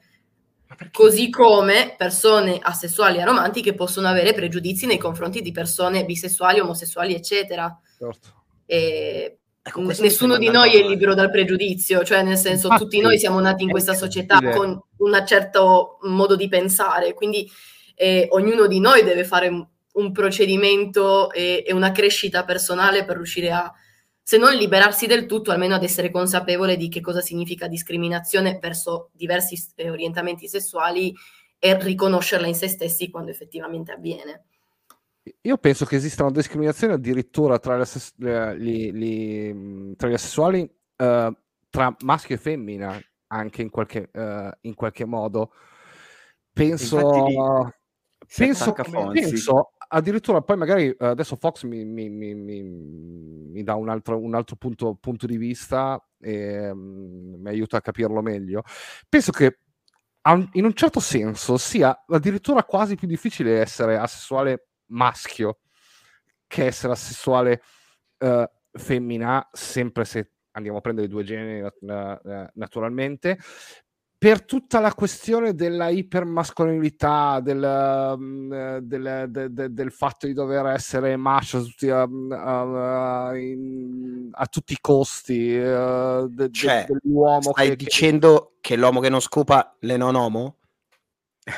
Così 0.91 1.29
come 1.29 1.95
persone 1.97 2.59
asessuali 2.61 3.17
e 3.17 3.21
aromantiche 3.21 3.73
possono 3.73 4.07
avere 4.07 4.33
pregiudizi 4.33 4.85
nei 4.85 4.97
confronti 4.97 5.41
di 5.41 5.51
persone 5.51 6.05
bisessuali, 6.05 6.59
omosessuali, 6.59 7.13
eccetera. 7.13 7.79
Certo. 7.97 8.43
E 8.65 9.37
ecco, 9.61 9.81
nessuno 9.81 10.37
di 10.37 10.49
noi 10.49 10.75
è 10.75 10.87
libero 10.87 11.13
dal 11.13 11.29
pregiudizio, 11.31 12.03
cioè 12.03 12.23
nel 12.23 12.37
senso 12.37 12.67
Infatti, 12.67 12.83
tutti 12.83 13.01
noi 13.01 13.19
siamo 13.19 13.39
nati 13.39 13.63
in 13.63 13.69
questa 13.69 13.93
società 13.93 14.39
con 14.39 14.79
un 14.97 15.23
certo 15.25 15.97
modo 16.03 16.35
di 16.35 16.47
pensare, 16.47 17.13
quindi 17.13 17.49
eh, 17.95 18.27
ognuno 18.31 18.67
di 18.67 18.79
noi 18.79 19.03
deve 19.03 19.23
fare 19.23 19.47
un, 19.47 19.65
un 19.93 20.11
procedimento 20.11 21.31
e, 21.31 21.63
e 21.65 21.73
una 21.73 21.91
crescita 21.91 22.43
personale 22.43 23.05
per 23.05 23.17
riuscire 23.17 23.51
a 23.51 23.71
se 24.31 24.37
non 24.37 24.53
liberarsi 24.53 25.07
del 25.07 25.25
tutto, 25.25 25.51
almeno 25.51 25.75
ad 25.75 25.83
essere 25.83 26.09
consapevole 26.09 26.77
di 26.77 26.87
che 26.87 27.01
cosa 27.01 27.19
significa 27.19 27.67
discriminazione 27.67 28.59
verso 28.61 29.09
diversi 29.11 29.61
eh, 29.75 29.89
orientamenti 29.89 30.47
sessuali 30.47 31.13
e 31.59 31.77
riconoscerla 31.77 32.47
in 32.47 32.55
se 32.55 32.69
stessi 32.69 33.09
quando 33.09 33.29
effettivamente 33.29 33.91
avviene. 33.91 34.45
Io 35.41 35.57
penso 35.57 35.83
che 35.83 35.97
esista 35.97 36.23
una 36.23 36.31
discriminazione 36.31 36.93
addirittura 36.93 37.59
tra, 37.59 37.75
le, 37.75 37.81
assess- 37.81 38.15
gli, 38.15 38.93
gli, 38.93 39.95
tra 39.97 40.07
gli 40.07 40.13
asessuali, 40.13 40.61
uh, 40.61 41.35
tra 41.69 41.93
maschio 41.99 42.35
e 42.35 42.37
femmina, 42.37 42.97
anche 43.27 43.61
in 43.61 43.69
qualche, 43.69 44.11
uh, 44.13 44.49
in 44.61 44.75
qualche 44.75 45.03
modo. 45.03 45.51
Penso, 46.53 47.33
penso, 48.33 48.73
penso 49.11 49.71
addirittura 49.93 50.41
poi 50.41 50.57
magari 50.57 50.89
eh, 50.89 51.05
adesso 51.05 51.35
Fox 51.35 51.63
mi, 51.63 51.83
mi, 51.83 52.09
mi, 52.09 52.33
mi 52.33 53.63
dà 53.63 53.75
un 53.75 53.89
altro, 53.89 54.17
un 54.19 54.33
altro 54.33 54.55
punto, 54.55 54.95
punto, 54.95 55.25
di 55.25 55.37
vista 55.37 56.03
e 56.19 56.69
um, 56.69 57.35
mi 57.37 57.49
aiuta 57.49 57.77
a 57.77 57.81
capirlo 57.81 58.21
meglio. 58.21 58.63
Penso 59.09 59.31
che 59.31 59.59
in 60.53 60.65
un 60.65 60.73
certo 60.73 60.99
senso 60.99 61.57
sia 61.57 62.05
addirittura 62.07 62.63
quasi 62.63 62.95
più 62.95 63.07
difficile 63.07 63.59
essere 63.59 63.97
asessuale 63.97 64.67
maschio 64.87 65.59
che 66.45 66.65
essere 66.65 66.93
asessuale 66.93 67.61
uh, 68.19 68.43
femmina, 68.71 69.49
sempre 69.51 70.05
se 70.05 70.31
andiamo 70.51 70.77
a 70.77 70.81
prendere 70.81 71.07
i 71.07 71.09
due 71.09 71.23
generi 71.23 71.61
uh, 71.61 72.49
naturalmente, 72.53 73.39
per 74.21 74.45
tutta 74.45 74.79
la 74.79 74.93
questione 74.93 75.55
della 75.55 75.89
ipermascolinità, 75.89 77.39
del, 77.39 78.15
mm, 78.15 78.77
del, 78.77 79.25
del, 79.29 79.73
del, 79.73 79.91
fatto 79.91 80.27
di 80.27 80.33
dover 80.33 80.67
essere 80.67 81.15
macho 81.15 81.57
a 81.57 81.61
tutti, 81.61 81.89
a, 81.89 82.03
a, 82.03 83.35
in, 83.35 84.29
a 84.31 84.45
tutti 84.45 84.73
i 84.73 84.77
costi, 84.79 85.55
uh, 85.55 86.27
de, 86.27 86.51
cioè, 86.51 86.85
dell'uomo. 86.87 87.49
Stai 87.49 87.69
che, 87.69 87.75
dicendo 87.77 88.57
che... 88.61 88.75
che 88.75 88.75
l'uomo 88.75 88.99
che 88.99 89.09
non 89.09 89.21
scopa 89.21 89.75
le 89.79 89.97
non 89.97 90.13
homo? 90.13 90.57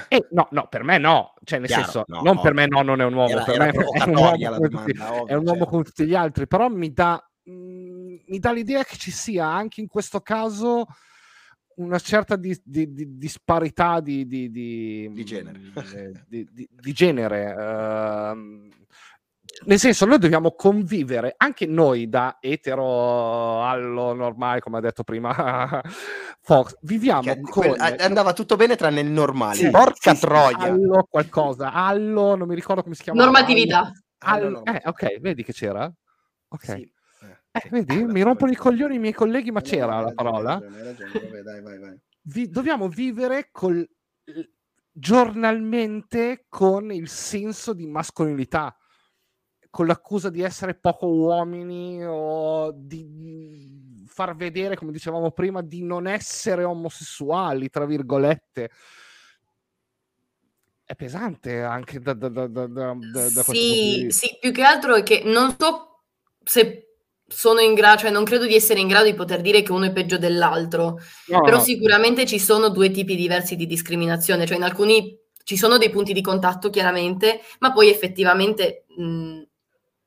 Eh, 0.08 0.26
no, 0.32 0.48
no, 0.52 0.68
per 0.70 0.84
me 0.84 0.98
no, 0.98 1.34
cioè 1.44 1.60
nel 1.60 1.68
Chiaro, 1.68 1.84
senso, 1.84 2.04
no, 2.08 2.22
non 2.22 2.36
no, 2.36 2.42
per 2.42 2.54
me 2.54 2.66
no, 2.66 2.82
non 2.82 3.02
è 3.02 3.04
un 3.04 3.14
uomo, 3.14 3.30
era, 3.30 3.44
per 3.44 3.56
era 3.56 3.66
me 3.66 3.72
è 3.72 4.04
un 4.04 4.16
uomo, 4.16 4.38
come, 4.38 4.70
tutti, 4.70 5.02
ovvio, 5.02 5.28
è 5.28 5.34
un 5.34 5.46
uomo 5.46 5.60
cioè. 5.60 5.68
come 5.68 5.84
tutti 5.84 6.06
gli 6.06 6.16
altri, 6.16 6.48
però 6.48 6.70
mi 6.70 6.94
dà, 6.94 7.30
mh, 7.44 7.52
mm, 7.52 8.16
mi 8.26 8.40
dà 8.40 8.54
l'idea 8.54 8.86
che 8.86 8.96
ci 8.96 9.12
sia 9.12 9.48
anche 9.48 9.82
in 9.82 9.88
questo 9.88 10.22
caso 10.22 10.86
una 11.78 12.00
certa 12.00 12.36
di, 12.36 12.60
di, 12.64 12.94
di 12.94 13.18
disparità 13.18 14.00
di, 14.00 14.28
di, 14.28 15.24
genere. 15.24 15.60
di, 16.28 16.94
genere. 16.94 17.54
Uh, 17.54 18.70
nel 19.66 19.80
senso, 19.80 20.06
noi 20.06 20.18
dobbiamo 20.18 20.52
convivere 20.52 21.36
anche 21.38 21.66
noi 21.66 22.10
da 22.10 22.38
etero 22.40 23.64
allo 23.64 24.14
normale, 24.14 24.60
come 24.60 24.78
ha 24.78 24.82
detto 24.82 25.04
prima 25.04 25.82
Fox. 26.42 26.78
Viviamo 26.82 27.22
che, 27.22 27.42
con... 27.42 27.76
andava 27.78 28.34
tutto 28.34 28.56
bene 28.56 28.76
tranne 28.76 29.02
il 29.02 29.12
normale. 29.12 29.56
Sì, 29.56 29.70
Porca 29.70 30.16
sì, 30.16 30.22
troia. 30.22 30.58
Allo 30.58 31.08
qualcosa, 31.10 31.72
allo, 31.72 32.36
non 32.36 32.48
mi 32.48 32.56
ricordo 32.56 32.84
come 32.84 32.96
si 32.96 33.04
chiama. 33.04 33.24
Normatività. 33.24 33.92
Allo, 34.20 34.48
allo, 34.48 34.64
eh, 34.66 34.82
ok, 34.86 35.20
vedi 35.20 35.44
che 35.44 35.54
c'era? 35.54 35.92
Ok. 36.50 36.66
Sì. 36.66 36.93
Eh, 37.56 37.70
vedi, 37.70 38.04
mi 38.06 38.24
rompono 38.24 38.52
i 38.52 38.56
coglioni 38.56 38.96
i 38.96 39.00
miei 39.00 39.14
colleghi, 39.14 39.52
ma 39.52 39.60
no, 39.60 39.70
c'era 39.70 40.00
la 40.00 40.12
parola. 40.12 40.56
Hai 40.56 40.62
ragione, 40.62 40.84
ragione. 40.84 41.12
Vabbè, 41.14 41.42
dai, 41.42 41.62
vai, 41.62 41.78
vai. 41.78 42.00
Vi, 42.24 42.50
dobbiamo 42.50 42.88
vivere 42.88 43.50
col, 43.52 43.88
giornalmente 44.92 46.46
con 46.50 46.92
il 46.92 47.08
senso 47.08 47.74
di 47.74 47.86
mascolinità, 47.86 48.76
con 49.70 49.86
l'accusa 49.86 50.32
di 50.32 50.42
essere 50.42 50.74
poco 50.74 51.06
uomini 51.06 52.04
o 52.04 52.72
di 52.72 54.04
far 54.08 54.36
vedere, 54.36 54.76
come 54.76 54.92
dicevamo 54.92 55.30
prima, 55.30 55.62
di 55.62 55.84
non 55.84 56.08
essere 56.08 56.64
omosessuali, 56.64 57.70
tra 57.70 57.86
virgolette 57.86 58.72
è 60.86 60.96
pesante 60.96 61.62
anche 61.62 62.00
da, 62.00 62.14
da, 62.14 62.30
da, 62.30 62.48
da, 62.48 62.68
da, 62.68 62.94
da 62.96 63.44
sì, 63.44 64.08
sì, 64.10 64.38
più 64.40 64.52
che 64.52 64.64
altro 64.64 64.96
è 64.96 65.04
che 65.04 65.22
non 65.24 65.56
so 65.58 66.04
se 66.44 66.93
sono 67.34 67.60
in 67.60 67.74
grado, 67.74 68.02
cioè 68.02 68.12
non 68.12 68.24
credo 68.24 68.46
di 68.46 68.56
essere 68.56 68.80
in 68.80 68.88
grado 68.88 69.06
di 69.06 69.14
poter 69.14 69.42
dire 69.42 69.62
che 69.62 69.72
uno 69.72 69.86
è 69.86 69.92
peggio 69.92 70.18
dell'altro, 70.18 71.00
no, 71.28 71.42
però 71.42 71.58
no. 71.58 71.64
sicuramente 71.64 72.26
ci 72.26 72.40
sono 72.40 72.70
due 72.70 72.92
tipi 72.92 73.16
diversi 73.16 73.56
di 73.56 73.66
discriminazione, 73.66 74.46
cioè 74.46 74.58
in 74.58 74.64
alcuni 74.64 75.18
ci 75.44 75.58
sono 75.58 75.78
dei 75.78 75.90
punti 75.90 76.14
di 76.14 76.22
contatto 76.22 76.70
chiaramente, 76.70 77.42
ma 77.60 77.72
poi 77.74 77.90
effettivamente 77.90 78.86
mh, 78.96 79.42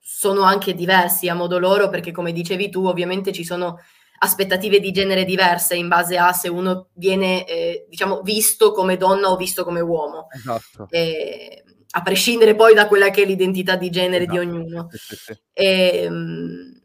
sono 0.00 0.42
anche 0.42 0.74
diversi 0.74 1.28
a 1.28 1.34
modo 1.34 1.58
loro, 1.58 1.88
perché 1.88 2.12
come 2.12 2.32
dicevi 2.32 2.70
tu, 2.70 2.86
ovviamente 2.86 3.32
ci 3.32 3.44
sono 3.44 3.78
aspettative 4.18 4.80
di 4.80 4.92
genere 4.92 5.24
diverse 5.24 5.74
in 5.74 5.88
base 5.88 6.16
a 6.16 6.32
se 6.32 6.48
uno 6.48 6.88
viene, 6.94 7.46
eh, 7.46 7.86
diciamo, 7.88 8.22
visto 8.22 8.72
come 8.72 8.96
donna 8.96 9.30
o 9.30 9.36
visto 9.36 9.64
come 9.64 9.80
uomo. 9.80 10.28
Esatto. 10.30 10.86
Eh, 10.90 11.62
a 11.90 12.02
prescindere 12.02 12.54
poi 12.54 12.74
da 12.74 12.86
quella 12.86 13.10
che 13.10 13.22
è 13.22 13.26
l'identità 13.26 13.76
di 13.76 13.90
genere 13.90 14.24
esatto. 14.24 14.38
di 14.38 14.46
ognuno. 14.46 14.88
Sì, 14.90 14.98
sì, 14.98 15.16
sì. 15.16 15.38
E, 15.52 16.02
ehm, 16.04 16.14
mh, 16.14 16.75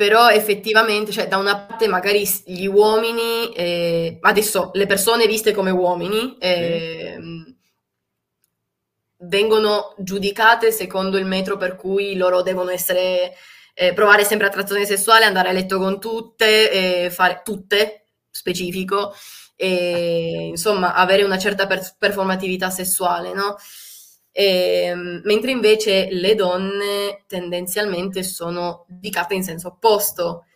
però 0.00 0.30
effettivamente, 0.30 1.12
cioè 1.12 1.28
da 1.28 1.36
una 1.36 1.58
parte 1.58 1.86
magari 1.86 2.26
gli 2.46 2.64
uomini, 2.64 3.52
eh, 3.52 4.16
adesso 4.22 4.70
le 4.72 4.86
persone 4.86 5.26
viste 5.26 5.52
come 5.52 5.70
uomini 5.70 6.38
eh, 6.38 7.18
mm. 7.20 7.42
vengono 9.24 9.94
giudicate 9.98 10.72
secondo 10.72 11.18
il 11.18 11.26
metro 11.26 11.58
per 11.58 11.76
cui 11.76 12.16
loro 12.16 12.40
devono 12.40 12.70
essere, 12.70 13.34
eh, 13.74 13.92
provare 13.92 14.24
sempre 14.24 14.46
attrazione 14.46 14.86
sessuale, 14.86 15.26
andare 15.26 15.50
a 15.50 15.52
letto 15.52 15.76
con 15.76 16.00
tutte, 16.00 17.10
fare 17.10 17.42
tutte, 17.44 18.06
specifico, 18.30 19.14
e 19.54 20.46
insomma 20.48 20.94
avere 20.94 21.24
una 21.24 21.36
certa 21.36 21.66
per- 21.66 21.94
performatività 21.98 22.70
sessuale, 22.70 23.34
no? 23.34 23.56
E, 24.32 24.84
ehm, 24.86 25.22
mentre 25.24 25.50
invece 25.50 26.08
le 26.10 26.34
donne 26.34 27.24
tendenzialmente 27.26 28.22
sono 28.22 28.84
dedicate 28.88 29.34
in 29.34 29.42
senso 29.42 29.68
opposto, 29.68 30.46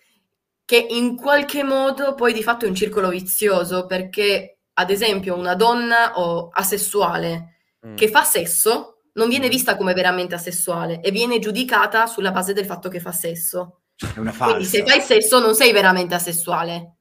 che 0.65 0.87
in 0.89 1.17
qualche 1.17 1.63
modo 1.63 2.15
poi 2.15 2.33
di 2.33 2.43
fatto 2.43 2.65
è 2.65 2.69
un 2.69 2.75
circolo 2.75 3.09
vizioso, 3.09 3.87
perché 3.87 4.59
ad 4.75 4.91
esempio 4.91 5.37
una 5.37 5.55
donna 5.55 6.19
o 6.19 6.49
asessuale 6.53 7.57
mm. 7.87 7.97
che 7.97 8.09
fa 8.09 8.25
sesso 8.25 9.03
non 9.15 9.29
viene 9.29 9.47
mm. 9.47 9.51
vista 9.51 9.77
come 9.77 9.93
veramente 9.93 10.35
asessuale 10.35 11.01
e 11.01 11.11
viene 11.11 11.39
giudicata 11.39 12.07
sulla 12.07 12.33
base 12.33 12.53
del 12.53 12.67
fatto 12.67 12.89
che 12.89 13.01
fa 13.01 13.13
sesso. 13.13 13.83
È 13.97 14.19
una 14.19 14.33
falsa. 14.33 14.55
Quindi 14.55 14.71
se 14.71 14.85
fai 14.85 15.01
sesso 15.01 15.39
non 15.39 15.55
sei 15.55 15.73
veramente 15.73 16.15
asessuale, 16.15 16.97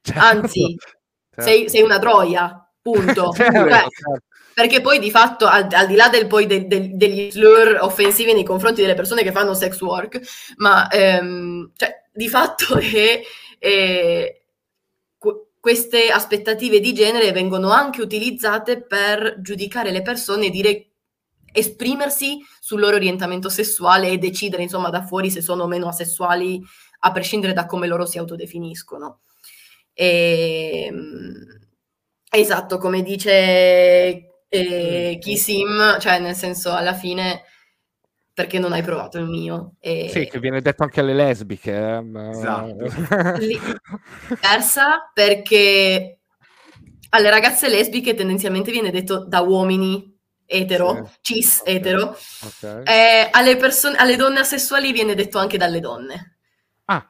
certo. 0.00 0.20
anzi 0.20 0.76
certo. 0.78 0.94
Sei, 1.38 1.68
sei, 1.68 1.82
una 1.82 1.98
troia, 1.98 2.70
punto. 2.80 3.32
certo, 3.34 3.52
cioè, 3.52 3.68
certo 3.68 4.20
perché 4.56 4.80
poi 4.80 4.98
di 4.98 5.10
fatto 5.10 5.44
al, 5.44 5.68
al 5.70 5.86
di 5.86 5.96
là 5.96 6.08
del, 6.08 6.26
poi 6.26 6.46
de, 6.46 6.66
de, 6.66 6.96
degli 6.96 7.30
slur 7.30 7.76
offensivi 7.78 8.32
nei 8.32 8.42
confronti 8.42 8.80
delle 8.80 8.94
persone 8.94 9.22
che 9.22 9.30
fanno 9.30 9.52
sex 9.52 9.78
work, 9.82 10.18
ma 10.56 10.88
ehm, 10.88 11.72
cioè, 11.76 12.04
di 12.10 12.26
fatto 12.26 12.76
è, 12.80 13.20
è, 13.58 14.40
queste 15.60 16.08
aspettative 16.08 16.80
di 16.80 16.94
genere 16.94 17.32
vengono 17.32 17.68
anche 17.70 18.00
utilizzate 18.00 18.80
per 18.80 19.42
giudicare 19.42 19.90
le 19.90 20.00
persone 20.00 20.46
e 20.46 20.50
dire 20.50 20.86
esprimersi 21.52 22.38
sul 22.58 22.80
loro 22.80 22.96
orientamento 22.96 23.50
sessuale 23.50 24.08
e 24.08 24.16
decidere 24.16 24.62
insomma 24.62 24.88
da 24.88 25.04
fuori 25.04 25.30
se 25.30 25.42
sono 25.42 25.64
o 25.64 25.66
meno 25.66 25.86
asessuali 25.86 26.62
a 27.00 27.12
prescindere 27.12 27.52
da 27.52 27.66
come 27.66 27.86
loro 27.86 28.06
si 28.06 28.16
autodefiniscono. 28.16 29.20
E, 29.92 30.86
ehm, 30.88 31.68
esatto, 32.30 32.78
come 32.78 33.02
dice 33.02 34.25
e 34.48 35.18
chi 35.20 35.36
sim, 35.36 35.98
cioè 35.98 36.18
nel 36.18 36.34
senso 36.34 36.72
alla 36.72 36.94
fine 36.94 37.42
perché 38.36 38.58
non 38.58 38.72
hai 38.72 38.82
provato 38.82 39.16
il 39.16 39.24
mio. 39.24 39.76
E... 39.80 40.10
Sì, 40.10 40.26
che 40.26 40.38
viene 40.38 40.60
detto 40.60 40.82
anche 40.82 41.00
alle 41.00 41.14
lesbiche. 41.14 41.74
Eh? 41.74 42.00
Ma... 42.02 42.28
Esatto. 42.28 42.84
Persa 44.38 45.10
perché 45.14 46.18
alle 47.08 47.30
ragazze 47.30 47.68
lesbiche 47.68 48.12
tendenzialmente 48.12 48.70
viene 48.70 48.90
detto 48.90 49.24
da 49.24 49.40
uomini 49.40 50.14
etero, 50.44 51.10
sì. 51.22 51.34
cis 51.34 51.60
okay. 51.60 51.74
etero, 51.74 52.16
okay. 52.42 52.82
Eh, 52.84 53.28
alle, 53.30 53.56
persone, 53.56 53.96
alle 53.96 54.16
donne 54.16 54.40
asessuali 54.40 54.92
viene 54.92 55.14
detto 55.14 55.38
anche 55.38 55.56
dalle 55.56 55.80
donne. 55.80 56.36
Ah. 56.84 57.08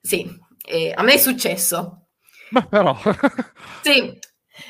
Sì, 0.00 0.26
eh, 0.64 0.92
a 0.94 1.02
me 1.02 1.12
è 1.12 1.18
successo. 1.18 2.06
Ma 2.50 2.66
però... 2.66 2.96
sì, 3.82 4.18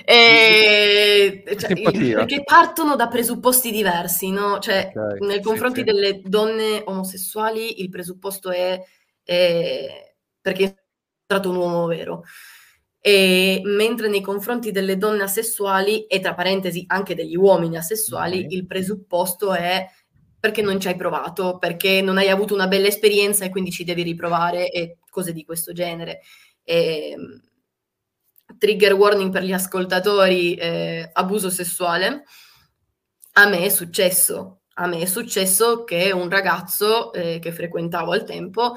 e, 0.05 1.45
cioè, 1.59 1.81
perché 1.81 2.43
partono 2.45 2.97
da 2.97 3.09
presupposti 3.09 3.71
diversi, 3.71 4.31
no? 4.31 4.59
Cioè, 4.59 4.93
okay, 4.95 5.27
nei 5.27 5.41
confronti 5.43 5.81
sì, 5.81 5.85
delle 5.85 6.21
donne 6.23 6.83
omosessuali 6.85 7.81
il 7.81 7.89
presupposto 7.89 8.51
è, 8.51 8.81
è 9.23 10.15
perché 10.41 10.65
è 10.65 10.75
stato 11.25 11.51
un 11.51 11.57
uomo 11.57 11.87
vero. 11.87 12.25
E, 13.01 13.61
mentre 13.65 14.09
nei 14.09 14.21
confronti 14.21 14.71
delle 14.71 14.97
donne 14.97 15.25
asessuali, 15.25 16.07
e 16.07 16.21
tra 16.21 16.35
parentesi 16.35 16.85
anche 16.87 17.15
degli 17.15 17.37
uomini 17.37 17.77
asessuali, 17.77 18.45
okay. 18.45 18.57
il 18.57 18.67
presupposto 18.67 19.53
è 19.53 19.87
perché 20.39 20.63
non 20.63 20.81
ci 20.81 20.89
hai 20.89 20.97
provato, 20.97 21.59
perché 21.59 22.01
non 22.03 22.19
hai 22.19 22.29
avuto 22.29 22.55
una 22.55 22.67
bella 22.67 22.89
esperienza 22.89 23.45
e 23.45 23.51
quindi 23.51 23.71
ci 23.71 23.85
devi 23.85 24.03
riprovare 24.03 24.71
e 24.71 24.99
cose 25.09 25.33
di 25.33 25.45
questo 25.45 25.73
genere. 25.73 26.21
E, 26.65 27.17
trigger 28.59 28.93
warning 28.95 29.31
per 29.31 29.43
gli 29.43 29.53
ascoltatori, 29.53 30.55
eh, 30.55 31.11
abuso 31.13 31.51
sessuale, 31.51 32.25
a 33.35 33.47
me 33.47 33.61
è 33.65 33.69
successo. 33.69 34.63
A 34.75 34.87
me 34.87 35.01
è 35.01 35.07
successo 35.07 35.85
che 35.85 36.13
un 36.13 36.31
ragazzo 36.31 37.13
eh, 37.13 37.39
che 37.41 37.53
frequentavo 37.53 38.13
al 38.13 38.25
tempo 38.25 38.77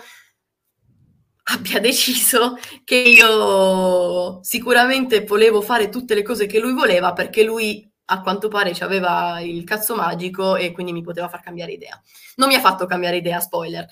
abbia 1.44 1.80
deciso 1.82 2.58
che 2.84 2.96
io 2.96 4.44
sicuramente 4.44 5.24
volevo 5.24 5.62
fare 5.62 5.90
tutte 5.90 6.14
le 6.14 6.24
cose 6.24 6.48
che 6.48 6.60
lui 6.60 6.74
voleva 6.74 7.14
perché 7.14 7.44
lui 7.44 7.90
a 8.08 8.22
quanto 8.22 8.50
pare 8.50 8.72
aveva 8.80 9.40
il 9.40 9.64
cazzo 9.64 9.96
magico 9.96 10.56
e 10.58 10.72
quindi 10.72 10.92
mi 10.92 11.02
poteva 11.02 11.28
far 11.28 11.42
cambiare 11.42 11.72
idea. 11.72 12.00
Non 12.36 12.50
mi 12.50 12.56
ha 12.56 12.60
fatto 12.60 12.86
cambiare 12.86 13.18
idea, 13.18 13.40
spoiler. 13.40 13.88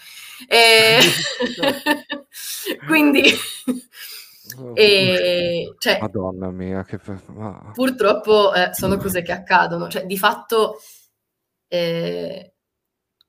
E... 0.48 1.00
quindi 2.86 3.34
Oh, 3.66 4.23
e, 4.74 5.74
cioè, 5.78 6.00
Madonna 6.00 6.52
mia, 6.52 6.84
che 6.84 7.00
ah. 7.38 7.72
purtroppo 7.74 8.54
eh, 8.54 8.70
sono 8.74 8.98
cose 8.98 9.22
che 9.22 9.32
accadono. 9.32 9.88
Cioè, 9.88 10.06
di 10.06 10.18
fatto, 10.18 10.80
eh, 11.68 12.54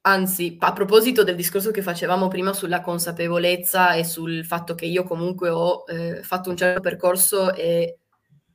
Anzi, 0.06 0.56
a 0.60 0.72
proposito 0.74 1.24
del 1.24 1.34
discorso 1.34 1.70
che 1.70 1.80
facevamo 1.80 2.28
prima 2.28 2.52
sulla 2.52 2.82
consapevolezza 2.82 3.94
e 3.94 4.04
sul 4.04 4.44
fatto 4.44 4.74
che 4.74 4.84
io 4.84 5.02
comunque 5.02 5.48
ho 5.48 5.84
eh, 5.86 6.22
fatto 6.22 6.50
un 6.50 6.58
certo 6.58 6.82
percorso 6.82 7.54
e 7.54 8.00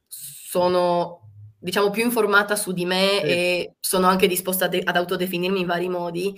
sono, 0.05 1.31
diciamo, 1.57 1.89
più 1.89 2.03
informata 2.03 2.55
su 2.55 2.71
di 2.71 2.85
me 2.85 3.19
sì. 3.21 3.25
e 3.25 3.75
sono 3.79 4.05
anche 4.05 4.27
disposta 4.27 4.67
de- 4.67 4.83
ad 4.83 4.95
autodefinirmi 4.95 5.61
in 5.61 5.65
vari 5.65 5.89
modi, 5.89 6.35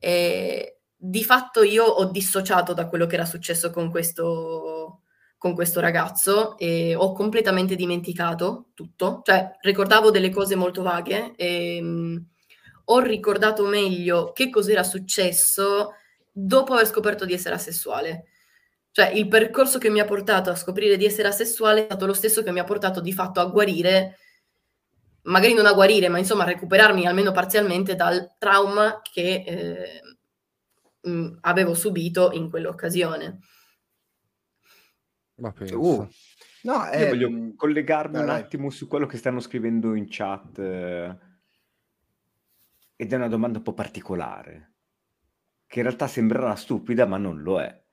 e 0.00 0.80
di 0.96 1.22
fatto 1.22 1.62
io 1.62 1.84
ho 1.84 2.04
dissociato 2.06 2.72
da 2.72 2.88
quello 2.88 3.06
che 3.06 3.14
era 3.14 3.24
successo 3.24 3.70
con 3.70 3.88
questo, 3.88 5.02
con 5.38 5.54
questo 5.54 5.80
ragazzo 5.80 6.58
e 6.58 6.94
ho 6.94 7.12
completamente 7.12 7.76
dimenticato 7.76 8.66
tutto, 8.74 9.22
cioè 9.24 9.56
ricordavo 9.60 10.10
delle 10.10 10.30
cose 10.30 10.56
molto 10.56 10.82
vaghe 10.82 11.34
e... 11.36 11.80
Mh, 11.80 12.26
ho 12.90 13.00
ricordato 13.00 13.66
meglio 13.66 14.32
che 14.32 14.50
cos'era 14.50 14.82
successo 14.82 15.92
dopo 16.32 16.74
aver 16.74 16.86
scoperto 16.86 17.24
di 17.24 17.32
essere 17.34 17.54
asessuale. 17.54 18.28
Cioè 18.90 19.08
il 19.08 19.28
percorso 19.28 19.78
che 19.78 19.90
mi 19.90 20.00
ha 20.00 20.04
portato 20.04 20.50
a 20.50 20.56
scoprire 20.56 20.96
di 20.96 21.04
essere 21.04 21.28
asessuale 21.28 21.82
è 21.82 21.84
stato 21.84 22.06
lo 22.06 22.14
stesso 22.14 22.42
che 22.42 22.50
mi 22.50 22.60
ha 22.60 22.64
portato 22.64 23.00
di 23.00 23.12
fatto 23.12 23.40
a 23.40 23.44
guarire, 23.44 24.16
magari 25.22 25.52
non 25.52 25.66
a 25.66 25.72
guarire, 25.74 26.08
ma 26.08 26.18
insomma 26.18 26.44
a 26.44 26.46
recuperarmi 26.46 27.06
almeno 27.06 27.30
parzialmente 27.30 27.94
dal 27.94 28.34
trauma 28.38 29.00
che 29.02 29.44
eh, 29.46 31.10
mh, 31.10 31.38
avevo 31.42 31.74
subito 31.74 32.30
in 32.32 32.48
quell'occasione. 32.48 33.40
Ma 35.38 35.52
penso. 35.52 35.80
Uh. 35.80 36.08
No, 36.62 36.90
eh, 36.90 37.08
voglio 37.08 37.54
collegarmi 37.54 38.14
dai, 38.14 38.22
un 38.22 38.30
attimo 38.30 38.70
su 38.70 38.88
quello 38.88 39.06
che 39.06 39.16
stanno 39.16 39.40
scrivendo 39.40 39.94
in 39.94 40.06
chat. 40.08 40.58
Eh 40.58 41.26
ed 43.00 43.12
è 43.12 43.16
una 43.16 43.28
domanda 43.28 43.58
un 43.58 43.64
po' 43.64 43.74
particolare, 43.74 44.72
che 45.68 45.78
in 45.78 45.84
realtà 45.84 46.08
sembrerà 46.08 46.56
stupida, 46.56 47.06
ma 47.06 47.16
non 47.16 47.42
lo 47.42 47.60
è. 47.60 47.84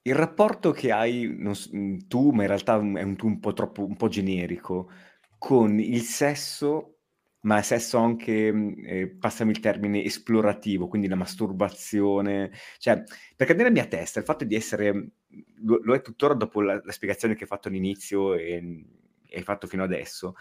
Il 0.00 0.14
rapporto 0.14 0.70
che 0.70 0.90
hai 0.90 1.36
non, 1.36 1.52
mhmm, 1.70 2.06
tu, 2.08 2.30
ma 2.30 2.40
in 2.40 2.48
realtà 2.48 2.76
è 2.76 3.02
un 3.02 3.16
tu 3.16 3.26
un 3.26 3.38
po' 3.38 3.52
troppo 3.52 3.84
un 3.84 3.96
po' 3.96 4.08
generico, 4.08 4.90
con 5.36 5.78
il 5.78 6.00
sesso, 6.00 6.99
ma 7.42 7.62
sesso 7.62 7.98
anche, 7.98 8.52
mhmm, 8.52 8.74
eh, 8.86 9.08
passami 9.08 9.52
il 9.52 9.60
termine, 9.60 10.02
esplorativo, 10.04 10.88
quindi 10.88 11.08
la 11.08 11.16
masturbazione, 11.16 12.50
cioè, 12.78 13.02
perché 13.36 13.54
nella 13.54 13.70
mia 13.70 13.86
testa 13.86 14.18
il 14.18 14.24
fatto 14.24 14.44
di 14.44 14.54
essere, 14.54 14.92
mhmm, 14.92 15.08
lo, 15.64 15.80
lo 15.82 15.94
è 15.94 16.02
tuttora 16.02 16.34
dopo 16.34 16.60
la, 16.60 16.80
la, 16.82 16.92
spiegazione 16.92 17.34
che 17.34 17.42
hai 17.42 17.48
fatto 17.48 17.68
all'inizio 17.68 18.34
e, 18.34 18.84
e 19.26 19.36
hai 19.36 19.42
fatto 19.42 19.66
fino 19.66 19.82
adesso, 19.82 20.34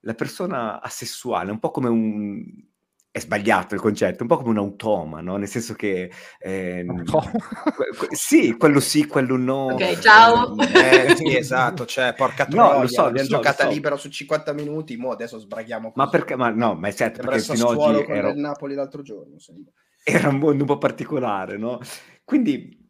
la 0.00 0.14
persona 0.14 0.80
asessuale 0.82 1.48
è 1.50 1.52
un 1.52 1.58
po' 1.58 1.70
come 1.70 1.88
un... 1.88 2.72
è 3.14 3.20
sbagliato 3.20 3.76
il 3.76 3.80
concetto, 3.80 4.22
un 4.22 4.28
po' 4.28 4.38
come 4.38 4.48
un 4.50 4.58
automa, 4.58 5.20
no? 5.20 5.36
Nel 5.36 5.46
senso 5.46 5.74
che... 5.74 6.10
Eh, 6.36 6.84
que- 7.04 8.08
sì, 8.10 8.56
quello 8.56 8.80
sì, 8.80 9.06
quello 9.06 9.36
no. 9.36 9.66
Ok, 9.66 10.00
ciao. 10.00 10.56
Eh, 10.58 11.10
eh, 11.10 11.14
sì, 11.14 11.30
esatto, 11.38 11.86
cioè, 11.86 12.12
porca 12.14 12.44
troia, 12.44 12.72
no, 12.72 12.80
lo 12.80 12.88
so, 12.88 13.04
abbiamo 13.04 13.28
giocata 13.28 13.66
so. 13.66 13.70
libero 13.70 13.96
su 13.96 14.08
50 14.08 14.52
minuti, 14.52 14.96
mo 14.96 15.12
adesso 15.12 15.38
sbraghiamo 15.38 15.92
così. 15.92 16.04
Ma 16.04 16.08
perché? 16.08 16.34
Ma 16.34 16.50
no, 16.50 16.74
ma 16.74 16.88
è 16.88 16.92
certo, 16.92 17.22
perché 17.22 17.38
fino 17.38 17.68
ad 17.68 17.78
oggi 17.78 18.10
ero... 18.10 18.30
il 18.30 18.38
Napoli 18.38 18.74
l'altro 18.74 19.02
giorno, 19.02 19.38
sembra. 19.38 19.70
Era 20.02 20.30
un 20.30 20.38
mondo 20.38 20.64
un 20.64 20.66
po' 20.66 20.78
particolare, 20.78 21.56
no? 21.56 21.78
Quindi 22.24 22.82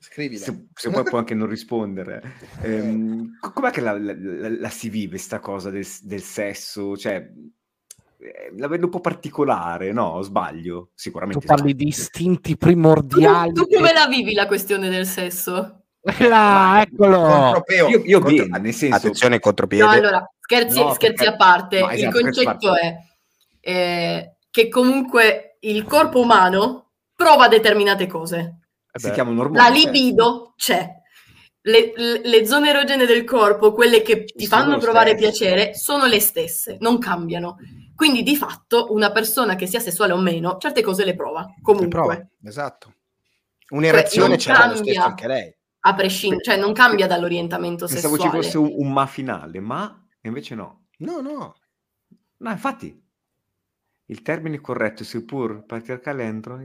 Scrivila. 0.00 0.44
Se, 0.44 0.66
se 0.74 0.90
poi 0.90 1.04
può 1.04 1.18
anche 1.18 1.34
non 1.34 1.48
rispondere. 1.48 2.34
Ehm, 2.62 3.38
com'è 3.38 3.70
che 3.70 3.80
la, 3.80 3.96
la, 3.96 4.14
la, 4.16 4.68
si 4.70 4.88
vive 4.88 5.18
sta 5.18 5.38
cosa 5.38 5.70
del, 5.70 5.86
del 6.02 6.22
sesso? 6.22 6.96
Cioè, 6.96 7.14
eh, 7.14 7.32
la 8.56 8.66
vedo 8.66 8.86
un 8.86 8.90
po' 8.90 9.00
particolare, 9.00 9.92
no? 9.92 10.20
Sbaglio, 10.22 10.90
sicuramente. 10.94 11.40
Tu 11.40 11.46
parli 11.46 11.74
di 11.74 11.88
istinti 11.88 12.56
primordiali. 12.56 13.52
Tu, 13.52 13.64
tu 13.64 13.76
come 13.76 13.92
la 13.92 14.06
vivi 14.06 14.34
la 14.34 14.46
questione 14.46 14.88
del 14.88 15.06
sesso? 15.06 15.84
Là, 16.18 16.82
eccolo. 16.82 17.62
Io, 17.88 18.02
io 18.04 18.20
Contro... 18.20 18.46
bene, 18.46 18.58
nel 18.58 18.74
senso... 18.74 18.96
Attenzione, 18.96 19.38
contropiede. 19.38 19.84
No, 19.84 19.90
allora, 19.90 20.32
scherzi, 20.40 20.82
no, 20.82 20.94
scherzi 20.94 21.24
perché... 21.24 21.32
a 21.32 21.36
parte. 21.36 21.80
No, 21.80 21.90
esatto, 21.90 22.18
il 22.18 22.24
concetto 22.24 22.74
è 22.74 22.96
eh, 23.60 24.36
che 24.50 24.68
comunque 24.68 25.58
il 25.60 25.84
corpo 25.84 26.20
umano 26.20 26.92
prova 27.14 27.48
determinate 27.48 28.06
cose. 28.06 28.60
Eh 28.92 28.98
si 28.98 29.10
chiamano 29.10 29.40
ormoni. 29.40 29.58
La 29.58 29.72
certo. 29.72 29.90
libido 29.90 30.54
c'è. 30.56 30.96
Le, 31.60 31.92
le, 31.94 32.20
le, 32.24 32.46
zone 32.46 32.70
erogene 32.70 33.04
del 33.04 33.24
corpo, 33.24 33.74
quelle 33.74 34.00
che 34.00 34.24
ti 34.24 34.46
sono 34.46 34.62
fanno 34.62 34.78
provare 34.78 35.10
stesse. 35.10 35.28
piacere, 35.28 35.74
sono 35.74 36.06
le 36.06 36.20
stesse, 36.20 36.78
non 36.80 36.98
cambiano. 36.98 37.58
Quindi 37.98 38.22
di 38.22 38.36
fatto 38.36 38.92
una 38.92 39.10
persona 39.10 39.56
che 39.56 39.66
sia 39.66 39.80
sessuale 39.80 40.12
o 40.12 40.18
meno, 40.18 40.56
certe 40.58 40.82
cose 40.82 41.04
le 41.04 41.16
prova 41.16 41.52
comunque. 41.60 41.82
Le 41.82 41.88
prova, 41.88 42.28
esatto. 42.44 42.94
Un'erezione 43.70 44.38
cioè, 44.38 44.54
c'è 44.54 44.68
lo 44.68 44.76
stesso 44.76 45.02
anche 45.02 45.26
lei. 45.26 45.52
A 45.80 45.94
prescindere, 45.94 46.44
cioè 46.44 46.56
non 46.58 46.72
cambia 46.72 47.08
dall'orientamento 47.08 47.86
Pensavo 47.86 48.14
sessuale. 48.14 48.30
Pensavo 48.30 48.44
ci 48.44 48.50
fosse 48.50 48.76
un, 48.76 48.86
un 48.86 48.92
ma 48.92 49.04
finale, 49.06 49.58
ma 49.58 50.00
invece 50.20 50.54
no. 50.54 50.84
No, 50.98 51.20
no. 51.20 51.56
No, 52.36 52.50
infatti, 52.52 53.04
il 54.04 54.22
termine 54.22 54.60
corretto, 54.60 55.02
seppur 55.02 55.64
patriarcale 55.66 56.22
entro... 56.22 56.56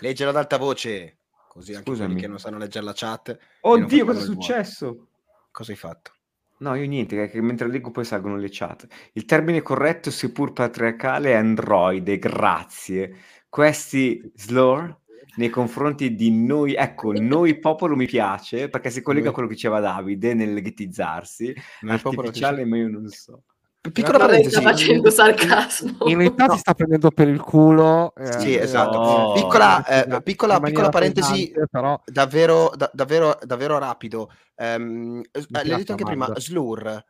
Leggelo 0.00 0.30
ad 0.30 0.36
alta 0.36 0.56
voce, 0.56 1.18
così 1.48 1.74
anche 1.74 1.90
Scusami. 1.90 2.06
quelli 2.06 2.22
che 2.22 2.28
non 2.28 2.38
sanno 2.38 2.56
leggere 2.56 2.86
la 2.86 2.94
chat. 2.94 3.36
Oddio, 3.60 4.06
cosa 4.06 4.20
è 4.20 4.22
successo? 4.22 5.08
Cosa 5.50 5.70
hai 5.70 5.76
fatto? 5.76 6.12
No, 6.60 6.74
io 6.74 6.86
niente, 6.86 7.22
è 7.22 7.30
che 7.30 7.40
mentre 7.40 7.68
leggo 7.68 7.90
poi 7.90 8.04
salgono 8.04 8.36
le 8.36 8.48
chat. 8.50 8.86
Il 9.12 9.24
termine 9.24 9.62
corretto, 9.62 10.10
seppur 10.10 10.52
patriarcale, 10.52 11.30
è 11.30 11.34
androide, 11.34 12.18
grazie. 12.18 13.14
Questi 13.48 14.32
slur 14.34 14.96
nei 15.36 15.50
confronti 15.50 16.14
di 16.16 16.32
noi, 16.32 16.74
ecco, 16.74 17.12
noi 17.20 17.58
popolo 17.60 17.94
mi 17.94 18.06
piace, 18.06 18.68
perché 18.68 18.90
si 18.90 19.02
collega 19.02 19.28
a 19.28 19.32
quello 19.32 19.46
che 19.48 19.54
diceva 19.54 19.78
Davide 19.78 20.34
nel 20.34 20.60
ghettizzarsi, 20.60 21.54
artificiale, 21.86 22.64
ma 22.64 22.76
io 22.76 22.88
non 22.88 23.08
so. 23.08 23.44
Piccola 23.90 24.18
parentesi. 24.18 24.50
Sta 24.50 24.62
facendo 24.62 25.10
sarcasmo. 25.10 26.06
In 26.06 26.18
realtà 26.18 26.46
no. 26.46 26.52
si 26.54 26.58
sta 26.58 26.74
prendendo 26.74 27.10
per 27.10 27.28
il 27.28 27.40
culo. 27.40 28.14
Eh, 28.14 28.32
sì, 28.40 28.54
esatto. 28.54 28.98
No. 28.98 29.32
Piccola, 29.34 29.84
eh, 29.84 30.22
piccola, 30.22 30.60
piccola 30.60 30.88
parentesi, 30.88 31.52
però... 31.70 32.00
davvero, 32.04 32.72
da, 32.76 32.90
davvero, 32.92 33.38
davvero 33.42 33.78
rapido. 33.78 34.30
Um, 34.56 35.22
l'hai 35.48 35.68
detto 35.68 35.92
anche 35.92 36.04
prima, 36.04 36.30
slur. 36.36 37.04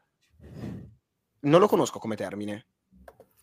Non 1.40 1.60
lo 1.60 1.68
conosco 1.68 1.98
come 1.98 2.16
termine. 2.16 2.66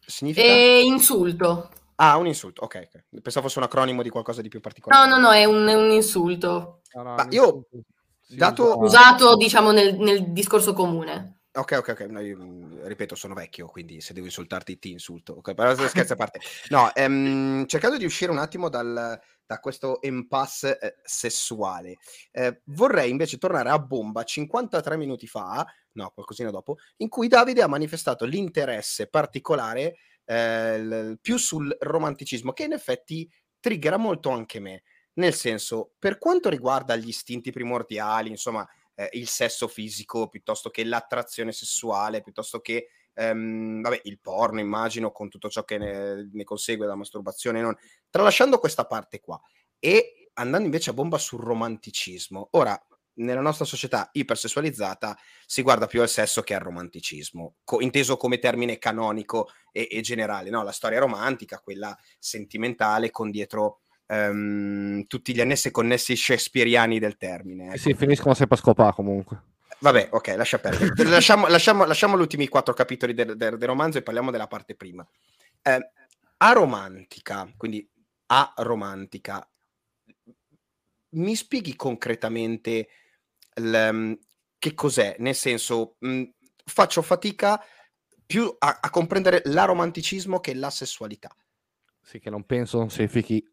Significa? 0.05 0.45
È 0.45 0.81
insulto. 0.83 1.69
Ah, 1.95 2.17
un 2.17 2.27
insulto, 2.27 2.63
ok. 2.63 2.87
okay. 2.87 3.21
Pensavo 3.21 3.47
fosse 3.47 3.59
un 3.59 3.65
acronimo 3.65 4.01
di 4.01 4.09
qualcosa 4.09 4.41
di 4.41 4.49
più 4.49 4.59
particolare. 4.59 5.07
No, 5.07 5.15
no, 5.15 5.21
no, 5.21 5.31
è 5.31 5.45
un, 5.45 5.65
un 5.67 5.91
insulto. 5.91 6.81
No, 6.93 7.03
no, 7.03 7.15
Ma 7.15 7.27
io, 7.29 7.67
dato... 8.27 8.79
Usato, 8.79 9.35
diciamo, 9.35 9.71
nel, 9.71 9.97
nel 9.97 10.31
discorso 10.31 10.73
comune. 10.73 11.34
Ok, 11.57 11.71
ok, 11.77 11.87
ok. 11.89 11.99
No, 12.09 12.19
io, 12.19 12.37
mhmm, 12.37 12.85
ripeto, 12.85 13.15
sono 13.15 13.33
vecchio, 13.33 13.67
quindi 13.67 14.01
se 14.01 14.13
devo 14.13 14.25
insultarti 14.25 14.77
ti 14.77 14.91
insulto. 14.91 15.33
Ok, 15.33 15.53
però 15.53 15.73
scherzi 15.73 16.11
a 16.11 16.15
parte. 16.15 16.39
No, 16.69 16.93
ehm, 16.93 17.65
cercando 17.65 17.97
di 17.97 18.03
uscire 18.03 18.29
un 18.31 18.39
attimo 18.39 18.67
dal, 18.67 19.17
da 19.45 19.59
questo 19.59 19.99
impasse 20.01 20.77
eh, 20.77 20.95
sessuale, 21.03 21.95
eh, 22.31 22.61
vorrei 22.65 23.09
invece 23.09 23.37
tornare 23.37 23.69
a 23.69 23.79
bomba 23.79 24.23
53 24.23 24.97
minuti 24.97 25.27
fa, 25.27 25.65
no, 25.93 26.09
qualcosina 26.13 26.49
dopo, 26.51 26.75
in 26.97 27.07
cui 27.07 27.29
Davide 27.29 27.61
ha 27.61 27.67
manifestato 27.67 28.25
l'interesse 28.25 29.07
particolare 29.07 29.95
eh, 30.25 30.77
l- 30.83 31.17
più 31.21 31.37
sul 31.37 31.73
romanticismo, 31.79 32.51
che 32.51 32.63
in 32.65 32.73
effetti 32.73 33.31
triggera 33.61 33.95
molto 33.95 34.29
anche 34.29 34.59
me. 34.59 34.83
Nel 35.13 35.33
senso, 35.33 35.93
per 35.97 36.17
quanto 36.17 36.49
riguarda 36.49 36.97
gli 36.97 37.07
istinti 37.07 37.49
primordiali, 37.51 38.29
insomma, 38.29 38.67
eh, 38.95 39.09
il 39.13 39.27
sesso 39.27 39.67
fisico 39.67 40.27
piuttosto 40.27 40.69
che 40.69 40.83
l'attrazione 40.83 41.51
sessuale, 41.51 42.21
piuttosto 42.21 42.59
che 42.59 42.87
ehm, 43.13 43.81
vabbè, 43.81 44.01
il 44.03 44.19
porno, 44.19 44.59
immagino, 44.59 45.11
con 45.11 45.29
tutto 45.29 45.49
ciò 45.49 45.63
che 45.63 45.77
ne, 45.77 46.29
ne 46.31 46.43
consegue 46.43 46.85
la 46.85 46.95
masturbazione. 46.95 47.61
Non... 47.61 47.75
Tralasciando 48.09 48.59
questa 48.59 48.85
parte 48.85 49.19
qua 49.19 49.39
e 49.79 50.29
andando 50.33 50.65
invece 50.65 50.89
a 50.89 50.93
bomba 50.93 51.17
sul 51.17 51.39
romanticismo. 51.39 52.49
Ora, 52.51 52.79
nella 53.17 53.41
nostra 53.41 53.65
società 53.65 54.09
ipersessualizzata 54.11 55.17
si 55.45 55.61
guarda 55.61 55.87
più 55.87 56.01
al 56.01 56.09
sesso 56.09 56.41
che 56.41 56.53
al 56.53 56.61
romanticismo, 56.61 57.57
co- 57.63 57.79
inteso 57.79 58.17
come 58.17 58.39
termine 58.39 58.77
canonico 58.77 59.49
e, 59.71 59.87
e 59.89 60.01
generale, 60.01 60.49
no? 60.49 60.63
La 60.63 60.71
storia 60.71 60.99
romantica, 60.99 61.59
quella 61.59 61.97
sentimentale, 62.19 63.11
con 63.11 63.31
dietro 63.31 63.83
um, 64.07 65.05
tutti 65.07 65.33
gli 65.33 65.41
annessi 65.41 65.71
connessi 65.71 66.15
shakespeariani 66.15 66.99
del 66.99 67.17
termine. 67.17 67.67
Ecco. 67.67 67.77
Sì, 67.77 67.93
finiscono 67.93 68.33
sempre 68.33 68.57
a 68.57 68.59
scopare 68.59 68.93
comunque. 68.93 69.41
Vabbè, 69.79 70.09
ok, 70.11 70.27
lascia 70.35 70.59
perdere. 70.59 70.93
lasciamo, 71.09 71.47
lasciamo, 71.47 71.85
lasciamo, 71.85 72.17
gli 72.17 72.21
ultimi 72.21 72.47
quattro 72.47 72.73
capitoli 72.73 73.13
del, 73.13 73.35
del, 73.35 73.57
del, 73.57 73.67
romanzo 73.67 73.97
e 73.97 74.03
parliamo 74.03 74.31
della 74.31 74.47
parte 74.47 74.75
prima. 74.75 75.05
Eh, 75.61 75.91
a 76.37 76.51
romantica, 76.51 77.51
quindi 77.57 77.87
a 78.27 78.53
romantica, 78.57 79.47
mi 81.09 81.35
spieghi 81.35 81.75
concretamente 81.75 82.87
l, 83.55 84.13
che 84.57 84.73
cos'è? 84.73 85.15
Nel 85.19 85.35
senso, 85.35 85.95
mh, 85.99 86.23
faccio 86.65 87.01
fatica 87.01 87.63
più 88.25 88.53
a, 88.57 88.79
a 88.81 88.89
comprendere 88.89 89.41
l'aromanticismo 89.45 90.39
che 90.39 90.53
la 90.55 90.69
sessualità. 90.69 91.35
Sì, 92.01 92.19
che 92.19 92.29
non 92.29 92.43
penso 92.43 92.77
non 92.77 92.89
significhi 92.89 93.43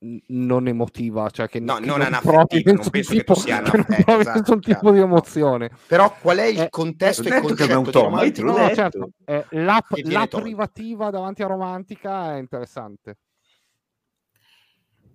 non 0.00 0.68
emotiva, 0.68 1.28
cioè 1.30 1.48
che, 1.48 1.58
no, 1.60 1.74
che 1.74 1.86
non, 1.86 1.98
non 1.98 2.06
anaffettiva, 2.06 2.72
non 2.72 2.88
penso 2.90 3.12
tipo, 3.12 3.34
che 3.34 3.40
tu 3.40 3.40
sia 3.40 3.62
che 3.62 3.76
eh, 3.78 4.04
esatto, 4.06 4.38
nessun 4.38 4.60
tipo 4.60 4.76
certo. 4.76 4.92
di 4.92 4.98
emozione. 5.00 5.70
Però 5.86 6.14
qual 6.20 6.38
è 6.38 6.44
il 6.44 6.60
eh, 6.60 6.68
contesto 6.68 7.22
e 7.22 7.36
il 7.36 7.42
concetto 7.42 7.80
di 7.80 7.90
romantico? 7.90 8.46
No, 8.46 8.74
certo. 8.74 9.10
eh, 9.24 9.44
la, 9.50 9.82
la 10.04 10.26
privativa 10.26 11.10
davanti 11.10 11.42
a 11.42 11.46
romantica 11.46 12.34
è 12.34 12.38
interessante. 12.38 13.16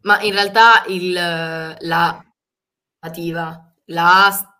Ma 0.01 0.21
in 0.21 0.33
realtà 0.33 0.83
il, 0.87 1.13
la 1.13 2.25
privativa, 2.99 3.73
la 3.85 4.53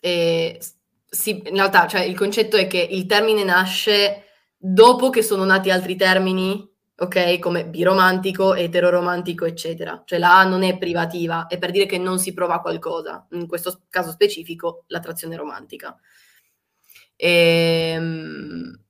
eh, 0.00 0.58
sì, 1.06 1.42
in 1.44 1.54
realtà 1.54 1.86
cioè, 1.86 2.02
il 2.02 2.16
concetto 2.16 2.56
è 2.56 2.66
che 2.66 2.78
il 2.78 3.06
termine 3.06 3.44
nasce 3.44 4.24
dopo 4.56 5.10
che 5.10 5.22
sono 5.22 5.44
nati 5.44 5.70
altri 5.70 5.96
termini 5.96 6.69
ok? 7.00 7.38
Come 7.38 7.66
biromantico, 7.66 8.54
eteroromantico, 8.54 9.46
eccetera. 9.46 10.02
Cioè 10.04 10.18
la 10.18 10.38
A 10.38 10.44
non 10.44 10.62
è 10.62 10.76
privativa, 10.76 11.46
è 11.46 11.58
per 11.58 11.70
dire 11.70 11.86
che 11.86 11.98
non 11.98 12.18
si 12.18 12.34
prova 12.34 12.60
qualcosa, 12.60 13.26
in 13.32 13.46
questo 13.46 13.82
caso 13.88 14.10
specifico 14.10 14.84
l'attrazione 14.88 15.36
romantica. 15.36 15.98
Ehm, 17.16 18.80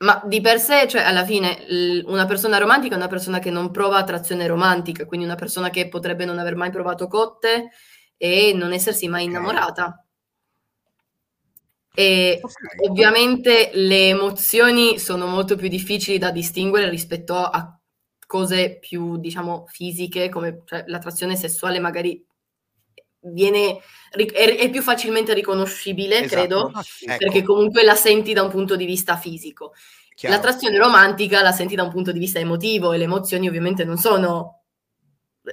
ma 0.00 0.22
di 0.24 0.40
per 0.40 0.60
sé, 0.60 0.86
cioè 0.88 1.02
alla 1.02 1.24
fine, 1.24 2.04
una 2.06 2.24
persona 2.26 2.58
romantica 2.58 2.94
è 2.94 2.98
una 2.98 3.08
persona 3.08 3.40
che 3.40 3.50
non 3.50 3.72
prova 3.72 3.96
attrazione 3.96 4.46
romantica, 4.46 5.04
quindi 5.06 5.26
una 5.26 5.34
persona 5.34 5.70
che 5.70 5.88
potrebbe 5.88 6.24
non 6.24 6.38
aver 6.38 6.54
mai 6.54 6.70
provato 6.70 7.08
cotte 7.08 7.70
e 8.16 8.52
non 8.54 8.72
essersi 8.72 9.08
mai 9.08 9.24
innamorata. 9.24 10.07
E 11.98 12.38
okay. 12.40 12.88
ovviamente 12.88 13.70
le 13.74 14.10
emozioni 14.10 15.00
sono 15.00 15.26
molto 15.26 15.56
più 15.56 15.66
difficili 15.66 16.16
da 16.16 16.30
distinguere 16.30 16.88
rispetto 16.88 17.34
a 17.34 17.76
cose 18.24 18.78
più, 18.78 19.16
diciamo, 19.16 19.64
fisiche, 19.66 20.28
come 20.28 20.62
cioè, 20.64 20.84
l'attrazione 20.86 21.34
sessuale 21.34 21.80
magari 21.80 22.24
viene, 23.22 23.80
è, 24.12 24.56
è 24.56 24.70
più 24.70 24.80
facilmente 24.80 25.34
riconoscibile, 25.34 26.20
esatto. 26.20 26.34
credo, 26.36 26.70
ah, 26.72 26.84
ecco. 27.00 27.16
perché 27.16 27.42
comunque 27.42 27.82
la 27.82 27.96
senti 27.96 28.32
da 28.32 28.44
un 28.44 28.50
punto 28.50 28.76
di 28.76 28.84
vista 28.84 29.16
fisico. 29.16 29.72
Chiaro. 30.14 30.36
L'attrazione 30.36 30.78
romantica 30.78 31.42
la 31.42 31.50
senti 31.50 31.74
da 31.74 31.82
un 31.82 31.90
punto 31.90 32.12
di 32.12 32.20
vista 32.20 32.38
emotivo 32.38 32.92
e 32.92 32.98
le 32.98 33.04
emozioni 33.04 33.48
ovviamente 33.48 33.84
non 33.84 33.96
sono 33.96 34.57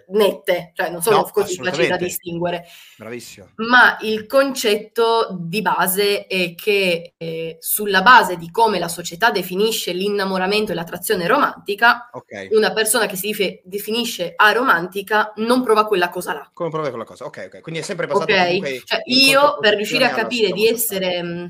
nette, 0.09 0.71
cioè 0.73 0.89
non 0.89 1.01
sono 1.01 1.17
no, 1.17 1.29
così 1.31 1.55
facili 1.55 1.87
da 1.87 1.97
distinguere. 1.97 2.65
Bravissimo. 2.97 3.51
Ma 3.55 3.97
il 4.01 4.25
concetto 4.25 5.29
di 5.39 5.61
base 5.61 6.27
è 6.27 6.55
che 6.55 7.13
eh, 7.17 7.57
sulla 7.59 8.01
base 8.01 8.37
di 8.37 8.51
come 8.51 8.79
la 8.79 8.87
società 8.87 9.31
definisce 9.31 9.91
l'innamoramento 9.93 10.71
e 10.71 10.75
l'attrazione 10.75 11.27
romantica, 11.27 12.09
okay. 12.11 12.47
una 12.51 12.73
persona 12.73 13.05
che 13.05 13.15
si 13.15 13.27
dif- 13.27 13.61
definisce 13.63 14.33
aromantica 14.35 15.33
non 15.37 15.63
prova 15.63 15.85
quella 15.85 16.09
cosa 16.09 16.33
là. 16.33 16.49
Come 16.53 16.69
prova 16.69 16.89
quella 16.89 17.05
cosa? 17.05 17.25
Ok, 17.25 17.43
ok. 17.47 17.61
Quindi 17.61 17.81
è 17.81 17.83
sempre 17.83 18.07
basato 18.07 18.23
okay. 18.31 18.81
Cioè, 18.83 19.01
io 19.05 19.57
per 19.59 19.75
riuscire 19.75 20.05
a 20.05 20.09
capire 20.09 20.51
di 20.51 20.67
essere 20.67 21.23
mm, 21.23 21.45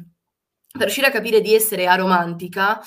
per 0.75 0.83
riuscire 0.83 1.07
a 1.07 1.11
capire 1.11 1.41
di 1.41 1.53
essere 1.53 1.87
aromantica, 1.87 2.81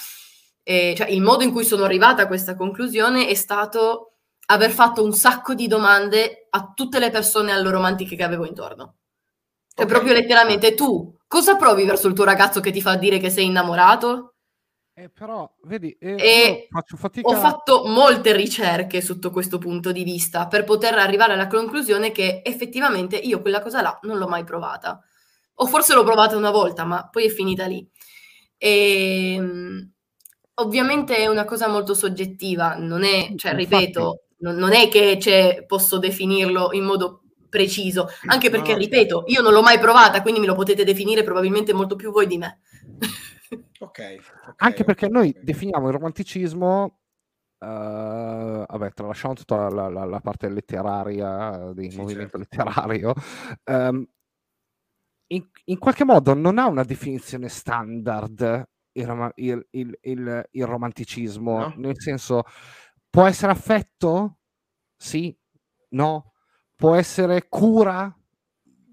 eh, 0.62 0.94
cioè 0.96 1.08
il 1.08 1.22
modo 1.22 1.42
in 1.42 1.52
cui 1.52 1.64
sono 1.64 1.84
arrivata 1.84 2.22
a 2.22 2.26
questa 2.26 2.54
conclusione 2.54 3.26
è 3.26 3.34
stato 3.34 4.17
aver 4.50 4.70
fatto 4.70 5.02
un 5.02 5.12
sacco 5.12 5.54
di 5.54 5.66
domande 5.66 6.46
a 6.50 6.72
tutte 6.74 6.98
le 6.98 7.10
persone 7.10 7.52
alloromantiche 7.52 8.16
che 8.16 8.22
avevo 8.22 8.46
intorno. 8.46 8.96
Cioè, 9.74 9.84
okay. 9.84 9.86
proprio 9.86 10.12
letteralmente, 10.14 10.74
tu 10.74 11.16
cosa 11.26 11.56
provi 11.56 11.84
verso 11.84 12.08
il 12.08 12.14
tuo 12.14 12.24
ragazzo 12.24 12.60
che 12.60 12.70
ti 12.70 12.80
fa 12.80 12.96
dire 12.96 13.18
che 13.18 13.30
sei 13.30 13.46
innamorato? 13.46 14.34
Eh, 14.94 15.10
però, 15.10 15.48
vedi, 15.62 15.96
eh, 16.00 16.16
e 16.18 16.66
faccio 16.70 16.96
fatica... 16.96 17.28
ho 17.28 17.34
fatto 17.34 17.84
molte 17.86 18.34
ricerche 18.34 19.00
sotto 19.00 19.30
questo 19.30 19.58
punto 19.58 19.92
di 19.92 20.02
vista 20.02 20.48
per 20.48 20.64
poter 20.64 20.94
arrivare 20.98 21.34
alla 21.34 21.46
conclusione 21.46 22.10
che 22.10 22.42
effettivamente 22.44 23.16
io 23.16 23.40
quella 23.40 23.60
cosa 23.60 23.80
là 23.80 23.96
non 24.02 24.18
l'ho 24.18 24.26
mai 24.26 24.42
provata. 24.44 25.00
O 25.60 25.66
forse 25.66 25.94
l'ho 25.94 26.04
provata 26.04 26.36
una 26.36 26.50
volta, 26.50 26.84
ma 26.84 27.08
poi 27.08 27.26
è 27.26 27.28
finita 27.28 27.66
lì. 27.66 27.86
E, 28.56 29.34
ehm, 29.34 29.92
ovviamente 30.54 31.16
è 31.16 31.26
una 31.26 31.44
cosa 31.44 31.68
molto 31.68 31.94
soggettiva, 31.94 32.74
non 32.76 33.04
è, 33.04 33.34
cioè, 33.36 33.54
ripeto, 33.54 34.27
non, 34.38 34.56
non 34.56 34.72
è 34.72 34.88
che 34.88 35.18
cioè, 35.20 35.64
posso 35.66 35.98
definirlo 35.98 36.72
in 36.72 36.84
modo 36.84 37.22
preciso, 37.48 38.08
anche 38.26 38.50
perché, 38.50 38.72
no, 38.72 38.78
ripeto, 38.78 39.24
io 39.26 39.40
non 39.40 39.52
l'ho 39.52 39.62
mai 39.62 39.78
provata, 39.78 40.20
quindi 40.22 40.40
me 40.40 40.46
lo 40.46 40.54
potete 40.54 40.84
definire 40.84 41.22
probabilmente 41.22 41.72
molto 41.72 41.96
più 41.96 42.10
voi 42.10 42.26
di 42.26 42.38
me. 42.38 42.60
ok. 43.48 43.80
okay 43.80 44.18
anche 44.56 44.84
perché 44.84 45.06
okay. 45.06 45.16
noi 45.16 45.36
definiamo 45.40 45.86
il 45.86 45.92
romanticismo 45.92 46.98
Uh, 47.60 48.64
vabbè, 48.68 48.92
tralasciamo 48.92 49.34
tutta 49.34 49.68
la, 49.68 49.88
la, 49.88 50.04
la, 50.04 50.20
parte 50.20 50.48
letteraria 50.48 51.72
del 51.74 51.90
sì, 51.90 51.96
movimento 51.96 52.38
certo. 52.38 52.38
letterario, 52.38 53.14
um, 53.64 54.06
in, 55.26 55.44
in, 55.64 55.78
qualche 55.78 56.04
modo 56.04 56.34
non 56.34 56.58
ha 56.58 56.68
una 56.68 56.84
definizione 56.84 57.48
standard 57.48 58.64
il, 58.92 59.66
il, 59.70 59.98
il, 60.00 60.48
il 60.50 60.66
romanticismo, 60.66 61.58
no? 61.58 61.72
nel 61.78 62.00
senso 62.00 62.44
Può 63.10 63.26
essere 63.26 63.52
affetto? 63.52 64.38
Sì, 64.96 65.36
no. 65.90 66.32
Può 66.74 66.94
essere 66.94 67.48
cura 67.48 68.14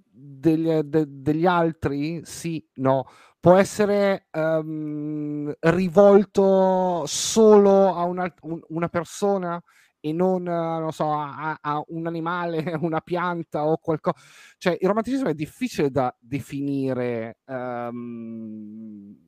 degli, 0.10 0.72
de, 0.82 1.06
degli 1.08 1.46
altri? 1.46 2.22
Sì, 2.24 2.66
no. 2.76 3.06
Può 3.40 3.56
essere 3.58 4.28
um, 4.32 5.54
rivolto 5.60 7.04
solo 7.06 7.94
a 7.94 8.04
una, 8.04 8.34
un, 8.42 8.60
una 8.70 8.90
persona? 8.90 9.62
e 10.06 10.14
non, 10.14 10.44
non 10.44 10.92
so, 10.92 11.12
a, 11.12 11.58
a, 11.60 11.84
un 11.88 12.06
animale, 12.06 12.64
una 12.80 13.02
pianta 13.02 13.66
o 13.66 13.78
qualcosa. 13.78 14.16
Cioè, 14.60 14.78
il 14.80 14.88
romanticismo 14.88 15.30
è 15.30 15.34
difficile 15.34 15.90
da 15.90 16.16
definire 16.20 17.40
um, 17.46 19.25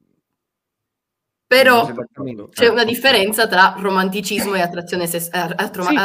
però 1.48 1.90
c'è 2.52 2.68
una 2.68 2.84
differenza 2.84 3.48
tra 3.48 3.76
romanticismo 3.78 4.54
e 4.56 4.62
attrazione, 4.62 5.08
ses- 5.08 5.30
attro- 5.32 5.84
sì, 5.84 5.96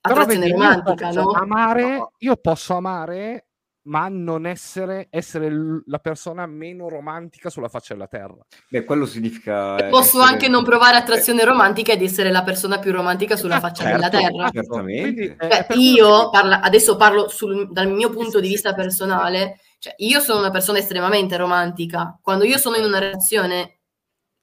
attrazione 0.00 0.50
romantica, 0.50 1.08
io 1.08 1.22
no? 1.22 1.30
Amare, 1.30 2.08
io 2.18 2.36
posso 2.36 2.74
amare, 2.74 3.46
ma 3.84 4.08
non 4.08 4.44
essere, 4.44 5.06
essere 5.08 5.50
la 5.86 5.98
persona 5.98 6.44
meno 6.44 6.90
romantica 6.90 7.48
sulla 7.48 7.68
faccia 7.68 7.94
della 7.94 8.08
terra. 8.08 8.36
Beh, 8.68 8.84
quello 8.84 9.06
significa... 9.06 9.76
E 9.76 9.88
posso 9.88 10.18
essere... 10.18 10.34
anche 10.34 10.48
non 10.48 10.64
provare 10.64 10.98
attrazione 10.98 11.44
romantica 11.44 11.92
ed 11.92 12.02
essere 12.02 12.30
la 12.30 12.42
persona 12.42 12.78
più 12.78 12.92
romantica 12.92 13.36
sulla 13.36 13.56
eh, 13.56 13.60
faccia 13.60 13.84
certo, 13.84 13.96
della 13.96 14.08
terra. 14.10 14.50
Certamente. 14.50 15.36
Cioè, 15.40 15.66
io, 15.78 16.28
parla, 16.28 16.60
adesso 16.60 16.96
parlo 16.96 17.28
sul, 17.28 17.72
dal 17.72 17.90
mio 17.90 18.10
punto 18.10 18.38
di 18.38 18.48
vista 18.48 18.74
personale, 18.74 19.60
cioè, 19.78 19.94
io 19.96 20.20
sono 20.20 20.40
una 20.40 20.50
persona 20.50 20.78
estremamente 20.78 21.38
romantica. 21.38 22.18
Quando 22.20 22.44
io 22.44 22.58
sono 22.58 22.76
in 22.76 22.84
una 22.84 22.98
relazione 22.98 23.79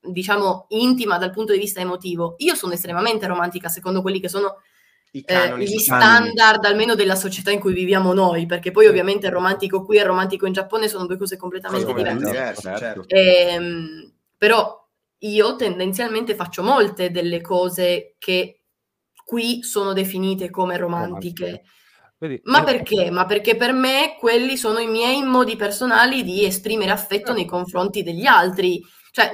diciamo, 0.10 0.66
intima 0.70 1.18
dal 1.18 1.32
punto 1.32 1.53
di 1.53 1.60
vista 1.60 1.80
emotivo. 1.80 2.36
Io 2.39 2.55
sono 2.55 2.74
estremamente 2.74 3.28
romantica 3.28 3.70
secondo 3.70 4.01
quelli 4.01 4.20
che 4.20 4.30
sono 4.30 4.62
I 5.12 5.24
canoni, 5.24 5.64
eh, 5.64 5.68
gli 5.68 5.80
standard 5.80 6.64
almeno 6.66 6.95
della 6.95 7.16
società 7.16 7.51
in 7.51 7.60
cui 7.60 7.74
viviamo 7.74 8.14
noi, 8.14 8.45
perché 8.45 8.72
poi 8.72 8.88
ovviamente 8.88 9.28
il 9.28 9.34
romantico 9.34 9.84
qui 9.84 9.97
e 9.97 10.01
il 10.01 10.08
romantico 10.08 10.45
in 10.45 10.53
Giappone 10.53 10.88
sono 10.88 11.05
due 11.05 11.18
cose 11.18 11.38
completamente 11.38 11.86
cose 11.86 12.03
diverse. 12.03 12.26
diverse 12.26 12.62
certo. 12.62 13.03
certo. 13.03 13.08
ehm, 13.08 14.14
però 14.38 14.86
io 15.20 15.55
tendenzialmente 15.55 16.36
faccio 16.36 16.62
molte 16.62 17.10
delle 17.10 17.41
cose 17.41 18.16
che 18.20 18.62
qui 19.26 19.64
sono 19.64 19.93
definite 19.93 20.49
come 20.49 20.78
romantiche. 20.78 21.64
Vedi, 22.20 22.41
Ma 22.45 22.62
eh, 22.62 22.64
perché? 22.64 23.12
Ma 23.12 23.26
perché 23.26 23.55
per 23.55 23.74
me 23.74 24.16
quelli 24.20 24.58
sono 24.58 24.80
i 24.80 24.88
miei 24.88 25.22
modi 25.22 25.55
personali 25.55 26.24
di 26.24 26.45
esprimere 26.45 26.91
affetto 26.91 27.34
nei 27.34 27.45
confronti 27.45 28.03
degli 28.03 28.26
altri. 28.26 28.82
Cioè, 29.12 29.34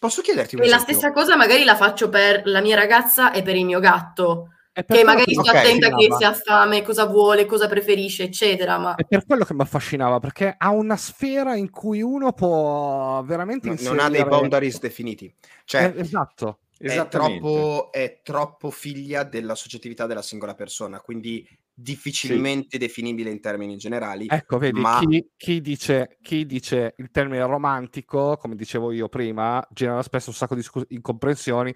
Posso 0.00 0.22
chiederti 0.22 0.56
un 0.56 0.62
E 0.62 0.68
la 0.68 0.78
stessa 0.78 1.12
cosa 1.12 1.36
magari 1.36 1.62
la 1.62 1.76
faccio 1.76 2.08
per 2.08 2.40
la 2.46 2.62
mia 2.62 2.74
ragazza 2.74 3.32
e 3.32 3.42
per 3.42 3.54
il 3.54 3.66
mio 3.66 3.80
gatto. 3.80 4.54
Che 4.72 5.04
magari 5.04 5.34
sto 5.34 5.42
okay, 5.42 5.58
attenta 5.58 5.94
che 5.94 6.08
se 6.16 6.24
ha 6.24 6.32
fame, 6.32 6.80
cosa 6.80 7.04
vuole, 7.04 7.44
cosa 7.44 7.68
preferisce, 7.68 8.22
eccetera. 8.22 8.78
Ma... 8.78 8.94
È 8.94 9.04
per 9.04 9.26
quello 9.26 9.44
che 9.44 9.52
mi 9.52 9.60
affascinava, 9.60 10.18
perché 10.18 10.54
ha 10.56 10.70
una 10.70 10.96
sfera 10.96 11.54
in 11.54 11.68
cui 11.68 12.00
uno 12.00 12.32
può 12.32 13.22
veramente 13.26 13.66
no, 13.66 13.72
inserire... 13.72 13.96
Non 13.96 14.06
ha 14.06 14.08
dei 14.08 14.24
boundaries 14.24 14.78
definiti. 14.78 15.30
Cioè, 15.66 15.92
eh, 15.94 16.00
esatto. 16.00 16.60
È 16.78 17.08
troppo, 17.08 17.90
è 17.92 18.20
troppo 18.22 18.70
figlia 18.70 19.22
della 19.22 19.54
soggettività 19.54 20.06
della 20.06 20.22
singola 20.22 20.54
persona, 20.54 21.00
quindi 21.00 21.46
difficilmente 21.80 22.68
sì. 22.72 22.78
definibile 22.78 23.30
in 23.30 23.40
termini 23.40 23.76
generali. 23.76 24.26
Ecco, 24.28 24.58
vedi, 24.58 24.80
ma... 24.80 24.98
chi, 25.00 25.30
chi, 25.36 25.60
dice, 25.60 26.18
chi, 26.22 26.46
dice, 26.46 26.94
il 26.98 27.10
termine 27.10 27.44
romantico, 27.44 28.36
come 28.36 28.54
dicevo 28.54 28.92
io 28.92 29.08
prima, 29.08 29.66
genera 29.70 30.02
spesso 30.02 30.30
un 30.30 30.36
sacco 30.36 30.54
di 30.54 30.62
scu- 30.62 30.86
incomprensioni. 30.88 31.74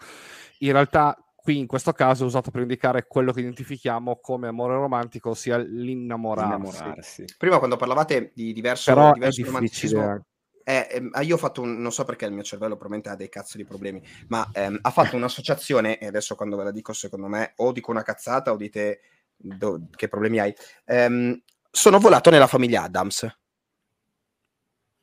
In 0.58 0.72
realtà, 0.72 1.16
qui 1.34 1.58
in 1.58 1.66
questo 1.66 1.92
caso 1.92 2.24
è 2.24 2.26
usato 2.26 2.50
per 2.50 2.62
indicare 2.62 3.06
quello 3.06 3.32
che 3.32 3.40
identifichiamo 3.40 4.18
come 4.20 4.48
amore 4.48 4.74
romantico, 4.74 5.30
ossia 5.30 5.58
l'innamorarsi. 5.58 6.50
l'innamorarsi. 6.52 7.24
Prima 7.36 7.58
quando 7.58 7.76
parlavate 7.76 8.32
di 8.34 8.52
diverso, 8.52 8.92
Però 8.92 9.12
diverso 9.12 9.40
è 9.40 9.60
difficile. 9.60 10.24
Eh, 10.66 10.88
ehm, 10.92 11.10
ah, 11.12 11.20
io 11.20 11.34
ho 11.34 11.38
fatto 11.38 11.60
un, 11.60 11.78
non 11.78 11.92
so 11.92 12.04
perché 12.04 12.24
il 12.24 12.32
mio 12.32 12.42
cervello 12.42 12.76
probabilmente 12.76 13.10
ha 13.10 13.16
dei 13.16 13.28
cazzo 13.28 13.58
di 13.58 13.64
problemi, 13.64 14.02
ma 14.28 14.48
ehm, 14.50 14.78
ha 14.80 14.90
fatto 14.90 15.14
un'associazione, 15.14 15.98
e 15.98 16.06
adesso 16.06 16.34
quando 16.36 16.56
ve 16.56 16.64
la 16.64 16.70
dico 16.70 16.94
secondo 16.94 17.26
me 17.26 17.52
o 17.56 17.70
dico 17.70 17.90
una 17.90 18.02
cazzata 18.02 18.50
o 18.50 18.56
dite 18.56 19.00
do, 19.36 19.88
che 19.94 20.08
problemi 20.08 20.38
hai. 20.38 20.54
Ehm, 20.84 21.40
sono 21.70 21.98
volato 21.98 22.30
nella 22.30 22.46
famiglia 22.46 22.82
Adams. 22.82 23.26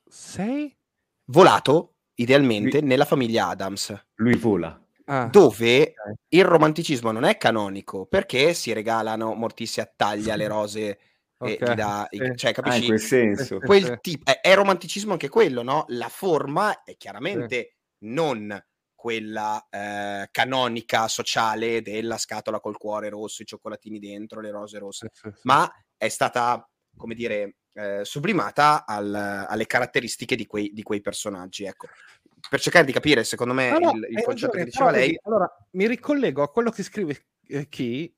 Sei? 0.08 0.76
Volato, 1.26 1.96
idealmente, 2.16 2.80
Lui... 2.80 2.88
nella 2.88 3.06
famiglia 3.06 3.48
Adams. 3.48 4.06
Lui 4.16 4.36
vola. 4.36 4.80
Ah, 5.06 5.26
dove 5.26 5.82
okay. 5.82 6.14
il 6.30 6.46
romanticismo 6.46 7.12
non 7.12 7.24
è 7.24 7.36
canonico 7.38 8.06
perché 8.06 8.54
si 8.54 8.72
regalano 8.72 9.34
Morticia 9.34 9.92
taglia 9.94 10.36
le 10.36 10.48
rose 10.48 11.00
okay. 11.38 11.58
e 11.72 11.76
dà, 11.76 12.08
sì. 12.10 12.32
cioè, 12.36 12.54
capisci? 12.54 12.78
Ah, 12.78 12.82
in 12.82 12.86
quel 12.86 13.00
senso. 13.00 13.60
Quel 13.60 14.00
tipo, 14.00 14.32
è, 14.32 14.40
è, 14.40 14.56
romanticismo 14.56 15.12
anche 15.14 15.28
quello, 15.28 15.64
no? 15.64 15.86
La 15.90 16.08
forma 16.08 16.84
è 16.84 16.96
chiaramente 16.96 17.76
sì. 18.00 18.06
non 18.06 18.64
quella 19.02 19.66
eh, 19.68 20.28
canonica 20.30 21.08
sociale 21.08 21.82
della 21.82 22.20
scatola 22.20 22.60
col 22.60 22.78
cuore 22.78 23.10
rosso, 23.10 23.42
i 23.42 23.48
cioccolatini 23.48 23.98
dentro, 23.98 24.42
le 24.42 24.52
rose 24.52 24.78
rosse, 24.78 25.10
ma 25.42 25.68
è 25.98 26.08
stata, 26.08 26.70
come 26.96 27.16
dire, 27.16 27.56
eh, 27.74 28.02
sublimata 28.04 28.86
al, 28.86 29.12
alle 29.12 29.66
caratteristiche 29.66 30.36
di 30.36 30.46
quei, 30.46 30.70
di 30.72 30.84
quei 30.84 31.02
personaggi. 31.02 31.64
Ecco 31.64 31.88
per 32.48 32.60
cercare 32.60 32.86
di 32.86 32.92
capire, 32.92 33.24
secondo 33.24 33.56
me, 33.56 33.72
no, 33.72 33.80
no, 33.80 33.92
il, 33.96 34.08
il 34.10 34.22
concetto 34.22 34.54
ragione, 34.54 34.64
che 34.64 34.66
diceva 34.66 34.92
lei. 34.92 35.20
Allora, 35.24 35.68
mi 35.72 35.88
ricollego 35.88 36.44
a 36.44 36.52
quello 36.52 36.70
che 36.70 36.84
scrive 36.84 37.26
eh, 37.48 37.68
chi. 37.70 38.16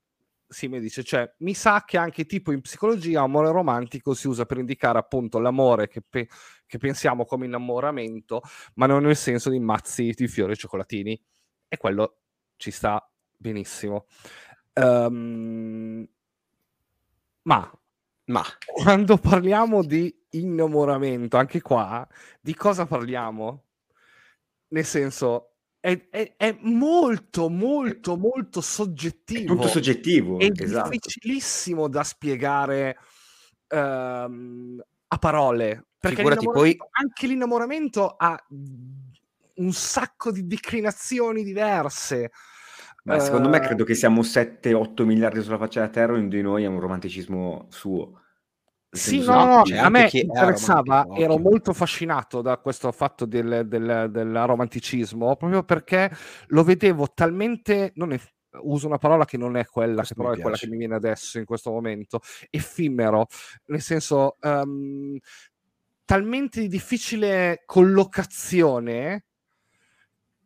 Sì, 0.53 0.67
mi 0.67 0.79
dice, 0.79 1.03
cioè, 1.03 1.29
mi 1.39 1.53
sa 1.55 1.83
che 1.83 1.97
anche 1.97 2.25
tipo 2.25 2.51
in 2.51 2.61
psicologia 2.61 3.21
amore 3.21 3.51
romantico 3.51 4.13
si 4.13 4.27
usa 4.27 4.45
per 4.45 4.59
indicare 4.59 4.99
appunto 4.99 5.39
l'amore 5.39 5.87
che, 5.87 6.01
pe- 6.07 6.27
che 6.67 6.77
pensiamo 6.77 7.25
come 7.25 7.45
innamoramento, 7.47 8.41
ma 8.75 8.85
non 8.85 9.03
nel 9.03 9.15
senso 9.15 9.49
di 9.49 9.59
mazzi 9.59 10.11
di 10.15 10.27
fiori 10.27 10.53
e 10.53 10.55
cioccolatini. 10.55 11.19
E 11.67 11.77
quello 11.77 12.19
ci 12.55 12.69
sta 12.71 13.03
benissimo. 13.35 14.05
Um, 14.75 16.07
ma, 17.43 17.79
ma 18.25 18.43
quando 18.65 19.17
parliamo 19.17 19.83
di 19.83 20.15
innamoramento, 20.31 21.37
anche 21.37 21.61
qua, 21.61 22.07
di 22.39 22.53
cosa 22.53 22.85
parliamo? 22.85 23.63
nel 24.69 24.85
senso, 24.85 25.52
è, 25.83 26.07
è, 26.09 26.33
è, 26.37 26.57
molto, 26.61 27.49
molto, 27.49 28.15
molto 28.15 28.61
soggettivo. 28.61 29.51
È 29.51 29.55
tutto 29.57 29.67
soggettivo. 29.67 30.39
È 30.39 30.49
esatto. 30.55 30.91
difficilissimo 30.91 31.89
da 31.89 32.05
spiegare 32.05 32.97
um, 33.67 34.81
a 35.07 35.17
parole. 35.17 35.87
Perché 35.99 36.23
poi... 36.23 36.77
anche 36.91 37.27
l'innamoramento 37.27 38.15
ha 38.17 38.41
un 39.55 39.73
sacco 39.73 40.31
di 40.31 40.47
declinazioni 40.47 41.43
diverse. 41.43 42.31
Ma 43.03 43.19
secondo 43.19 43.49
uh, 43.49 43.51
me 43.51 43.59
credo 43.59 43.83
che 43.83 43.93
siamo 43.93 44.21
7-8 44.21 45.03
miliardi 45.03 45.41
sulla 45.41 45.57
faccia 45.57 45.81
della 45.81 45.91
Terra, 45.91 46.13
ognuno 46.13 46.29
di 46.29 46.41
noi 46.41 46.63
ha 46.63 46.69
un 46.69 46.79
romanticismo 46.79 47.67
suo. 47.69 48.21
Sì, 48.93 49.23
no, 49.23 49.63
no, 49.63 49.63
a 49.79 49.89
me 49.89 50.07
interessava, 50.11 51.07
ero 51.15 51.39
molto 51.39 51.71
affascinato 51.71 52.43
da 52.43 52.57
questo 52.57 52.91
fatto 52.91 53.25
del, 53.25 53.63
del, 53.65 54.09
del, 54.11 54.45
romanticismo, 54.45 55.35
proprio 55.35 55.63
perché 55.63 56.11
lo 56.49 56.63
vedevo 56.63 57.07
talmente, 57.11 57.91
non 57.95 58.13
è, 58.13 58.19
uso 58.61 58.85
una 58.85 58.99
parola 58.99 59.25
che 59.25 59.37
non 59.37 59.57
è 59.57 59.65
quella, 59.65 60.03
questo 60.03 60.13
che 60.13 60.21
però 60.21 60.33
è 60.33 60.39
quella 60.39 60.57
che 60.57 60.67
mi 60.67 60.77
viene 60.77 60.93
adesso 60.93 61.39
in 61.39 61.45
questo 61.45 61.71
momento, 61.71 62.21
effimero, 62.51 63.25
nel 63.65 63.81
senso 63.81 64.37
um, 64.41 65.17
talmente 66.05 66.61
di 66.61 66.67
difficile 66.67 67.63
collocazione 67.65 69.25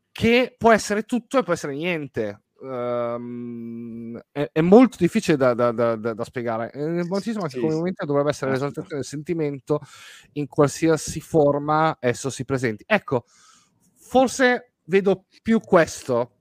che 0.10 0.56
può 0.58 0.72
essere 0.72 1.04
tutto 1.04 1.38
e 1.38 1.44
può 1.44 1.52
essere 1.52 1.74
niente 1.74 2.44
um, 2.60 4.20
è, 4.32 4.50
è, 4.52 4.62
molto 4.62 4.98
difficile 5.00 5.38
da, 5.38 5.54
da, 5.54 5.72
da, 5.72 5.96
da 5.96 6.24
spiegare. 6.24 6.72
Nel 6.74 7.08
anche 7.10 7.50
sì, 7.50 7.60
come 7.60 7.76
momento 7.76 8.06
dovrebbe 8.06 8.30
essere 8.30 8.52
l'esaltazione 8.52 9.02
del 9.02 9.06
sentimento 9.06 9.80
in 10.34 10.48
qualsiasi 10.48 11.20
forma 11.22 11.98
esso 12.00 12.30
si 12.30 12.46
presenti. 12.46 12.84
Ecco, 12.86 13.26
forse 13.96 14.74
vedo 14.84 15.26
più 15.42 15.60
questo 15.60 16.32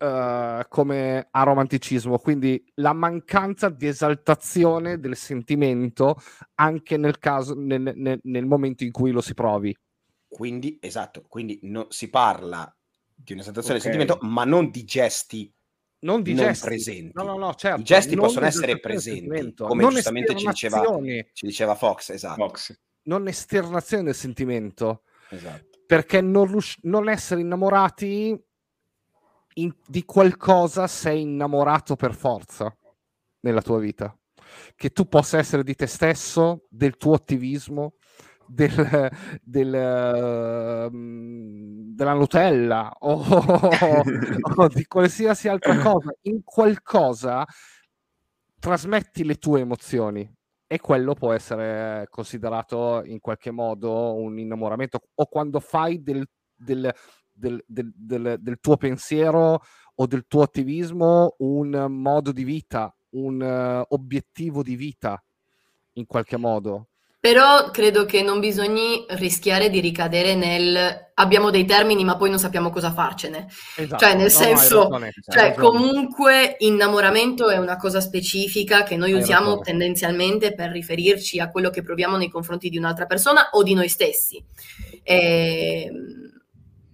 Uh, 0.00 0.62
come 0.70 1.28
aromanticismo, 1.30 2.16
quindi 2.20 2.64
la 2.76 2.94
mancanza 2.94 3.68
di 3.68 3.86
esaltazione 3.86 4.98
del 4.98 5.14
sentimento 5.14 6.16
anche 6.54 6.96
nel 6.96 7.18
caso 7.18 7.52
nel, 7.54 7.92
nel, 7.94 8.18
nel 8.22 8.46
momento 8.46 8.82
in 8.82 8.92
cui 8.92 9.10
lo 9.10 9.20
si 9.20 9.34
provi. 9.34 9.76
Quindi, 10.26 10.78
esatto, 10.80 11.24
quindi 11.28 11.58
no, 11.64 11.88
si 11.90 12.08
parla 12.08 12.74
di 13.22 13.32
una 13.32 13.42
sensazione 13.42 13.78
okay. 13.78 13.90
del 13.90 14.00
sentimento, 14.06 14.18
ma 14.26 14.44
non 14.44 14.70
di 14.70 14.84
gesti 14.84 15.52
non, 16.00 16.22
di 16.22 16.32
non 16.32 16.46
gesti. 16.46 16.66
presenti. 16.66 17.10
No, 17.14 17.24
no, 17.24 17.36
no, 17.36 17.54
certo. 17.54 17.80
I 17.80 17.84
gesti 17.84 18.14
non 18.14 18.26
possono 18.26 18.46
essere 18.46 18.78
presenti, 18.78 19.54
come 19.54 19.82
non 19.82 19.92
giustamente 19.92 20.34
ci 20.34 20.46
diceva, 20.46 20.82
ci 21.32 21.46
diceva, 21.46 21.74
Fox, 21.74 22.10
esatto. 22.10 22.36
Fox. 22.36 22.78
Non 23.02 23.28
esternazione 23.28 24.04
del 24.04 24.14
sentimento. 24.14 25.02
Esatto. 25.28 25.78
Perché 25.86 26.20
non, 26.20 26.46
rius- 26.46 26.78
non 26.82 27.08
essere 27.08 27.40
innamorati 27.40 28.38
in- 29.54 29.74
di 29.86 30.04
qualcosa 30.04 30.86
sei 30.86 31.22
innamorato 31.22 31.96
per 31.96 32.14
forza 32.14 32.74
nella 33.40 33.62
tua 33.62 33.78
vita. 33.78 34.16
Che 34.74 34.90
tu 34.90 35.06
possa 35.06 35.38
essere 35.38 35.62
di 35.62 35.74
te 35.74 35.86
stesso, 35.86 36.66
del 36.68 36.96
tuo 36.96 37.14
attivismo, 37.14 37.94
del, 38.50 39.10
del, 39.42 39.68
uh, 39.68 40.90
della 41.94 42.12
Nutella 42.14 42.92
o, 42.98 43.22
o, 44.56 44.68
di 44.68 44.84
qualsiasi 44.86 45.48
altra 45.48 45.78
cosa, 45.78 46.12
in 46.22 46.42
qualcosa 46.42 47.46
trasmetti 48.58 49.24
le 49.24 49.36
tue 49.36 49.60
emozioni 49.60 50.28
e 50.66 50.80
quello 50.80 51.14
può 51.14 51.32
essere 51.32 52.06
considerato 52.10 53.02
in 53.04 53.20
qualche 53.20 53.50
modo 53.50 54.14
un 54.14 54.38
innamoramento 54.38 55.00
o 55.14 55.26
quando 55.26 55.60
fai 55.60 56.02
del, 56.02 56.26
del, 56.54 56.92
del, 57.32 57.62
del 58.38 58.58
tuo 58.60 58.76
pensiero 58.76 59.62
o 59.94 60.06
del 60.06 60.26
tuo 60.26 60.42
attivismo 60.42 61.34
un 61.38 61.86
modo 61.88 62.32
di 62.32 62.44
vita, 62.44 62.94
un 63.10 63.40
uh, 63.40 63.94
obiettivo 63.94 64.62
di 64.62 64.74
vita 64.74 65.22
in 65.94 66.06
qualche 66.06 66.36
modo 66.36 66.89
però 67.20 67.70
credo 67.70 68.06
che 68.06 68.22
non 68.22 68.40
bisogni 68.40 69.04
rischiare 69.10 69.68
di 69.68 69.78
ricadere 69.78 70.34
nel 70.34 71.08
abbiamo 71.20 71.50
dei 71.50 71.66
termini 71.66 72.02
ma 72.02 72.16
poi 72.16 72.30
non 72.30 72.38
sappiamo 72.38 72.70
cosa 72.70 72.92
farcene. 72.92 73.46
Esatto. 73.76 74.02
Cioè, 74.02 74.14
nel 74.14 74.22
no, 74.22 74.28
senso, 74.30 74.82
ragione, 74.84 75.12
cioè, 75.28 75.52
comunque 75.52 76.56
innamoramento 76.60 77.50
è 77.50 77.58
una 77.58 77.76
cosa 77.76 78.00
specifica 78.00 78.84
che 78.84 78.96
noi 78.96 79.12
hai 79.12 79.20
usiamo 79.20 79.48
ragione. 79.48 79.64
tendenzialmente 79.64 80.54
per 80.54 80.70
riferirci 80.70 81.38
a 81.38 81.50
quello 81.50 81.68
che 81.68 81.82
proviamo 81.82 82.16
nei 82.16 82.30
confronti 82.30 82.70
di 82.70 82.78
un'altra 82.78 83.04
persona 83.04 83.50
o 83.52 83.62
di 83.62 83.74
noi 83.74 83.90
stessi. 83.90 84.42
E, 85.02 85.84
ehm, 85.84 86.28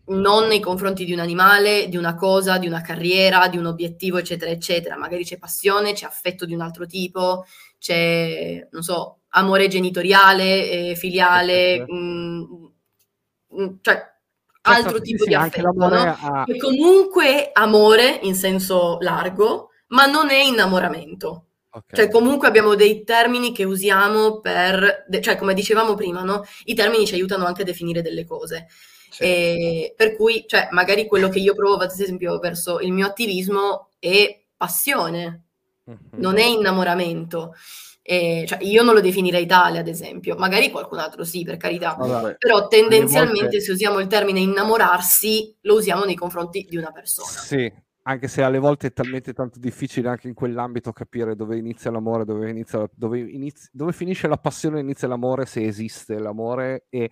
non 0.09 0.47
nei 0.47 0.61
confronti 0.61 1.05
di 1.05 1.13
un 1.13 1.19
animale, 1.21 1.89
di 1.89 1.97
una 1.97 2.15
cosa, 2.15 2.59
di 2.59 2.67
una 2.67 2.81
carriera, 2.81 3.49
di 3.49 3.57
un 3.57 3.67
obiettivo, 3.67 4.19
eccetera, 4.19 4.51
eccetera. 4.51 4.97
Magari 4.97 5.25
c'è 5.25 5.39
passione, 5.39 5.95
c'è 5.95 6.07
affetto 6.07 6.45
di 6.47 6.55
un 6.55 6.61
altro 6.61 6.87
tipo, 6.87 7.45
c'è, 7.79 8.67
non 8.71 8.83
so, 8.83 9.21
amore 9.37 9.69
genitoriale, 9.69 10.71
eh, 10.71 10.95
filiale, 10.97 11.85
mh, 11.87 11.95
mh, 11.95 12.73
mm, 13.53 13.63
mm, 13.63 13.75
cioè 13.81 14.15
altro 14.63 15.01
tipo 15.01 15.23
sì, 15.23 15.29
di 15.29 15.35
affetto, 15.35 15.73
no? 15.73 16.17
a... 16.21 16.45
che 16.45 16.59
comunque 16.59 17.51
amore 17.53 18.19
in 18.23 18.35
senso 18.35 18.99
largo, 19.01 19.71
ma 19.89 20.07
non 20.07 20.31
è 20.31 20.43
innamoramento. 20.43 21.45
Okay. 21.77 22.05
Cioè, 22.05 22.11
comunque 22.11 22.49
abbiamo 22.49 22.75
dei 22.75 23.05
termini 23.05 23.53
che 23.53 23.65
usiamo 23.65 24.41
per, 24.41 25.05
de- 25.09 25.21
cioè, 25.21 25.37
come 25.37 25.53
dicevamo 25.53 25.95
prima, 25.95 26.23
no? 26.23 26.43
I 26.65 26.75
termini 26.75 27.07
ci 27.07 27.15
aiutano 27.15 27.45
anche 27.45 27.63
a 27.63 27.67
definire 27.67 28.01
delle 28.01 28.25
cose. 28.25 28.67
E, 29.19 29.93
per 29.95 30.17
cui, 30.17 30.45
cioè, 30.47 30.69
magari 30.71 31.07
quello 31.07 31.29
che 31.29 31.39
io 31.39 31.55
provo, 31.55 31.83
ad 31.83 31.91
esempio, 31.91 32.39
verso 32.39 32.81
il 32.81 32.93
mio 32.93 33.07
attivismo 33.07 33.91
è 33.99 34.43
passione, 34.57 35.45
mm-hmm. 35.89 35.99
non 36.13 36.39
è 36.39 36.45
innamoramento. 36.45 37.55
Eh, 38.09 38.45
cioè 38.47 38.63
io 38.63 38.85
non 38.85 38.95
lo 38.95 39.01
definirei 39.01 39.47
tale, 39.47 39.79
ad 39.79 39.89
esempio, 39.89 40.37
magari 40.37 40.71
qualcun 40.71 40.99
altro 40.99 41.25
sì, 41.25 41.43
per 41.43 41.57
carità, 41.57 41.95
Vabbè, 41.95 42.37
però 42.39 42.69
tendenzialmente 42.69 43.41
volte... 43.41 43.61
se 43.61 43.73
usiamo 43.73 43.99
il 43.99 44.07
termine 44.07 44.39
innamorarsi, 44.39 45.57
lo 45.63 45.75
usiamo 45.75 46.05
nei 46.05 46.15
confronti 46.15 46.65
di 46.69 46.77
una 46.77 46.93
persona. 46.93 47.27
Sì, 47.29 47.73
anche 48.03 48.29
se 48.29 48.43
alle 48.43 48.61
volte 48.61 48.87
è 48.87 48.93
talmente 48.93 49.33
tanto 49.33 49.59
difficile 49.59 50.09
anche 50.09 50.29
in 50.29 50.35
quell'ambito 50.35 50.93
capire 50.93 51.35
dove 51.35 51.57
inizia 51.57 51.91
l'amore, 51.91 52.25
dove, 52.25 52.49
inizia, 52.49 52.89
dove, 52.95 53.19
inizia, 53.19 53.69
dove 53.73 53.91
finisce 53.91 54.29
la 54.29 54.39
passione 54.39 54.79
e 54.79 54.83
inizia 54.83 55.09
l'amore, 55.09 55.45
se 55.45 55.65
esiste 55.65 56.17
l'amore 56.21 56.87
e 56.89 57.11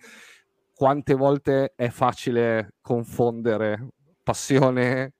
quante 0.72 1.14
volte 1.14 1.72
è 1.74 1.88
facile 1.88 2.74
confondere 2.80 3.88
passione, 4.22 5.14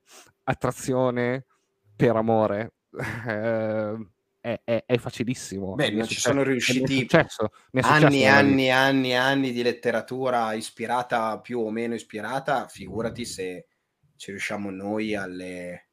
attrazione 0.44 1.46
per 1.96 2.14
amore. 2.14 2.74
Eh, 3.26 4.13
è, 4.44 4.60
è, 4.62 4.84
è 4.84 4.98
facilissimo. 4.98 5.74
Beh, 5.74 5.90
non 5.92 6.06
ci 6.06 6.20
sono 6.20 6.42
riusciti 6.42 6.98
successo, 6.98 7.50
anni 7.80 8.20
e 8.20 8.26
anni 8.26 8.66
e 8.66 8.70
anni 8.70 9.10
e 9.12 9.14
anni 9.14 9.52
di 9.52 9.62
letteratura 9.62 10.52
ispirata, 10.52 11.40
più 11.40 11.60
o 11.60 11.70
meno 11.70 11.94
ispirata, 11.94 12.68
figurati 12.68 13.24
se 13.24 13.68
ci 14.16 14.32
riusciamo 14.32 14.68
noi 14.68 15.14
alle... 15.14 15.88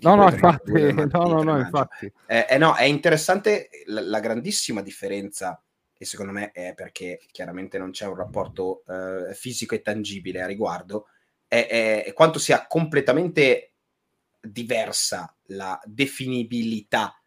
No, 0.00 0.16
no, 0.16 0.28
infatti, 0.28 0.72
no, 0.92 1.06
no, 1.06 1.42
no, 1.44 1.58
infatti. 1.60 2.12
Eh, 2.26 2.46
eh, 2.50 2.58
no, 2.58 2.74
è 2.74 2.82
interessante 2.82 3.70
la, 3.86 4.00
la, 4.00 4.18
grandissima 4.18 4.82
differenza, 4.82 5.62
che 5.94 6.04
secondo 6.04 6.32
me 6.32 6.50
è 6.50 6.74
perché 6.74 7.20
chiaramente 7.30 7.78
non 7.78 7.92
c'è 7.92 8.06
un 8.06 8.16
rapporto 8.16 8.82
eh, 8.88 9.34
fisico 9.34 9.76
e 9.76 9.82
tangibile 9.82 10.42
a 10.42 10.46
riguardo, 10.46 11.06
è, 11.46 12.02
è 12.04 12.12
quanto 12.12 12.40
sia 12.40 12.66
completamente 12.66 13.74
diversa 14.40 15.32
la 15.46 15.80
definibilità 15.84 17.17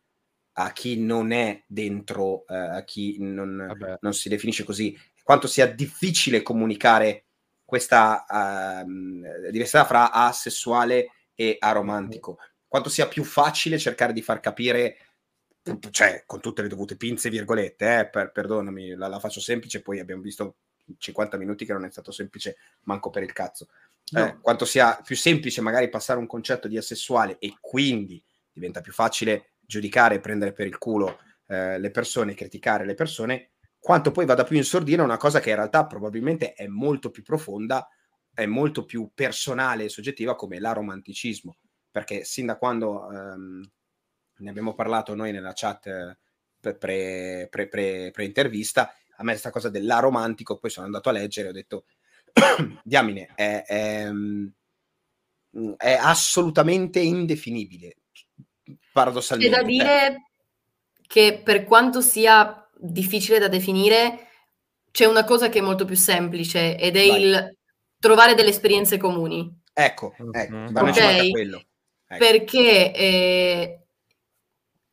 a 0.54 0.72
chi 0.72 0.99
non 0.99 1.32
è 1.32 1.64
dentro, 1.66 2.45
eh, 2.47 2.56
a 2.56 2.84
chi 2.84 3.18
non, 3.20 3.97
non, 3.99 4.14
si 4.14 4.30
definisce 4.30 4.64
così, 4.64 4.97
quanto 5.24 5.47
sia 5.47 5.68
difficile 5.68 6.41
comunicare 6.41 7.26
questa 7.64 8.26
uh, 8.28 9.49
diversità 9.49 9.86
fra 9.86 10.12
asessuale 10.12 11.12
e 11.34 11.56
aromantico, 11.58 12.39
quanto 12.68 12.89
sia 12.89 13.08
più 13.08 13.24
facile 13.24 13.78
cercare 13.78 14.12
di 14.12 14.22
far 14.22 14.41
capire, 14.41 14.97
cioè 15.89 16.24
con 16.26 16.41
tutte 16.41 16.62
le 16.62 16.68
dovute 16.68 16.97
pinze 16.97 17.30
e 17.30 17.32
virgolette, 17.32 17.99
eh, 17.99 18.10
per, 18.10 18.32
perdonami, 18.32 18.95
la, 18.95 19.08
la 19.08 19.20
faccio 19.20 19.39
semplice, 19.39 19.82
poi 19.82 19.99
abbiamo 19.99 20.22
visto 20.22 20.56
50 20.97 21.38
minuti 21.38 21.66
che 21.66 21.74
non 21.74 21.86
è 21.86 21.91
stato 21.91 22.12
semplice 22.12 22.58
manco 22.84 23.10
per 23.10 23.24
il 23.24 23.32
cazzo. 23.32 23.70
No. 24.12 24.26
Eh, 24.26 24.38
quanto 24.41 24.66
sia 24.66 24.99
più 25.02 25.16
semplice 25.16 25.62
magari 25.62 25.89
passare 25.89 26.20
un 26.20 26.28
concetto 26.28 26.68
di 26.68 26.78
asessuale 26.78 27.38
e 27.39 27.56
quindi 27.62 28.22
diventa 28.52 28.82
più 28.82 28.91
facile 28.91 29.51
giudicare 29.72 30.15
e 30.15 30.19
prendere 30.19 30.51
per 30.51 30.67
il 30.67 30.78
culo 30.78 31.19
eh, 31.47 31.80
le 31.80 31.91
persone, 31.91 32.34
criticare 32.34 32.86
le 32.86 32.93
persone, 32.93 33.51
quanto 33.80 34.11
poi 34.11 34.26
vada 34.26 34.43
più 34.43 34.57
in 34.57 34.65
sordina 34.65 35.01
una 35.01 35.15
cosa 35.15 35.39
che 35.39 35.49
in 35.49 35.55
realtà 35.55 35.88
probabilmente 35.88 36.53
è 36.53 36.67
molto 36.67 37.09
più 37.09 37.24
profonda, 37.24 37.88
è 38.34 38.45
molto 38.45 38.84
più 38.84 39.11
personale 39.13 39.86
e 39.86 39.89
soggettiva 39.89 40.36
come 40.36 40.59
l'aromanticismo, 40.59 41.55
perché 41.89 42.26
sin 42.26 42.47
da 42.47 42.57
quando 42.57 43.09
ehm, 43.09 43.72
ne 44.39 44.49
abbiamo 44.49 44.74
parlato 44.74 45.15
noi 45.15 45.32
nella 45.32 45.53
chat 45.55 45.88
eh, 45.88 46.17
pre, 46.76 47.47
pre, 47.49 47.67
pre, 47.67 48.11
pre-intervista, 48.11 48.93
a 49.15 49.24
me 49.24 49.32
questa 49.32 49.51
cosa 49.51 49.69
dell'aromantico, 49.69 50.57
poi 50.57 50.69
sono 50.69 50.86
andato 50.86 51.07
a 51.07 51.13
leggere 51.13 51.47
e 51.47 51.49
ho 51.51 51.53
detto, 51.53 51.86
diamine, 52.84 53.32
è, 53.36 53.63
è, 53.65 54.11
mm, 54.11 54.47
è 55.78 55.93
assolutamente 55.93 56.99
indefinibile 56.99 58.01
paradossalmente. 58.91 59.53
C'è 59.53 59.61
da 59.61 59.67
dire 59.67 60.32
che 61.07 61.41
per 61.43 61.65
quanto 61.65 62.01
sia 62.01 62.69
difficile 62.78 63.39
da 63.39 63.47
definire, 63.47 64.28
c'è 64.91 65.05
una 65.05 65.24
cosa 65.24 65.49
che 65.49 65.59
è 65.59 65.61
molto 65.61 65.86
più 65.86 65.95
semplice 65.95 66.78
ed 66.78 66.95
è 66.95 67.07
Vai. 67.07 67.22
il 67.22 67.57
trovare 67.99 68.34
delle 68.34 68.49
esperienze 68.49 68.97
comuni. 68.97 69.59
Ecco, 69.74 70.13
ecco, 70.32 70.55
mm-hmm. 70.55 70.76
okay? 70.76 71.30
quello. 71.32 71.63
Ecco. 72.07 72.26
Perché 72.26 72.93
eh, 72.93 73.82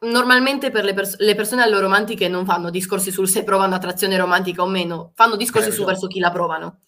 normalmente 0.01 0.71
per 0.71 0.85
le, 0.85 0.95
pers- 0.95 1.19
le 1.19 1.35
persone 1.35 1.63
alloromantiche 1.63 2.29
non 2.29 2.45
fanno 2.45 2.71
discorsi 2.71 3.11
sul 3.11 3.29
se 3.29 3.43
provano 3.43 3.75
attrazione 3.75 4.17
romantica 4.17 4.63
o 4.63 4.67
meno, 4.69 5.13
fanno 5.15 5.37
discorsi 5.37 5.71
eh, 5.71 5.73
su 5.73 5.85
verso 5.85 6.07
chi 6.07 6.21
la 6.21 6.31
provano. 6.31 6.81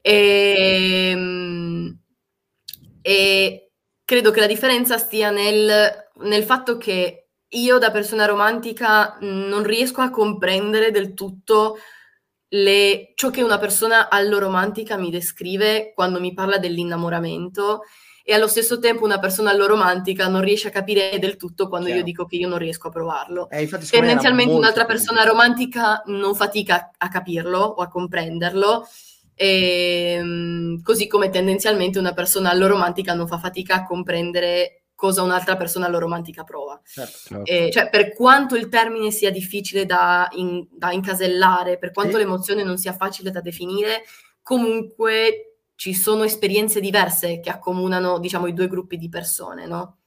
E, 0.00 1.10
ehm, 1.10 1.98
e 3.02 3.65
credo 4.06 4.30
che 4.30 4.40
la 4.40 4.46
differenza 4.46 4.96
stia 4.96 5.30
nel 5.30 6.04
nel 6.20 6.44
fatto 6.44 6.78
che 6.78 7.28
io 7.48 7.78
da 7.78 7.90
persona 7.90 8.24
romantica 8.24 9.18
non 9.20 9.62
riesco 9.62 10.00
a 10.00 10.10
comprendere 10.10 10.90
del 10.90 11.14
tutto 11.14 11.76
le, 12.48 13.12
ciò 13.14 13.30
che 13.30 13.42
una 13.42 13.58
persona 13.58 14.08
alloromantica 14.08 14.96
mi 14.96 15.10
descrive 15.10 15.92
quando 15.94 16.20
mi 16.20 16.32
parla 16.32 16.58
dell'innamoramento 16.58 17.82
e 18.24 18.34
allo 18.34 18.48
stesso 18.48 18.78
tempo 18.78 19.04
una 19.04 19.18
persona 19.18 19.50
alloromantica 19.50 20.26
non 20.26 20.40
riesce 20.40 20.68
a 20.68 20.72
capire 20.72 21.16
del 21.20 21.36
tutto 21.36 21.68
quando 21.68 21.86
Chiaro. 21.86 22.00
io 22.00 22.06
dico 22.06 22.24
che 22.24 22.36
io 22.36 22.48
non 22.48 22.58
riesco 22.58 22.88
a 22.88 22.90
provarlo. 22.90 23.48
Eh, 23.50 23.68
Tendenzialmente 23.68 24.52
un'altra 24.52 24.84
persona 24.84 25.22
romantica 25.22 26.02
non 26.06 26.34
fatica 26.34 26.90
a 26.96 27.08
capirlo 27.08 27.58
o 27.60 27.82
a 27.82 27.88
comprenderlo 27.88 28.88
e, 29.38 30.14
ehm, 30.18 30.82
così 30.82 31.06
come 31.06 31.28
tendenzialmente 31.28 31.98
una 31.98 32.14
persona 32.14 32.50
alloromantica 32.50 33.12
non 33.12 33.28
fa 33.28 33.38
fatica 33.38 33.74
a 33.74 33.84
comprendere 33.84 34.86
cosa 34.94 35.22
un'altra 35.22 35.56
persona 35.56 35.86
alloromantica 35.86 36.42
prova. 36.42 36.80
Certo, 36.82 37.18
certo. 37.22 37.44
E, 37.44 37.70
cioè, 37.70 37.90
per 37.90 38.14
quanto 38.14 38.56
il 38.56 38.68
termine 38.68 39.10
sia 39.10 39.30
difficile 39.30 39.84
da, 39.84 40.26
in, 40.32 40.66
da 40.70 40.90
incasellare, 40.90 41.76
per 41.76 41.92
quanto 41.92 42.12
sì. 42.12 42.18
l'emozione 42.18 42.64
non 42.64 42.78
sia 42.78 42.94
facile 42.94 43.30
da 43.30 43.42
definire, 43.42 44.04
comunque 44.42 45.58
ci 45.74 45.92
sono 45.92 46.24
esperienze 46.24 46.80
diverse 46.80 47.40
che 47.40 47.50
accomunano, 47.50 48.18
diciamo, 48.18 48.46
i 48.46 48.54
due 48.54 48.68
gruppi 48.68 48.96
di 48.96 49.10
persone, 49.10 49.66
no? 49.66 49.98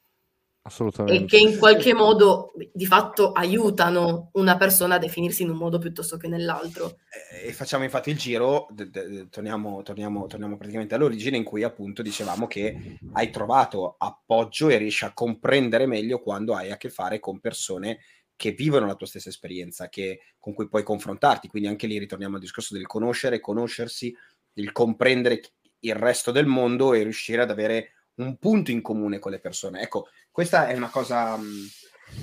Assolutamente. 0.69 1.23
E 1.23 1.25
che 1.25 1.37
in 1.37 1.57
qualche 1.57 1.95
modo 1.95 2.53
di 2.71 2.85
fatto 2.85 3.31
aiutano 3.31 4.29
una 4.33 4.55
persona 4.55 4.95
a 4.95 4.99
definirsi 4.99 5.41
in 5.41 5.49
un 5.49 5.57
modo 5.57 5.79
piuttosto 5.79 6.17
che 6.17 6.27
nell'altro. 6.27 6.99
E 7.43 7.51
facciamo 7.53 7.83
infatti 7.83 8.11
il 8.11 8.17
giro, 8.17 8.67
d- 8.69 8.87
d- 8.89 9.29
torniamo, 9.29 9.81
torniamo, 9.81 10.27
torniamo 10.27 10.57
praticamente 10.57 10.93
all'origine 10.93 11.37
in 11.37 11.43
cui 11.43 11.63
appunto 11.63 12.03
dicevamo 12.03 12.45
che 12.45 12.97
hai 13.13 13.31
trovato 13.31 13.95
appoggio 13.97 14.69
e 14.69 14.77
riesci 14.77 15.05
a 15.05 15.13
comprendere 15.13 15.87
meglio 15.87 16.19
quando 16.19 16.53
hai 16.53 16.69
a 16.69 16.77
che 16.77 16.89
fare 16.89 17.19
con 17.19 17.39
persone 17.39 17.99
che 18.35 18.51
vivono 18.51 18.85
la 18.85 18.95
tua 18.95 19.07
stessa 19.07 19.29
esperienza, 19.29 19.89
che, 19.89 20.19
con 20.37 20.53
cui 20.53 20.69
puoi 20.69 20.83
confrontarti. 20.83 21.47
Quindi 21.47 21.67
anche 21.67 21.87
lì 21.87 21.97
ritorniamo 21.97 22.35
al 22.35 22.41
discorso 22.41 22.75
del 22.75 22.85
conoscere, 22.85 23.39
conoscersi, 23.41 24.15
il 24.53 24.71
comprendere 24.71 25.41
il 25.79 25.95
resto 25.95 26.31
del 26.31 26.45
mondo 26.45 26.93
e 26.93 27.03
riuscire 27.03 27.41
ad 27.41 27.49
avere 27.49 27.93
un 28.19 28.37
punto 28.37 28.71
in 28.71 28.81
comune 28.81 29.19
con 29.19 29.31
le 29.31 29.39
persone. 29.39 29.81
Ecco, 29.81 30.07
questa 30.31 30.67
è 30.67 30.75
una 30.75 30.89
cosa, 30.89 31.37
mm, 31.37 31.65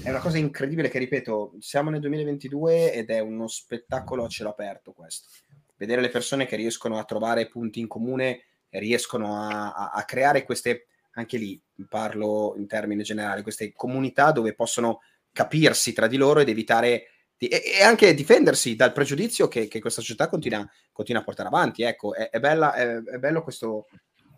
è 0.03 0.11
una 0.11 0.20
cosa 0.20 0.38
incredibile 0.38 0.88
che, 0.88 0.99
ripeto, 0.99 1.55
siamo 1.59 1.90
nel 1.90 2.01
2022 2.01 2.92
ed 2.92 3.11
è 3.11 3.18
uno 3.20 3.47
spettacolo 3.47 4.24
a 4.24 4.28
cielo 4.28 4.51
aperto 4.51 4.92
questo. 4.92 5.28
Vedere 5.76 6.01
le 6.01 6.09
persone 6.09 6.47
che 6.47 6.57
riescono 6.57 6.99
a 6.99 7.05
trovare 7.05 7.49
punti 7.49 7.80
in 7.80 7.86
comune 7.86 8.44
riescono 8.70 9.36
a, 9.36 9.72
a, 9.72 9.90
a 9.90 10.05
creare 10.05 10.44
queste, 10.44 10.86
anche 11.12 11.36
lì 11.36 11.61
parlo 11.88 12.55
in 12.57 12.66
termini 12.66 13.03
generali, 13.03 13.42
queste 13.42 13.72
comunità 13.72 14.32
dove 14.32 14.55
possono 14.55 15.01
capirsi 15.32 15.92
tra 15.92 16.07
di 16.07 16.16
loro 16.16 16.40
ed 16.40 16.49
evitare 16.49 17.09
e, 17.38 17.49
e, 17.78 17.82
anche 17.82 18.14
difendersi 18.14 18.76
dal 18.76 18.92
pregiudizio 18.92 19.49
che, 19.49 19.68
che 19.68 19.80
questa 19.80 20.01
società 20.01 20.28
continua, 20.28 20.66
continua, 20.92 21.20
a 21.20 21.24
portare 21.24 21.49
avanti. 21.49 21.82
Ecco, 21.82 22.14
è, 22.14 22.30
è, 22.30 22.40
bella, 22.40 22.72
è, 22.72 22.97
è 22.97 23.18
bello 23.18 23.42
questo, 23.42 23.88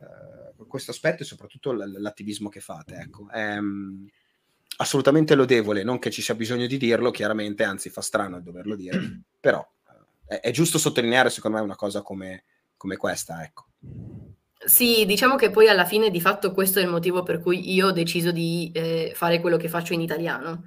uh, 0.00 0.37
questo 0.66 0.90
aspetto 0.90 1.22
e 1.22 1.26
soprattutto 1.26 1.72
l'attivismo 1.72 2.48
che 2.48 2.60
fate. 2.60 2.96
Ecco. 2.96 3.28
È 3.30 3.56
um, 3.58 4.06
assolutamente 4.78 5.34
lodevole, 5.34 5.82
non 5.82 5.98
che 5.98 6.10
ci 6.10 6.22
sia 6.22 6.34
bisogno 6.34 6.66
di 6.66 6.76
dirlo, 6.76 7.10
chiaramente, 7.10 7.64
anzi 7.64 7.90
fa 7.90 8.00
strano 8.00 8.40
doverlo 8.40 8.74
dire, 8.74 8.98
però 9.38 9.60
uh, 9.60 10.34
è, 10.34 10.50
giusto 10.50 10.78
sottolineare 10.78 11.30
secondo 11.30 11.58
me 11.58 11.62
una 11.62 11.76
cosa 11.76 12.02
come, 12.02 12.44
come 12.76 12.96
questa. 12.96 13.42
Ecco. 13.42 13.66
Sì, 14.64 15.06
diciamo 15.06 15.36
che 15.36 15.50
poi 15.50 15.68
alla 15.68 15.84
fine 15.84 16.10
di 16.10 16.20
fatto 16.20 16.52
questo 16.52 16.80
è 16.80 16.82
il 16.82 16.88
motivo 16.88 17.22
per 17.22 17.40
cui 17.40 17.72
io 17.72 17.86
ho 17.86 17.92
deciso 17.92 18.32
di 18.32 18.70
eh, 18.74 19.12
fare 19.14 19.40
quello 19.40 19.56
che 19.56 19.68
faccio 19.68 19.92
in 19.92 20.00
italiano 20.00 20.64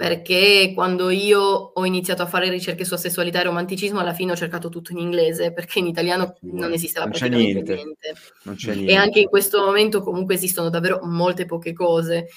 perché 0.00 0.72
quando 0.74 1.10
io 1.10 1.42
ho 1.42 1.84
iniziato 1.84 2.22
a 2.22 2.26
fare 2.26 2.48
ricerche 2.48 2.86
su 2.86 2.96
sessualità 2.96 3.40
e 3.40 3.42
romanticismo, 3.42 3.98
alla 3.98 4.14
fine 4.14 4.32
ho 4.32 4.34
cercato 4.34 4.70
tutto 4.70 4.92
in 4.92 4.98
inglese, 4.98 5.52
perché 5.52 5.78
in 5.78 5.86
italiano 5.88 6.36
non 6.40 6.72
esisteva 6.72 7.04
non 7.04 7.10
praticamente 7.10 7.52
niente. 7.52 7.74
niente. 7.74 8.14
Non 8.44 8.54
c'è 8.54 8.72
niente. 8.72 8.92
E 8.92 8.94
anche 8.94 9.20
in 9.20 9.28
questo 9.28 9.62
momento 9.62 10.00
comunque 10.00 10.36
esistono 10.36 10.70
davvero 10.70 11.00
molte 11.02 11.44
poche 11.44 11.74
cose 11.74 12.28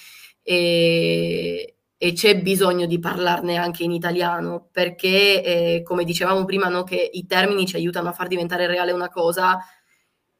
e, 0.42 1.76
e 1.96 2.12
c'è 2.12 2.38
bisogno 2.42 2.84
di 2.84 2.98
parlarne 2.98 3.56
anche 3.56 3.82
in 3.82 3.92
italiano, 3.92 4.68
perché 4.70 5.42
eh, 5.42 5.82
come 5.84 6.04
dicevamo 6.04 6.44
prima, 6.44 6.68
no, 6.68 6.82
che 6.82 7.08
i 7.14 7.24
termini 7.24 7.66
ci 7.66 7.76
aiutano 7.76 8.10
a 8.10 8.12
far 8.12 8.28
diventare 8.28 8.66
reale 8.66 8.92
una 8.92 9.08
cosa, 9.08 9.58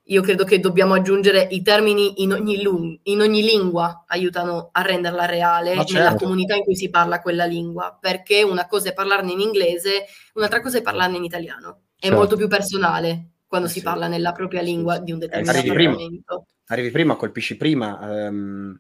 io 0.09 0.21
credo 0.21 0.45
che 0.45 0.61
dobbiamo 0.61 0.93
aggiungere 0.95 1.47
i 1.51 1.63
termini 1.63 2.23
in 2.23 2.33
ogni, 2.33 2.61
lung- 2.63 2.99
in 3.05 3.21
ogni 3.21 3.43
lingua 3.43 4.05
aiutano 4.07 4.69
a 4.73 4.83
renderla 4.83 5.25
reale 5.25 5.75
certo. 5.77 5.93
nella 5.95 6.15
comunità 6.15 6.55
in 6.55 6.63
cui 6.63 6.77
si 6.77 6.91
parla 6.91 7.23
quella 7.23 7.47
lingua, 7.47 7.97
perché 7.99 8.43
una 8.43 8.67
cosa 8.67 8.91
è 8.91 8.93
parlarne 8.93 9.33
in 9.33 9.41
inglese, 9.41 10.05
un'altra 10.35 10.61
cosa 10.61 10.79
è 10.79 10.83
parlarne 10.83 11.17
in 11.17 11.25
italiano. 11.25 11.85
È 11.97 12.03
certo. 12.03 12.17
molto 12.17 12.37
più 12.37 12.49
personale 12.49 13.31
quando 13.47 13.69
eh 13.69 13.71
si 13.71 13.79
sì. 13.79 13.85
parla 13.85 14.07
nella 14.07 14.33
propria 14.33 14.61
lingua 14.61 14.99
di 14.99 15.13
un 15.13 15.21
determinato 15.21 15.59
arrivi 15.59 15.75
prima. 15.75 15.97
Arrivi 16.67 16.91
prima, 16.91 17.17
colpisci 17.17 17.57
prima, 17.57 17.99
um, 18.01 18.79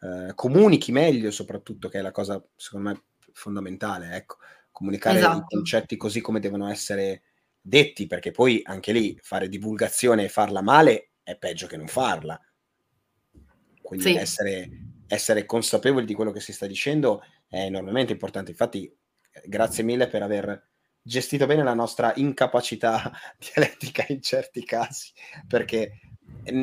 uh, 0.00 0.34
comunichi 0.34 0.90
meglio 0.92 1.30
soprattutto, 1.30 1.88
che 1.88 1.98
è 1.98 2.02
la 2.02 2.10
cosa 2.10 2.42
secondo 2.56 2.88
me 2.88 3.02
fondamentale, 3.32 4.16
ecco, 4.16 4.36
comunicare 4.72 5.18
esatto. 5.18 5.38
i 5.38 5.44
concetti 5.56 5.96
così 5.96 6.20
come 6.20 6.40
devono 6.40 6.68
essere 6.68 7.22
detti, 7.66 8.06
perché 8.06 8.30
poi 8.30 8.60
anche 8.62 8.92
lì 8.92 9.18
fare 9.22 9.48
divulgazione 9.48 10.24
e 10.24 10.28
farla 10.28 10.60
male 10.60 11.12
è 11.22 11.36
peggio 11.36 11.66
che 11.66 11.78
non 11.78 11.86
farla. 11.86 12.38
Quindi 13.80 14.04
sì. 14.04 14.16
essere, 14.16 14.70
essere 15.06 15.46
consapevoli 15.46 16.04
di 16.04 16.14
quello 16.14 16.30
che 16.30 16.40
si 16.40 16.52
sta 16.52 16.66
dicendo 16.66 17.22
è 17.48 17.60
enormemente 17.60 18.12
importante. 18.12 18.50
Infatti, 18.50 18.94
grazie 19.46 19.82
mille 19.82 20.08
per 20.08 20.22
aver 20.22 20.68
gestito 21.00 21.46
bene 21.46 21.62
la 21.62 21.74
nostra 21.74 22.12
incapacità 22.16 23.10
dialettica 23.40 24.04
in 24.08 24.20
certi 24.20 24.62
casi, 24.64 25.12
perché 25.48 26.00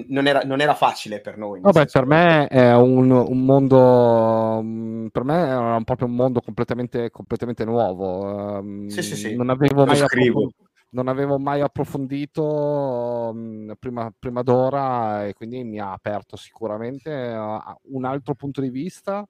non 0.07 0.27
era, 0.27 0.41
non 0.41 0.61
era 0.61 0.75
facile 0.75 1.19
per 1.19 1.37
noi. 1.37 1.61
Vabbè, 1.61 1.87
per 1.87 2.05
me 2.05 2.47
è 2.47 2.75
un, 2.75 3.09
un, 3.09 3.43
mondo, 3.43 4.61
mm, 4.61 5.07
per 5.07 5.23
me 5.23 5.47
era 5.47 5.81
proprio 5.83 6.07
un 6.07 6.15
mondo 6.15 6.41
completamente, 6.41 7.09
completamente 7.09 7.65
nuovo. 7.65 8.63
Sì, 8.87 9.01
sì, 9.01 9.15
sì. 9.15 9.35
Non 9.35 9.49
avevo 9.49 9.85
mai 9.85 9.99
approfondito 9.99 10.69
non 10.91 11.07
avevo 11.07 11.37
mai 11.37 11.61
approfondito 11.61 12.43
um, 12.43 13.73
prima, 13.79 14.13
prima, 14.17 14.41
d'ora 14.41 15.27
e 15.27 15.33
quindi 15.33 15.63
mi 15.63 15.79
ha 15.79 15.91
aperto 15.91 16.35
sicuramente 16.35 17.09
uh, 17.11 17.95
un 17.95 18.05
altro 18.05 18.35
punto 18.35 18.61
di 18.61 18.69
vista 18.69 19.27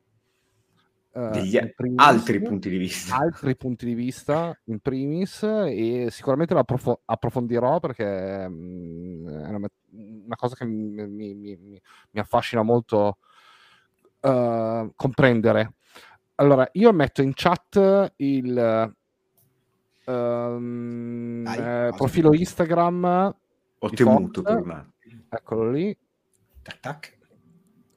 degli 1.14 1.60
primis, 1.76 2.00
altri 2.00 2.42
punti 2.42 2.70
di 2.70 2.78
vista. 2.78 3.18
Altri 3.18 3.56
punti 3.58 3.86
di 3.86 3.94
vista 3.94 4.58
in 4.66 4.80
primis 4.80 5.44
e 5.44 6.08
sicuramente 6.10 6.54
lo 6.54 6.62
approf- 6.62 7.02
approfondirò 7.04 7.80
perché 7.80 8.48
mh, 8.48 9.28
è 9.28 9.50
una, 9.50 9.68
una, 9.90 10.36
cosa 10.36 10.56
che 10.56 10.66
mi, 10.66 11.06
mi, 11.06 11.34
mi, 11.36 11.82
mi 12.12 12.20
affascina 12.20 12.62
molto 12.62 13.18
uh, 14.22 14.92
comprendere. 14.96 15.74
Allora, 16.36 16.68
io 16.74 16.94
metto 16.94 17.22
in 17.22 17.34
chat 17.36 18.14
il 18.16 18.96
um, 20.06 21.44
Dai, 21.44 21.88
eh, 21.88 21.94
profilo 21.96 22.34
Instagram. 22.34 23.36
Ho 23.80 23.90
temuto 23.90 24.42
attimo. 24.42 24.94
Eccolo 25.30 25.70
lì. 25.72 25.98
Tac 26.62 26.80
tac. 26.80 27.18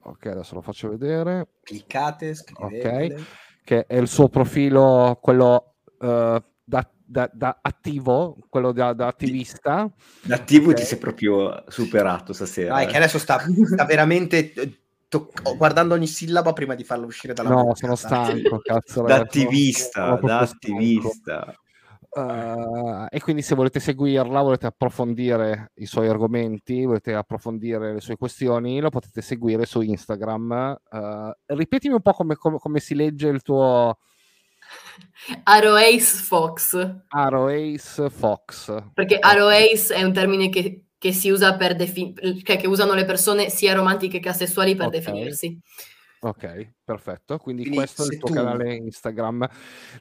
Ok, 0.07 0.27
adesso 0.27 0.55
lo 0.55 0.61
faccio 0.61 0.89
vedere. 0.91 1.49
Cliccate, 1.63 2.35
scrivete. 2.35 3.15
Ok, 3.15 3.25
che 3.65 3.87
è 3.87 3.97
il 3.97 4.09
suo 4.09 4.29
profilo, 4.29 5.19
quello 5.21 5.77
uh, 5.99 6.43
da, 6.65 6.91
da, 7.07 7.31
da, 7.33 7.59
attivo, 7.63 8.37
quello 8.49 8.73
da, 8.73 8.93
da 8.93 9.07
attivista. 9.07 9.91
Da 10.23 10.35
attivo 10.35 10.71
okay. 10.71 10.77
ti 10.77 10.85
sei 10.85 10.99
proprio 10.99 11.65
superato 11.69 12.33
stasera. 12.33 12.75
Dai, 12.75 12.87
che 12.87 12.97
adesso 12.97 13.19
sta, 13.19 13.41
sta 13.41 13.85
veramente 13.85 14.53
eh, 14.53 14.81
to- 15.09 15.31
guardando 15.57 15.95
ogni 15.95 16.07
sillaba 16.07 16.53
prima 16.53 16.75
di 16.75 16.85
farlo 16.85 17.07
uscire 17.07 17.33
dalla 17.33 17.51
No, 17.51 17.63
bocca. 17.63 17.75
sono 17.77 17.97
stanco, 17.97 18.59
cazzo. 18.63 19.03
da 19.03 19.17
attivista, 19.17 20.17
da 20.17 20.39
attivista. 20.41 21.55
Uh, 22.15 23.07
e 23.11 23.21
quindi 23.21 23.43
se 23.43 23.57
volete 23.57 23.81
seguirla, 23.81 24.41
volete 24.41 24.67
approfondire 24.67 25.73
i 25.77 25.87
suoi 25.87 26.09
argomenti, 26.09 26.85
volete 26.85 27.13
approfondire 27.13 27.93
le 27.93 28.01
sue 28.01 28.17
questioni, 28.17 28.79
lo 28.79 28.89
potete 28.89 29.21
seguire 29.21 29.67
su 29.67 29.81
Instagram. 29.81 30.77
Uh, 30.91 31.33
ripetimi 31.47 31.95
un 31.95 32.03
po' 32.03 32.13
come, 32.13 32.37
come, 32.37 32.59
come, 32.59 32.79
si 32.79 32.95
legge 32.95 33.29
il 33.29 33.43
tuo... 33.43 33.99
Aroace 35.43 36.23
Fox. 36.23 36.97
Aroace 37.09 38.09
Fox. 38.11 38.83
Perché 38.95 39.19
Aroace 39.19 39.93
è 39.93 40.05
un 40.05 40.13
termine 40.13 40.49
che, 40.51 40.85
che 40.97 41.13
si 41.13 41.31
usa 41.31 41.57
per 41.57 41.75
definire, 41.75 42.41
cioè 42.45 42.57
che 42.57 42.69
usano 42.69 42.95
le 42.95 43.05
persone 43.05 43.51
sia 43.51 43.75
romantiche 43.75 44.21
che 44.21 44.29
asessuali 44.29 44.77
per 44.77 44.87
okay. 44.87 45.01
definirsi. 45.01 45.61
Ok, 46.25 46.77
perfetto. 46.83 47.37
Quindi, 47.37 47.65
Quindi 47.65 47.79
questo 47.81 48.05
è 48.05 48.07
il 48.15 48.19
tuo 48.19 48.29
tu, 48.29 48.35
canale 48.35 48.77
Instagram. 48.77 49.47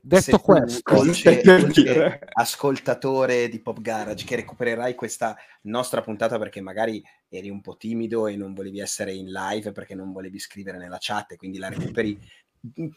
Detto 0.01 0.39
questo, 0.39 0.79
dolce, 0.95 1.41
dolce 1.41 2.19
ascoltatore 2.31 3.49
di 3.49 3.59
Pop 3.59 3.81
Garage, 3.81 4.23
che 4.23 4.37
recupererai 4.37 4.95
questa 4.95 5.35
nostra 5.63 5.99
puntata 5.99 6.39
perché 6.39 6.61
magari 6.61 7.03
eri 7.27 7.49
un 7.49 7.59
po' 7.59 7.75
timido 7.75 8.27
e 8.27 8.37
non 8.37 8.53
volevi 8.53 8.79
essere 8.79 9.13
in 9.13 9.31
live 9.31 9.73
perché 9.73 9.95
non 9.95 10.13
volevi 10.13 10.39
scrivere 10.39 10.77
nella 10.77 10.97
chat, 10.97 11.35
quindi 11.35 11.57
la 11.57 11.67
recuperi 11.67 12.17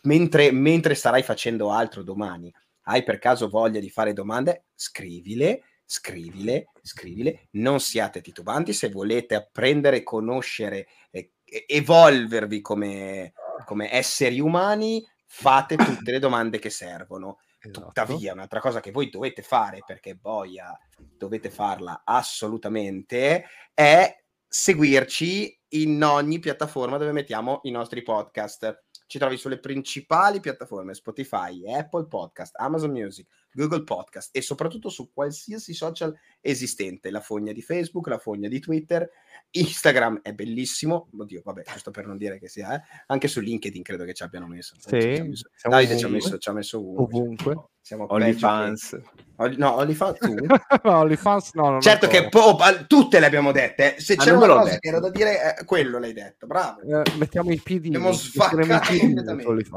mentre, 0.03 0.53
mentre 0.53 0.95
starai 0.95 1.25
facendo 1.25 1.73
altro 1.73 2.05
domani. 2.05 2.55
Hai 2.83 3.03
per 3.03 3.19
caso 3.19 3.49
voglia 3.49 3.81
di 3.81 3.91
fare 3.91 4.13
domande? 4.13 4.67
Scrivile 4.73 5.63
scrivile, 5.89 6.71
scrivile, 6.83 7.47
non 7.53 7.79
siate 7.79 8.21
titubanti, 8.21 8.73
se 8.73 8.91
volete 8.91 9.37
apprendere, 9.37 10.03
conoscere 10.03 10.89
e 11.11 11.31
evolvervi 11.67 12.61
come, 12.61 13.33
come 13.65 13.93
esseri 13.93 14.41
umani, 14.41 15.07
fate 15.27 15.77
tutte 15.77 16.11
le 16.11 16.19
domande 16.19 16.59
che 16.59 16.71
servono. 16.71 17.39
Esatto. 17.59 17.87
Tuttavia, 17.87 18.33
un'altra 18.33 18.61
cosa 18.61 18.81
che 18.81 18.93
voi 18.93 19.11
dovete 19.11 19.43
fare, 19.43 19.83
perché 19.85 20.15
boia, 20.15 20.77
dovete 21.17 21.51
farla 21.51 22.03
assolutamente, 22.05 23.45
è 23.75 24.23
seguirci 24.47 25.61
in 25.71 26.03
ogni 26.03 26.39
piattaforma 26.39 26.97
dove 26.97 27.13
mettiamo 27.13 27.61
i 27.65 27.71
nostri 27.71 28.03
podcast. 28.03 28.85
Ci 29.07 29.19
trovi 29.19 29.37
sulle 29.37 29.59
principali 29.59 30.41
piattaforme 30.41 30.95
Spotify, 30.95 31.63
Apple 31.73 32.07
Podcast, 32.07 32.55
Amazon 32.59 32.91
Music, 32.91 33.27
Google 33.53 33.85
Podcast 33.85 34.35
e 34.35 34.43
soprattutto 34.43 34.89
su 34.89 35.13
qualsiasi 35.13 35.75
social 35.75 36.17
esistente, 36.41 37.11
la 37.11 37.21
fogna 37.21 37.53
di 37.53 37.63
Facebook, 37.63 38.09
la 38.09 38.19
fogna 38.19 38.49
di 38.49 38.59
Twitter 38.59 39.09
Instagram 39.51 40.21
è 40.23 40.33
bellissimo, 40.33 41.09
oddio, 41.17 41.43
vabbè, 41.45 41.63
giusto 41.73 41.91
per 41.91 42.07
non 42.07 42.17
dire 42.17 42.39
che 42.39 42.49
sia, 42.49 42.75
eh. 42.75 42.83
anche 43.07 43.29
su 43.29 43.41
LinkedIn 43.41 43.83
credo 43.83 44.05
che 44.05 44.15
ci 44.15 44.23
abbiano 44.23 44.47
messo. 44.47 44.75
Sì, 44.79 45.01
ci 45.01 45.23
messo. 45.23 45.51
Davide 45.63 45.97
ci 45.97 46.05
ha 46.05 46.09
messo, 46.09 46.39
ci 46.39 46.49
ha 46.49 46.53
messo 46.53 46.87
uno. 46.87 47.03
Ovunque. 47.03 47.69
Siamo 47.87 48.07
OnlyFans. 48.09 49.01
Che... 49.37 49.55
No, 49.59 49.77
OnlyFans 49.77 50.19
tu? 50.19 50.35
no, 50.83 50.99
OnlyFans 50.99 51.53
no. 51.53 51.71
Non 51.71 51.81
certo 51.81 52.09
che 52.09 52.29
po- 52.29 52.57
tutte 52.89 53.21
le 53.21 53.27
abbiamo 53.27 53.53
dette. 53.53 53.95
Se 54.01 54.15
ah, 54.15 54.17
c'è 54.17 54.33
una 54.33 54.49
cosa 54.49 54.65
detto. 54.65 54.79
che 54.81 54.89
era 54.89 54.99
da 54.99 55.09
dire, 55.09 55.57
eh, 55.57 55.65
quello 55.65 56.01
l'hai 56.01 56.13
detto. 56.13 56.49
Bravo. 56.49 56.81
Eh, 56.81 57.05
mettiamo 57.17 57.53
i 57.53 57.61
piedi. 57.63 57.87
Abbiamo 57.87 58.11
sfaccato 58.11 58.97
completamente. 58.99 59.69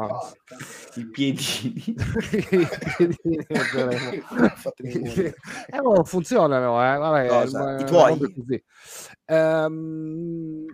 I 0.96 1.06
piedini. 1.06 1.84
I 2.34 3.16
piedini. 4.82 5.26
eh, 5.70 5.80
oh, 5.80 6.04
funzionano, 6.04 6.84
eh. 6.84 6.98
Vabbè, 6.98 7.82
I 7.82 7.86
tuoi? 7.86 8.18
Um, 9.28 10.66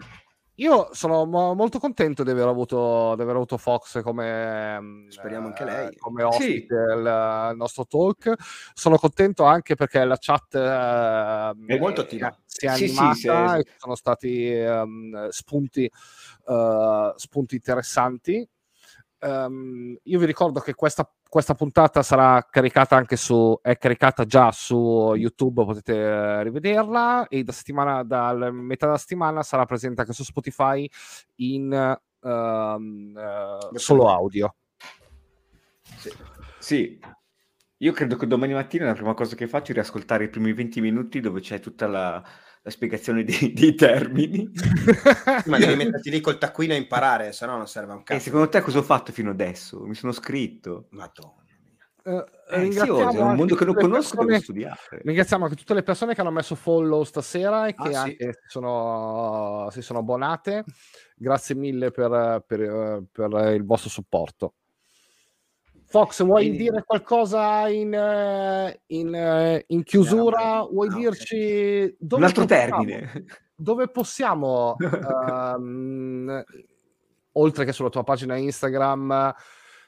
io 0.56 0.89
sono 0.93 1.26
mo- 1.26 1.53
molto 1.53 1.80
contento 1.80 2.24
di 2.24 2.30
aver, 2.30 2.47
avuto, 2.47 3.14
di 3.16 3.22
aver 3.22 3.36
avuto 3.36 3.58
Fox 3.58 4.01
come, 4.01 4.80
mm, 4.80 5.08
Speriamo 5.10 5.47
anche 5.47 5.66
lei. 5.66 5.88
Eh, 5.89 5.97
come 5.97 6.24
ospite 6.24 6.86
sì. 6.88 6.91
al, 6.91 7.53
nostro 7.56 7.86
talk. 7.86 8.34
Sono 8.74 8.97
contento 8.97 9.43
anche 9.43 9.76
perché 9.76 10.03
la 10.06 10.18
chat 10.18 10.56
eh, 10.56 11.74
è 11.74 11.78
molto 11.78 12.01
attiva. 12.01 12.38
Si 12.45 12.66
è 12.66 12.70
animata 12.70 13.14
sì, 13.14 13.20
sì, 13.20 13.28
e 13.28 13.74
sono 13.78 13.95
stati 13.95 14.49
um, 14.66 15.28
spunti, 15.28 15.91
uh, 16.45 17.14
spunti 17.18 17.56
interessanti. 17.56 18.47
Um, 19.20 19.97
io 20.03 20.20
vi 20.20 20.26
ricordo 20.26 20.59
che 20.59 20.74
questa 20.76 21.09
questa 21.36 21.53
puntata 21.53 22.01
sarà 22.01 22.47
caricata 22.49 22.95
anche 22.95 23.18
su, 23.18 23.59
è 23.61 23.78
caricata 23.78 24.24
già 24.24 24.53
su 24.53 25.13
YouTube, 25.16 25.66
potete 25.66 25.93
eh, 25.93 26.43
rivederla 26.43 27.28
e 27.28 27.43
da 27.43 27.51
settimana, 27.51 28.03
dal 28.03 28.53
metà 28.53 28.86
della 28.86 28.97
settimana 28.97 29.43
sarà 29.43 29.66
presente 29.66 29.99
anche 29.99 30.13
su 30.13 30.24
Spotify 30.24 30.89
in 31.41 31.97
uh, 32.22 32.30
uh, 32.30 33.78
solo 33.78 34.09
audio. 34.09 34.55
Sì. 35.97 36.11
sì. 36.59 36.99
io 37.80 37.91
credo 37.91 38.16
che 38.16 38.28
domani 38.28 38.53
mattina 38.53 38.86
la 38.86 38.93
prima 38.93 39.13
cosa 39.13 39.36
che 39.36 39.49
faccio 39.49 39.72
è 39.72 39.76
riascoltare 39.76 40.24
i 40.24 40.30
primi 40.30 40.53
20 40.53 40.80
minuti 40.80 41.20
dove 41.20 41.41
c'è 41.41 41.59
tutta 41.59 41.86
la, 41.86 42.24
la 42.66 42.72
spiegazione 42.72 43.24
dei, 43.24 43.53
dei 43.53 43.76
termini. 43.76 44.51
Ma 45.45 45.57
devi 45.59 45.76
metterti 45.86 46.09
lì 46.09 46.20
col 46.20 46.39
taccuino 46.39 46.74
a 46.74 46.78
imparare, 46.78 47.32
se 47.32 47.45
no 47.45 47.57
non 47.57 47.68
serve 47.68 47.93
un 47.93 48.03
cazzo. 48.03 48.20
E 48.20 48.24
secondo 48.24 48.49
te 48.49 48.61
cosa 48.61 48.80
ho 48.80 48.84
fatto 48.84 49.11
fino 49.11 49.30
adesso? 49.30 49.86
Mi 49.86 49.93
sono 49.93 50.11
scritto. 50.11 50.88
Madonna. 50.89 51.43
Uh, 52.05 52.24
eh, 52.49 52.59
ringraziamo 52.59 53.11
è 53.11 53.22
un 53.22 53.36
mondo 53.36 53.55
che 53.55 53.66
non 53.66 53.74
conosco, 53.74 54.16
persone, 54.16 54.26
devo 54.26 54.41
studiare. 54.41 54.80
Ringraziamo 55.03 55.43
anche 55.43 55.55
tutte 55.55 55.74
le 55.74 55.82
persone 55.82 56.13
che 56.13 56.22
hanno 56.22 56.32
messo 56.32 56.53
follow 56.53 57.03
stasera 57.03 57.68
e 57.68 57.74
che 57.74 57.95
ah, 57.95 58.01
anche 58.01 58.34
sì. 58.34 58.39
sono, 58.47 59.68
si 59.72 59.82
sono 59.82 59.99
abbonate. 59.99 60.63
Grazie 61.16 61.55
mille 61.55 61.91
per, 61.91 62.43
per, 62.45 63.03
per 63.11 63.53
il 63.55 63.66
vostro 63.66 63.89
supporto. 63.89 64.53
Fox, 65.95 66.26
vuoi 66.26 66.47
Quindi... 66.47 66.57
dire 66.57 66.84
qualcosa 66.84 67.69
in, 67.69 67.93
in, 68.88 69.63
in 69.65 69.84
chiusura? 69.84 70.67
Vuoi 70.69 70.89
no, 70.89 70.97
dirci 70.97 71.95
dove 71.97 72.22
un 72.22 72.27
altro 72.27 72.43
possiamo, 72.43 72.84
termine? 72.84 73.26
Dove 73.55 73.88
possiamo, 73.88 74.76
um, 74.77 76.43
oltre 77.31 77.63
che 77.63 77.72
sulla 77.72 77.88
tua 77.88 78.03
pagina 78.03 78.35
Instagram, 78.35 79.34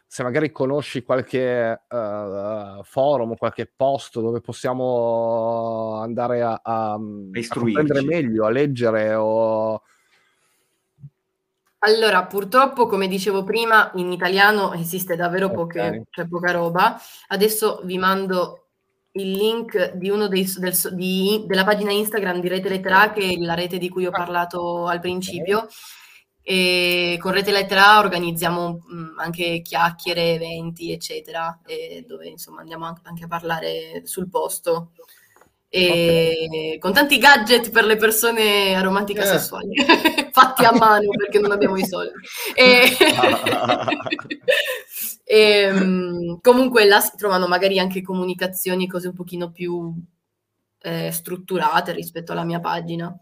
se 0.06 0.24
magari 0.24 0.50
conosci 0.54 1.04
qualche 1.04 1.82
uh, 1.90 2.82
forum, 2.84 3.36
qualche 3.36 3.70
posto 3.76 4.22
dove 4.22 4.40
possiamo 4.40 5.96
andare 6.00 6.42
a, 6.42 6.62
a, 6.64 6.94
a 6.94 6.98
meglio, 6.98 8.46
a 8.46 8.50
leggere 8.50 9.14
o... 9.14 9.82
Allora, 11.88 12.26
purtroppo, 12.26 12.86
come 12.86 13.08
dicevo 13.08 13.46
prima, 13.46 13.92
in 13.96 14.12
italiano 14.12 14.74
esiste 14.74 15.16
davvero 15.16 15.50
poche, 15.50 15.80
okay. 15.80 16.02
cioè 16.10 16.28
poca 16.28 16.52
roba. 16.52 17.00
Adesso 17.28 17.80
vi 17.86 17.98
mando 17.98 18.68
il 19.14 19.32
link 19.32 19.94
di 19.94 20.10
uno 20.10 20.28
dei, 20.28 20.46
del, 20.58 20.76
di, 20.92 21.46
della 21.48 21.64
pagina 21.64 21.94
Instagram 21.94 22.42
di 22.42 22.50
Rete 22.50 22.68
Lettera, 22.68 23.12
che 23.14 23.22
è 23.22 23.38
la 23.38 23.54
rete 23.54 23.78
di 23.78 23.88
cui 23.88 24.06
ho 24.06 24.12
parlato 24.12 24.86
al 24.86 25.00
principio. 25.00 25.70
E 26.42 27.18
con 27.22 27.32
Rete 27.32 27.52
Lettera 27.52 28.00
organizziamo 28.00 28.84
mh, 28.86 29.20
anche 29.20 29.62
chiacchiere, 29.62 30.34
eventi, 30.34 30.92
eccetera, 30.92 31.58
dove 32.06 32.28
insomma 32.28 32.60
andiamo 32.60 32.86
anche 33.02 33.24
a 33.24 33.28
parlare 33.28 34.02
sul 34.04 34.28
posto. 34.28 34.92
E 35.70 36.48
okay. 36.50 36.78
con 36.80 36.92
tanti 36.92 37.18
gadget 37.18 37.72
per 37.72 37.86
le 37.86 37.96
persone 37.96 38.76
aromantiche 38.76 39.20
eh. 39.20 39.26
sessuali 39.26 39.76
fatti 40.38 40.66
a 40.66 40.72
mano 40.72 41.10
perché 41.10 41.40
non 41.40 41.52
abbiamo 41.52 41.78
i 41.78 41.86
soldi 41.86 42.14
e, 42.54 42.90
e 45.26 45.72
um, 45.72 46.40
comunque 46.42 46.86
là 46.86 47.00
si 47.00 47.18
trovano 47.18 47.48
magari 47.48 47.80
anche 47.80 48.04
comunicazioni 48.04 48.88
cose 48.88 49.08
un 49.08 49.16
pochino 49.16 49.52
più 49.52 49.92
eh, 50.82 51.12
strutturate 51.12 51.92
rispetto 51.92 52.34
alla 52.34 52.44
mia 52.44 52.60
pagina 52.60 53.20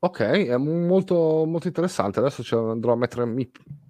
Ok, 0.00 0.20
è 0.20 0.56
molto, 0.56 1.44
molto 1.44 1.66
interessante. 1.66 2.20
Adesso 2.20 2.44
ce 2.44 2.54
andrò 2.54 2.92
a 2.92 2.96
mettere, 2.96 3.24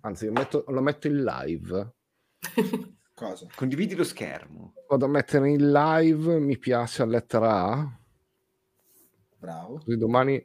anzi, 0.00 0.24
lo 0.24 0.32
metto, 0.32 0.64
lo 0.66 0.80
metto 0.80 1.06
in 1.06 1.22
live. 1.22 1.92
Cosa? 3.12 3.46
Condividi 3.54 3.94
lo 3.94 4.04
schermo. 4.04 4.72
Vado 4.88 5.04
a 5.04 5.08
mettere 5.08 5.50
in 5.50 5.70
live, 5.70 6.38
mi 6.38 6.56
piace 6.56 7.02
a 7.02 7.04
lettera 7.04 7.62
A. 7.62 7.98
Bravo. 9.36 9.82
Così 9.84 9.98
domani 9.98 10.42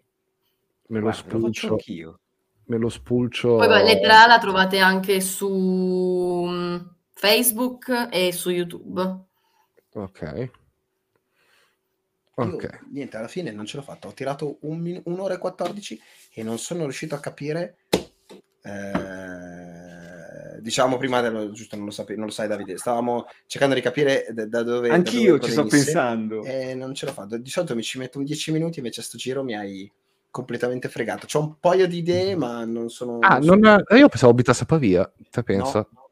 me 0.88 1.00
lo 1.00 1.12
spulcio. 1.12 1.68
Lo 1.68 1.74
anch'io. 1.74 2.20
Me 2.66 2.78
lo 2.78 2.90
spulcio. 2.90 3.58
Poi 3.58 3.68
beh, 3.68 3.84
lettera 3.84 4.26
la 4.26 4.40
trovate 4.40 4.80
anche 4.80 5.20
su 5.22 6.46
mm, 6.48 6.78
Facebook 7.14 8.10
e 8.12 8.32
su 8.32 8.50
YouTube. 8.50 9.02
Ok. 9.94 10.50
Io, 12.36 12.58
niente, 12.92 13.18
alla 13.18 13.28
fine 13.28 13.52
non 13.52 13.66
ce 13.66 13.78
l'ho 13.78 13.84
fatta. 13.84 14.08
Ho 14.08 14.14
tirato 14.14 14.58
un 14.62 14.80
min- 14.80 15.02
un'ora 15.06 15.36
e 15.36 15.38
14 15.38 16.02
e 16.34 16.42
non 16.42 16.58
sono 16.58 16.84
riuscito 16.84 17.14
a 17.14 17.20
capire. 17.20 17.78
Eh, 18.64 20.62
diciamo 20.62 20.98
prima, 20.98 21.22
dello, 21.22 21.52
giusto, 21.52 21.76
non 21.76 21.86
lo, 21.86 21.92
sape- 21.92 22.16
non 22.16 22.26
lo 22.26 22.32
sai, 22.32 22.48
Davide. 22.48 22.78
Stavamo 22.78 23.28
cercando 23.46 23.76
di 23.76 23.82
capire 23.82 24.26
da, 24.32 24.48
da 24.48 24.64
dove. 24.64 24.90
Anch'io 24.90 25.38
da 25.38 25.38
dove 25.38 25.46
ci 25.46 25.52
sto 25.52 25.66
pensando. 25.66 26.44
E 26.44 26.74
non 26.74 26.96
ce 26.96 27.06
l'ho 27.06 27.12
fatta. 27.12 27.38
Di 27.38 27.50
solito 27.50 27.76
mi 27.76 27.84
ci 27.84 28.00
metto 28.00 28.18
un 28.18 28.24
10 28.24 28.52
minuti, 28.52 28.80
invece 28.80 29.02
a 29.02 29.04
sto 29.04 29.18
giro 29.18 29.44
mi 29.44 29.56
hai 29.56 29.92
completamente 30.34 30.90
fregato. 30.90 31.28
C'ho 31.28 31.40
un 31.40 31.60
paio 31.60 31.88
di 31.88 32.00
idee, 32.00 32.36
ma 32.36 32.66
non 32.66 32.90
sono. 32.90 33.20
Ah, 33.20 33.38
non 33.38 33.60
non 33.60 33.84
è... 33.88 33.96
io 33.96 34.10
pensavo 34.10 34.32
abitasse 34.32 34.64
a 34.64 34.66
Pavia. 34.66 35.10
Te 35.30 35.44
pensa? 35.44 35.88
No. 35.92 36.10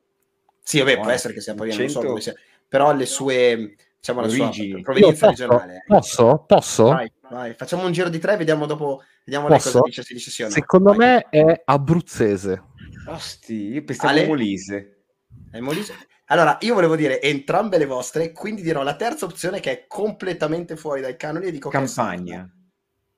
Sì, 0.61 0.77
vabbè, 0.77 0.97
no, 0.97 1.01
può 1.01 1.09
essere 1.09 1.33
che 1.33 1.41
sia 1.41 1.53
a 1.53 1.55
Pavia, 1.55 1.73
100... 1.73 1.91
non 1.93 2.01
so 2.01 2.07
come 2.07 2.21
sia. 2.21 2.35
Però 2.67 2.93
le 2.93 3.05
sue 3.07 3.75
diciamo 3.97 4.21
la 4.21 4.29
sua 4.29 4.49
provenienza 4.81 5.27
posso, 5.27 5.41
regionale. 5.41 5.83
Posso? 5.87 6.43
Posso? 6.45 6.83
Vai, 6.85 7.11
vai, 7.29 7.53
facciamo 7.55 7.83
un 7.83 7.91
giro 7.91 8.09
di 8.09 8.19
tre, 8.19 8.37
vediamo 8.37 8.67
dopo, 8.67 9.03
vediamo 9.25 9.47
cosa 9.47 9.79
dice, 9.83 10.03
si 10.03 10.13
dice 10.13 10.29
sì 10.29 10.45
Secondo 10.49 10.93
vai. 10.93 10.97
me 10.97 11.29
è 11.29 11.61
abruzzese. 11.65 12.63
Osti, 13.07 13.71
io 13.71 13.83
pensavo 13.83 14.09
Ale? 14.11 14.27
Molise. 14.27 15.03
È 15.49 15.59
Molise? 15.59 15.95
Allora, 16.25 16.59
io 16.61 16.75
volevo 16.75 16.95
dire 16.95 17.19
entrambe 17.21 17.79
le 17.79 17.87
vostre, 17.87 18.31
quindi 18.31 18.61
dirò 18.61 18.83
la 18.83 18.95
terza 18.95 19.25
opzione 19.25 19.59
che 19.59 19.71
è 19.71 19.87
completamente 19.87 20.75
fuori 20.75 21.01
dai 21.01 21.17
canoni 21.17 21.47
e 21.47 21.51
dico 21.51 21.69
Campagna. 21.69 22.47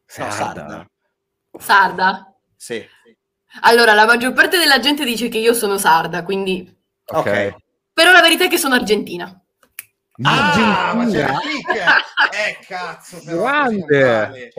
Sarda. 0.05 0.25
No, 0.25 0.31
sarda. 0.31 0.87
Sarda? 1.57 2.33
Sì. 2.55 2.83
Allora, 3.61 3.93
la 3.93 4.05
maggior 4.05 4.33
parte 4.33 4.57
della 4.57 4.79
gente 4.79 5.05
dice 5.05 5.29
che 5.29 5.37
io 5.37 5.53
sono 5.53 5.77
sarda, 5.77 6.23
quindi... 6.23 6.67
Ok. 7.05 7.17
okay. 7.17 7.55
Però 7.93 8.11
la 8.11 8.21
verità 8.21 8.45
è 8.45 8.47
che 8.47 8.57
sono 8.57 8.75
argentina. 8.75 9.43
Ah, 10.21 10.93
ma 10.95 11.09
c'era 11.09 11.39
Eh, 12.31 12.65
cazzo, 12.67 13.19
però, 13.23 13.41
grande. 13.41 14.53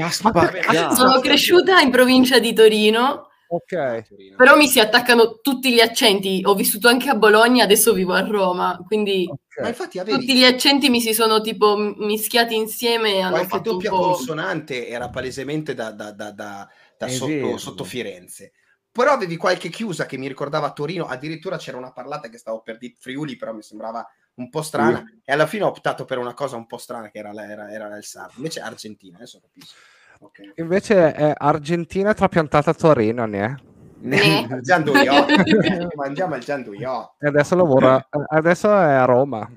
Sono 0.94 1.20
cresciuta 1.20 1.80
in 1.80 1.90
provincia 1.90 2.38
di 2.38 2.52
Torino. 2.52 3.28
Ok. 3.46 4.34
Però 4.36 4.56
mi 4.56 4.66
si 4.66 4.80
attaccano 4.80 5.38
tutti 5.40 5.72
gli 5.72 5.80
accenti. 5.80 6.40
Ho 6.44 6.54
vissuto 6.54 6.88
anche 6.88 7.08
a 7.08 7.14
Bologna, 7.14 7.62
adesso 7.62 7.92
vivo 7.92 8.14
a 8.14 8.26
Roma, 8.26 8.82
quindi 8.84 9.28
okay. 9.30 9.68
infatti, 9.68 9.98
avevi... 10.00 10.18
tutti 10.18 10.36
gli 10.36 10.44
accenti 10.44 10.88
mi 10.88 11.00
si 11.00 11.14
sono 11.14 11.40
tipo 11.40 11.76
mischiati 11.76 12.56
insieme 12.56 13.20
hanno 13.20 13.30
Qualche 13.30 13.48
fatto 13.48 13.72
doppia 13.72 13.92
un 13.92 13.98
po'... 13.98 14.04
consonante 14.12 14.88
era 14.88 15.08
palesemente 15.08 15.74
da, 15.74 15.92
da, 15.92 16.10
da, 16.10 16.32
da, 16.32 16.68
da 17.06 17.12
sotto, 17.12 17.56
sotto 17.56 17.84
Firenze 17.84 18.52
però 18.94 19.10
avevi 19.10 19.36
qualche 19.36 19.70
chiusa 19.70 20.06
che 20.06 20.16
mi 20.16 20.28
ricordava 20.28 20.70
Torino, 20.70 21.06
addirittura 21.06 21.56
c'era 21.56 21.76
una 21.76 21.90
parlata 21.90 22.28
che 22.28 22.38
stavo 22.38 22.60
per 22.60 22.78
dire 22.78 22.94
Friuli, 22.96 23.34
però 23.34 23.52
mi 23.52 23.62
sembrava 23.62 24.08
un 24.34 24.48
po' 24.48 24.62
strana 24.62 24.98
uh. 24.98 25.20
e 25.24 25.32
alla 25.32 25.48
fine 25.48 25.64
ho 25.64 25.66
optato 25.66 26.04
per 26.04 26.18
una 26.18 26.32
cosa 26.32 26.54
un 26.54 26.66
po' 26.68 26.78
strana 26.78 27.10
che 27.10 27.18
era, 27.18 27.32
era, 27.32 27.72
era 27.72 27.96
il 27.96 28.04
Sardo, 28.04 28.34
invece 28.36 28.60
Argentina, 28.60 29.16
adesso 29.16 29.40
capisco. 29.40 29.74
Okay. 30.20 30.52
Invece 30.54 31.12
è 31.12 31.34
Argentina 31.36 32.14
trapiantata 32.14 32.70
a 32.70 32.74
Torino, 32.74 33.26
ne 33.26 33.58
è? 33.98 34.60
Gianduiotto, 34.60 35.34
mangiamo 35.96 36.36
il 36.36 36.44
Gianduiotto. 36.44 37.16
E 37.18 37.26
adesso 37.26 37.56
lavora, 37.56 38.08
adesso 38.28 38.68
è 38.68 38.92
a 38.92 39.04
Roma. 39.06 39.50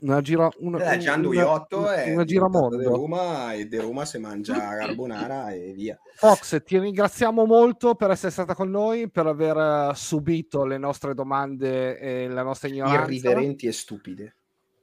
Una 0.00 0.20
gira, 0.20 0.48
una, 0.58 0.92
eh, 0.92 0.98
Gian 0.98 1.22
Duiotto 1.22 1.78
una, 1.78 1.94
è 1.94 2.12
una 2.12 2.24
giramondo 2.24 2.76
di 2.76 2.84
Roma 2.84 3.52
e 3.52 3.66
di 3.66 3.78
Roma 3.78 4.04
si 4.04 4.18
mangia 4.18 4.54
carbonara 4.78 5.50
e 5.50 5.72
via. 5.72 5.98
Fox, 6.16 6.62
ti 6.62 6.78
ringraziamo 6.78 7.44
molto 7.44 7.94
per 7.94 8.10
essere 8.10 8.30
stata 8.30 8.54
con 8.54 8.70
noi, 8.70 9.10
per 9.10 9.26
aver 9.26 9.96
subito 9.96 10.64
le 10.64 10.78
nostre 10.78 11.14
domande 11.14 11.98
e 11.98 12.28
la 12.28 12.42
nostra 12.42 12.68
ignoranza. 12.68 13.10
Irriverenti 13.10 13.66
e 13.66 13.72
stupide. 13.72 14.34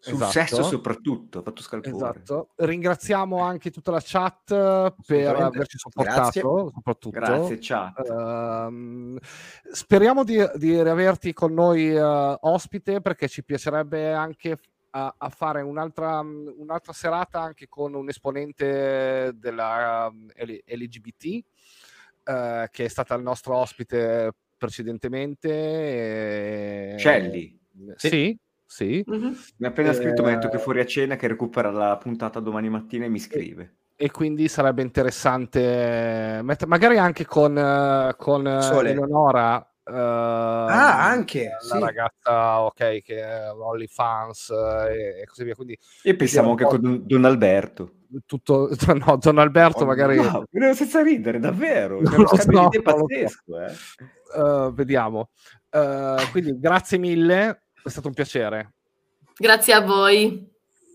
Sul 0.05 0.21
esatto. 0.21 0.31
sesso 0.31 0.61
soprattutto, 0.61 1.41
fatto 1.41 1.63
scalpore. 1.63 1.95
Esatto. 1.95 2.49
Ringraziamo 2.57 3.39
anche 3.39 3.71
tutta 3.71 3.89
la 3.89 4.01
chat 4.03 4.93
per 5.03 5.35
averci 5.35 5.79
supportato, 5.79 6.19
Grazie. 6.19 6.41
soprattutto. 6.41 7.19
Grazie 7.19 7.57
chat. 7.59 8.07
Uh, 8.07 9.17
speriamo 9.71 10.23
di, 10.23 10.37
di 10.57 10.79
riaverti 10.83 11.33
con 11.33 11.55
noi 11.55 11.91
uh, 11.91 12.37
ospite 12.39 13.01
perché 13.01 13.27
ci 13.27 13.43
piacerebbe 13.43 14.13
anche 14.13 14.59
a, 14.95 15.13
a 15.17 15.29
fare 15.29 15.61
un'altra, 15.61 16.19
un'altra, 16.21 16.93
serata 16.93 17.41
anche 17.41 17.67
con 17.67 17.93
un 17.93 18.07
esponente 18.07 19.31
della 19.35 20.09
um, 20.09 20.29
LGBT 20.35 21.43
eh, 22.23 22.69
che 22.71 22.85
è 22.85 22.87
stata 22.87 23.13
il 23.15 23.21
nostro 23.21 23.55
ospite 23.55 24.31
precedentemente. 24.57 25.49
E... 26.93 26.95
Celli. 26.97 27.59
Sì. 27.95 28.07
sì. 28.07 28.37
Sì. 28.67 29.05
Mm-hmm. 29.09 29.33
Mi 29.57 29.65
ha 29.67 29.69
appena 29.69 29.93
scritto, 29.93 30.23
mi 30.23 30.31
ha 30.31 30.33
detto 30.33 30.49
che 30.49 30.57
fuori 30.57 30.79
a 30.79 30.85
cena, 30.85 31.15
che 31.15 31.27
recupera 31.27 31.69
la 31.69 31.97
puntata 31.97 32.39
domani 32.39 32.67
mattina 32.67 33.05
e 33.05 33.09
mi 33.09 33.19
scrive. 33.19 33.75
E, 33.95 34.11
quindi 34.11 34.47
sarebbe 34.47 34.81
interessante, 34.81 36.41
met- 36.41 36.65
magari 36.65 36.97
anche 36.97 37.25
con, 37.25 37.53
con 38.17 38.47
Eleonora, 38.47 39.74
Uh, 39.87 39.93
ah, 39.93 41.05
anche 41.05 41.47
la 41.69 41.75
sì. 41.75 41.79
ragazza, 41.79 42.61
ok, 42.61 43.03
che 43.03 43.21
è 43.21 43.51
OnlyFans 43.51 44.49
e, 44.49 45.21
e 45.21 45.25
così 45.27 45.43
via. 45.43 45.53
Quindi, 45.53 45.77
e 46.01 46.15
pensiamo 46.15 46.49
anche 46.51 46.65
con 46.65 47.03
Don 47.05 47.25
Alberto. 47.25 47.91
Tutto, 48.25 48.69
no, 49.05 49.17
Don 49.17 49.37
Alberto 49.37 49.83
oh, 49.83 49.85
magari. 49.85 50.17
No, 50.17 50.73
senza 50.73 51.03
ridere, 51.03 51.37
davvero. 51.37 51.99
È 51.99 52.15
uno 52.15 52.27
scambio 52.27 52.69
so, 52.71 52.81
pazzesco. 52.81 53.59
Eh. 53.59 53.73
Uh, 54.41 54.73
vediamo. 54.73 55.29
Uh, 55.69 56.31
quindi 56.31 56.57
grazie 56.59 56.97
mille, 56.97 57.67
è 57.83 57.89
stato 57.89 58.07
un 58.07 58.13
piacere. 58.15 58.73
Grazie 59.37 59.73
a 59.73 59.81
voi. 59.81 60.51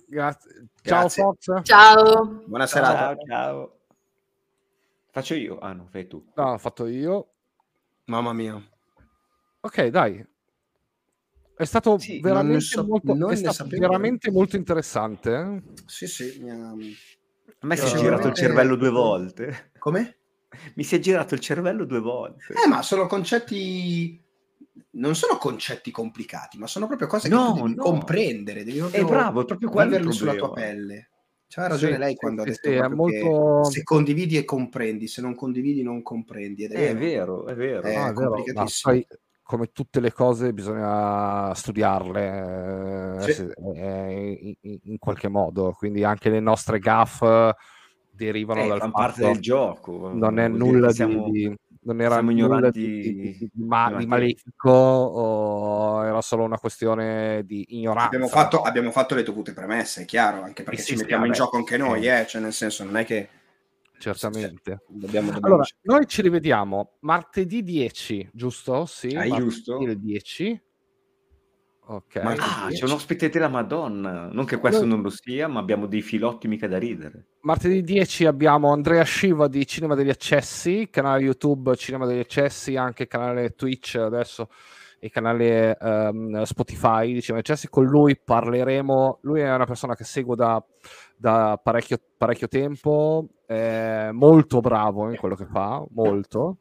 Grazie. 0.08 0.68
Ciao. 0.82 1.08
Fox. 1.08 1.62
Ciao. 1.62 2.42
Buona 2.44 2.66
serata. 2.66 3.14
Ciao, 3.14 3.26
ciao. 3.26 3.78
Faccio 5.12 5.34
io? 5.34 5.58
Ah 5.58 5.72
no, 5.74 5.86
fai 5.90 6.08
tu. 6.08 6.24
No, 6.34 6.52
ho 6.52 6.58
fatto 6.58 6.86
io. 6.86 7.34
Mamma 8.06 8.32
mia. 8.32 8.60
Ok, 9.60 9.86
dai. 9.86 10.26
È 11.56 11.64
stato 11.64 11.98
sì, 11.98 12.20
veramente, 12.20 12.60
so, 12.60 12.84
molto, 12.84 13.28
è 13.28 13.36
stato 13.36 13.66
veramente 13.68 14.30
molto 14.30 14.56
interessante. 14.56 15.34
Eh? 15.34 15.62
Sì, 15.84 16.06
sì. 16.06 16.38
Mi 16.40 16.50
ha... 16.50 16.70
A 17.62 17.66
me 17.66 17.76
si 17.76 17.82
è 17.82 17.88
girato 17.88 18.02
veramente... 18.02 18.28
il 18.28 18.34
cervello 18.34 18.76
due 18.76 18.90
volte. 18.90 19.72
Come? 19.78 20.16
Mi 20.74 20.82
si 20.82 20.96
è 20.96 20.98
girato 20.98 21.34
il 21.34 21.40
cervello 21.40 21.84
due 21.84 22.00
volte. 22.00 22.54
Eh, 22.54 22.66
ma 22.66 22.80
sono 22.82 23.06
concetti... 23.06 24.18
Non 24.92 25.14
sono 25.14 25.36
concetti 25.36 25.90
complicati, 25.90 26.56
ma 26.56 26.66
sono 26.66 26.86
proprio 26.86 27.06
cose 27.06 27.28
no, 27.28 27.52
che 27.52 27.60
devi 27.62 27.74
no. 27.74 27.82
comprendere. 27.82 28.64
Devi 28.64 28.78
proprio... 28.78 29.02
È 29.02 29.04
bravo, 29.04 29.42
è 29.42 29.44
proprio 29.44 29.68
quello 29.68 30.10
sulla 30.10 30.34
tua 30.34 30.52
pelle. 30.52 31.10
C'ha 31.46 31.66
ragione 31.66 31.94
sì, 31.94 31.98
lei 31.98 32.14
quando 32.14 32.42
sì, 32.44 32.48
ha 32.48 32.52
detto 32.52 32.88
sì, 32.88 32.94
molto... 32.94 33.64
se 33.64 33.82
condividi 33.82 34.36
e 34.36 34.44
comprendi, 34.44 35.08
se 35.08 35.20
non 35.20 35.34
condividi 35.34 35.82
non 35.82 36.00
comprendi. 36.00 36.64
Ed 36.64 36.72
è, 36.72 36.90
è 36.90 36.96
vero, 36.96 37.46
è 37.46 37.54
vero. 37.54 37.82
È, 37.82 37.96
no, 37.96 38.08
è 38.08 38.12
vero. 38.12 38.34
No, 38.54 38.66
poi, 38.82 39.06
come 39.50 39.72
tutte 39.72 39.98
le 39.98 40.12
cose 40.12 40.52
bisogna 40.52 41.52
studiarle 41.52 43.16
sì. 43.18 43.48
eh, 43.74 44.56
in, 44.60 44.78
in, 44.84 44.98
qualche 44.98 45.26
modo, 45.26 45.74
quindi 45.76 46.04
anche 46.04 46.30
le 46.30 46.38
nostre 46.38 46.78
gaff 46.78 47.24
derivano 48.12 48.62
eh, 48.62 48.68
dal 48.68 48.78
fatto 48.78 48.92
parte 48.92 49.22
del 49.22 49.40
gioco. 49.40 50.12
Non 50.14 50.38
è 50.38 50.46
nulla 50.46 50.92
siamo, 50.92 51.28
di, 51.30 51.52
non 51.80 52.00
era 52.00 52.20
nulla 52.20 52.70
di, 52.70 53.00
di, 53.00 53.50
di, 53.52 53.64
ma, 53.66 53.92
di, 53.92 54.06
malefico 54.06 54.70
o 54.70 56.04
era 56.04 56.20
solo 56.20 56.44
una 56.44 56.58
questione 56.58 57.42
di 57.44 57.64
ignoranza. 57.70 58.06
Abbiamo 58.06 58.28
fatto, 58.28 58.62
abbiamo 58.62 58.92
fatto 58.92 59.16
le 59.16 59.24
dovute 59.24 59.52
premesse, 59.52 60.02
è 60.02 60.04
chiaro, 60.04 60.42
anche 60.42 60.62
perché 60.62 60.80
sì, 60.80 60.92
ci 60.92 60.96
mettiamo 60.98 61.26
in 61.26 61.32
gioco 61.32 61.56
anche 61.56 61.76
noi, 61.76 62.06
eh, 62.06 62.24
cioè 62.24 62.40
nel 62.40 62.52
senso 62.52 62.84
non 62.84 62.96
è 62.96 63.04
che 63.04 63.28
certamente. 64.00 64.82
Dobbiamo, 64.88 65.30
dobbiamo 65.30 65.46
allora, 65.46 65.64
noi 65.82 66.06
ci 66.06 66.22
rivediamo 66.22 66.96
martedì 67.00 67.62
10, 67.62 68.30
giusto? 68.32 68.86
Sì, 68.86 69.14
ah, 69.14 69.28
giusto. 69.28 69.78
Il 69.80 69.98
10. 69.98 70.62
Ok. 71.90 72.22
Ma 72.22 72.34
ah, 72.38 72.68
c'è 72.70 72.84
un 72.84 72.92
ospite 72.92 73.28
della 73.28 73.48
Madonna. 73.48 74.28
Non 74.30 74.44
che 74.44 74.58
questo 74.58 74.84
non 74.84 75.02
lo 75.02 75.10
sia, 75.10 75.48
ma 75.48 75.58
abbiamo 75.58 75.86
dei 75.86 76.02
filotti 76.02 76.46
mica 76.46 76.68
da 76.68 76.78
ridere. 76.78 77.26
Martedì 77.40 77.82
10 77.82 78.26
abbiamo 78.26 78.70
Andrea 78.72 79.02
Sciva 79.02 79.48
di 79.48 79.66
Cinema 79.66 79.96
degli 79.96 80.08
Accessi, 80.08 80.88
canale 80.88 81.22
YouTube 81.22 81.74
Cinema 81.74 82.06
degli 82.06 82.20
Accessi, 82.20 82.76
anche 82.76 83.08
canale 83.08 83.54
Twitch 83.56 83.96
adesso 83.96 84.48
e 85.00 85.10
canale 85.10 85.76
um, 85.80 86.42
Spotify 86.42 87.12
di 87.12 87.20
Cinema 87.20 87.42
degli 87.42 87.50
Accessi. 87.50 87.68
Con 87.68 87.86
lui 87.86 88.16
parleremo. 88.16 89.18
Lui 89.22 89.40
è 89.40 89.52
una 89.52 89.66
persona 89.66 89.96
che 89.96 90.04
seguo 90.04 90.36
da, 90.36 90.64
da 91.16 91.58
parecchio, 91.60 91.98
parecchio 92.16 92.46
tempo, 92.46 93.26
è 93.54 94.10
molto 94.12 94.60
bravo 94.60 95.10
in 95.10 95.16
quello 95.16 95.34
che 95.34 95.46
fa, 95.46 95.84
molto. 95.90 96.58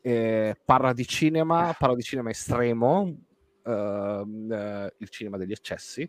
Eh, 0.00 0.56
parla 0.64 0.92
di 0.92 1.06
cinema, 1.06 1.74
parla 1.78 1.94
di 1.94 2.02
cinema 2.02 2.30
estremo, 2.30 3.14
Ehm, 3.66 4.52
eh, 4.52 4.94
il 4.98 5.08
cinema 5.08 5.36
degli 5.36 5.52
eccessi. 5.52 6.08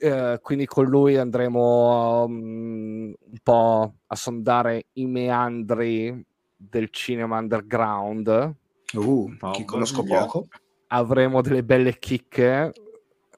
Eh, 0.00 0.38
quindi 0.42 0.66
con 0.66 0.84
lui 0.84 1.16
andremo 1.16 2.24
um, 2.24 3.12
un 3.18 3.38
po' 3.42 3.94
a 4.06 4.14
sondare 4.14 4.86
i 4.94 5.06
meandri 5.06 6.24
del 6.54 6.90
cinema 6.90 7.38
underground. 7.38 8.54
Uh, 8.92 9.36
che 9.52 9.64
conosco 9.64 10.04
poco. 10.04 10.46
Avremo 10.88 11.40
delle 11.40 11.64
belle 11.64 11.98
chicche. 11.98 12.72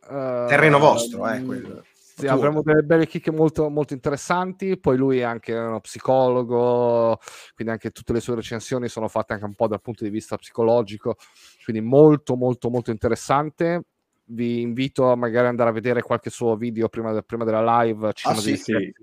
Uh, 0.02 0.46
Terreno 0.46 0.78
vostro, 0.78 1.26
eh, 1.28 1.42
quello. 1.42 1.84
Sì, 2.20 2.26
avremo 2.26 2.62
delle 2.62 2.82
belle 2.82 3.06
chicche 3.06 3.30
molto, 3.30 3.68
molto 3.68 3.94
interessanti. 3.94 4.78
Poi 4.78 4.96
lui 4.96 5.18
è 5.18 5.22
anche 5.22 5.54
uno 5.54 5.80
psicologo, 5.80 7.18
quindi 7.54 7.72
anche 7.72 7.90
tutte 7.90 8.12
le 8.12 8.20
sue 8.20 8.34
recensioni 8.34 8.88
sono 8.88 9.08
fatte 9.08 9.32
anche 9.32 9.44
un 9.44 9.54
po' 9.54 9.66
dal 9.66 9.80
punto 9.80 10.04
di 10.04 10.10
vista 10.10 10.36
psicologico. 10.36 11.16
Quindi 11.64 11.82
molto, 11.82 12.36
molto, 12.36 12.70
molto 12.70 12.90
interessante. 12.90 13.84
Vi 14.24 14.60
invito 14.60 15.10
a 15.10 15.16
magari 15.16 15.48
andare 15.48 15.70
a 15.70 15.72
vedere 15.72 16.02
qualche 16.02 16.30
suo 16.30 16.56
video 16.56 16.88
prima, 16.88 17.12
de- 17.12 17.22
prima 17.22 17.44
della 17.44 17.82
live. 17.82 18.12
Cinema, 18.12 18.38
ah, 18.38 18.42
sì, 18.42 18.56
sì. 18.56 18.94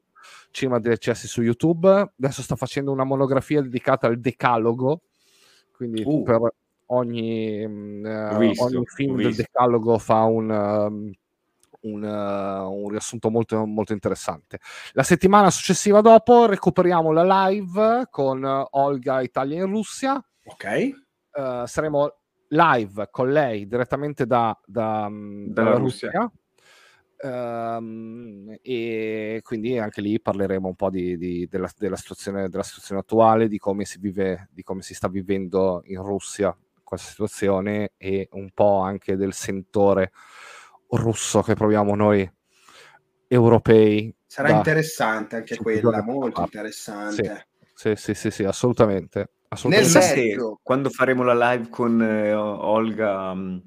Cinema 0.51 0.79
degli 0.79 0.93
eccessi 0.93 1.27
su 1.27 1.41
YouTube. 1.41 1.89
Adesso 1.89 2.41
sta 2.41 2.55
facendo 2.55 2.91
una 2.91 3.03
monografia 3.03 3.61
dedicata 3.61 4.07
al 4.07 4.19
decalogo. 4.19 5.01
Quindi 5.71 6.01
uh. 6.05 6.23
per 6.23 6.39
ogni, 6.87 7.63
uh, 7.63 8.37
visto, 8.37 8.63
ogni 8.63 8.85
film 8.85 9.17
del 9.17 9.35
decalogo 9.35 9.97
fa 9.97 10.23
un. 10.23 10.49
Um, 10.49 11.11
un, 11.81 12.03
uh, 12.03 12.71
un, 12.71 12.89
riassunto 12.89 13.29
molto, 13.29 13.65
molto 13.65 13.93
interessante. 13.93 14.59
La 14.93 15.03
settimana 15.03 15.49
successiva 15.49 16.01
dopo 16.01 16.45
recuperiamo 16.45 17.11
la 17.11 17.47
live 17.47 18.07
con 18.09 18.43
Olga 18.43 19.21
Italia 19.21 19.63
in 19.63 19.71
Russia. 19.71 20.23
Ok. 20.45 20.89
Uh, 21.31 21.65
saremo 21.65 22.13
live 22.49 23.09
con 23.11 23.31
lei 23.31 23.67
direttamente 23.67 24.25
da, 24.25 24.57
da, 24.65 25.07
mm, 25.09 25.47
dalla 25.47 25.75
Russia. 25.75 26.11
Russia. 26.11 26.31
Um, 27.19 28.55
e 28.61 29.39
quindi 29.43 29.79
anche 29.79 30.01
lì 30.01 30.21
parleremo 30.21 30.67
un 30.67 30.75
po' 30.75 30.91
di, 30.91 31.17
di, 31.17 31.47
della, 31.47 31.67
della, 31.75 31.95
situazione, 31.95 32.47
della, 32.47 32.63
situazione, 32.63 33.01
attuale, 33.01 33.47
di 33.47 33.57
come 33.57 33.85
si 33.85 33.97
vive, 33.97 34.49
di 34.51 34.61
come 34.61 34.83
si 34.83 34.93
sta 34.93 35.07
vivendo 35.07 35.81
in 35.85 36.01
Russia 36.03 36.55
questa 36.83 37.09
situazione 37.09 37.93
e 37.97 38.29
un 38.31 38.51
po' 38.53 38.79
anche 38.79 39.17
del 39.17 39.33
sentore 39.33 40.11
russo 40.89 41.41
che 41.41 41.53
proviamo 41.53 41.95
noi 41.95 42.29
europei. 43.27 44.13
Sarà 44.25 44.49
da... 44.49 44.55
interessante 44.55 45.37
anche 45.37 45.57
quella, 45.57 46.01
molto 46.03 46.41
interessante. 46.41 47.47
Sì, 47.73 47.95
sì, 47.95 48.13
sì, 48.13 48.31
sì, 48.31 48.43
assolutamente. 48.43 49.31
assolutamente. 49.49 49.99
Nel 49.99 50.27
mezzo, 50.27 50.59
quando 50.63 50.89
faremo 50.89 51.23
la 51.23 51.51
live 51.51 51.69
con 51.69 52.01
eh, 52.01 52.33
Olga, 52.33 53.33
mm, 53.33 53.57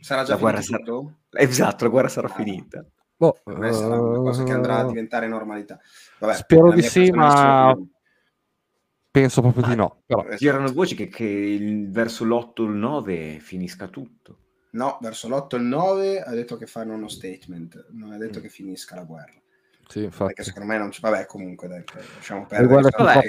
sarà 0.00 0.24
già 0.24 0.36
finito 0.36 1.18
sarà... 1.30 1.44
Esatto, 1.44 1.84
la 1.84 1.90
guerra 1.90 2.08
sarà 2.08 2.28
ah. 2.28 2.34
finita. 2.34 2.84
Boh, 3.16 3.38
uh... 3.44 3.72
sarà 3.72 4.00
una 4.00 4.18
cosa 4.18 4.42
che 4.42 4.52
andrà 4.52 4.78
a 4.78 4.84
diventare 4.86 5.28
normalità. 5.28 5.78
Vabbè, 6.18 6.34
Spero 6.34 6.72
di 6.72 6.82
sì, 6.82 7.10
ma 7.10 7.72
penso 9.10 9.42
proprio 9.42 9.64
ah, 9.64 9.68
di 9.68 9.76
no. 9.76 10.02
Però. 10.06 10.24
Girano 10.36 10.72
voci 10.72 10.94
che, 10.94 11.08
che 11.08 11.24
il, 11.24 11.90
verso 11.90 12.24
l'8 12.24 12.52
o 12.56 12.64
il 12.64 12.72
9 12.72 13.38
finisca 13.38 13.86
tutto. 13.86 14.38
No, 14.72 14.98
verso 15.02 15.28
l'8 15.28 15.54
e 15.54 15.56
il 15.56 15.64
9 15.64 16.22
ha 16.22 16.30
detto 16.30 16.56
che 16.56 16.66
fanno 16.66 16.94
uno 16.94 17.08
statement, 17.08 17.88
non 17.90 18.12
ha 18.12 18.16
detto 18.16 18.38
mm. 18.38 18.42
che 18.42 18.48
finisca 18.48 18.94
la 18.94 19.02
guerra. 19.02 19.40
Sì, 19.88 20.04
infatti. 20.04 20.32
Perché 20.32 20.44
secondo 20.44 20.72
me 20.72 20.78
non 20.78 20.88
c'è. 20.88 21.00
Vabbè, 21.00 21.26
comunque, 21.26 21.68
dai, 21.68 21.84
lasciamo 22.14 22.46
perdere. 22.46 22.90
Vabbè, 22.96 23.26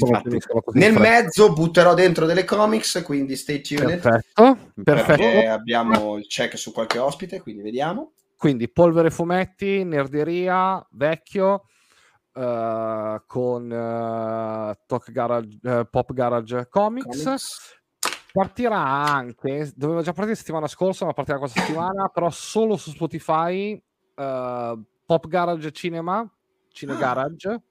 Nel 0.73 0.93
mezzo 0.93 1.51
butterò 1.51 1.93
dentro 1.93 2.25
delle 2.25 2.45
comics, 2.45 3.01
quindi 3.03 3.35
stay 3.35 3.59
tuned. 3.59 3.99
Perfetto. 3.99 4.71
Perfetto. 4.81 5.49
abbiamo 5.49 6.17
il 6.17 6.25
check 6.27 6.57
su 6.57 6.71
qualche 6.71 6.99
ospite, 6.99 7.41
quindi 7.41 7.63
vediamo. 7.63 8.13
Quindi 8.37 8.69
polvere 8.69 9.09
fumetti, 9.09 9.83
nerderia, 9.83 10.85
vecchio. 10.91 11.65
Uh, 12.31 13.21
con 13.27 13.65
uh, 13.65 14.73
Talk 14.87 15.11
Garage, 15.11 15.59
uh, 15.61 15.87
Pop 15.89 16.13
Garage 16.13 16.67
Comics. 16.69 17.23
Comics 17.23 17.82
partirà 18.33 18.79
anche, 18.79 19.71
doveva 19.75 20.01
già 20.01 20.11
partire 20.11 20.35
settimana 20.35 20.65
scorsa, 20.65 21.05
ma 21.05 21.13
partirà 21.13 21.37
questa 21.37 21.61
settimana, 21.61 22.07
però 22.07 22.31
solo 22.31 22.77
su 22.77 22.89
Spotify, 22.89 23.79
uh, 24.15 24.83
Pop 25.05 25.27
Garage 25.27 25.71
Cinema, 25.71 26.27
Cine 26.69 26.93
ah. 26.93 26.97
Garage. 26.97 27.61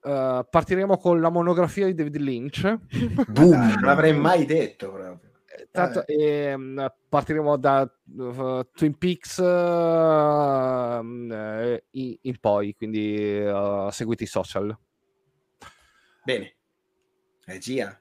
Uh, 0.00 0.46
partiremo 0.48 0.96
con 0.96 1.20
la 1.20 1.28
monografia 1.28 1.86
di 1.86 1.94
David 1.94 2.16
Lynch. 2.18 2.78
Boom, 3.28 3.50
non 3.50 3.80
l'avrei 3.82 4.12
mai 4.12 4.44
detto 4.46 4.92
proprio. 4.92 5.32
Eh, 5.58 5.68
tanto, 5.72 6.06
e, 6.06 6.54
um, 6.54 6.90
partiremo 7.08 7.56
da 7.56 7.82
uh, 7.82 8.60
Twin 8.72 8.96
Peaks 8.96 9.38
uh, 9.38 11.02
in, 11.02 12.16
in, 12.20 12.38
poi, 12.38 12.76
quindi 12.76 13.42
seguite 13.90 14.22
i 14.22 14.28
social. 14.28 14.78
Bene. 16.22 16.54
Regia. 17.44 18.00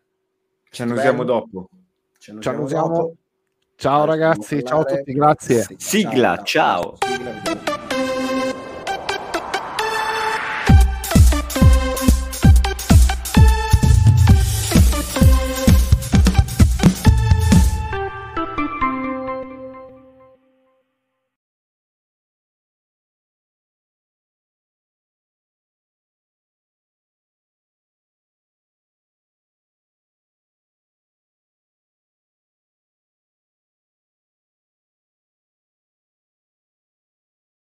Ci 0.70 0.82
annusiamo 0.84 1.24
dopo. 1.24 1.70
Ci 2.20 2.50
annusiamo. 2.50 3.16
Ciao 3.76 4.04
ragazzi, 4.04 4.62
ciao 4.66 4.82
a 4.82 4.84
tutti, 4.84 5.14
grazie. 5.14 5.66
Sigla, 5.78 6.42
ciao. 6.44 6.98
ciao. 7.00 7.79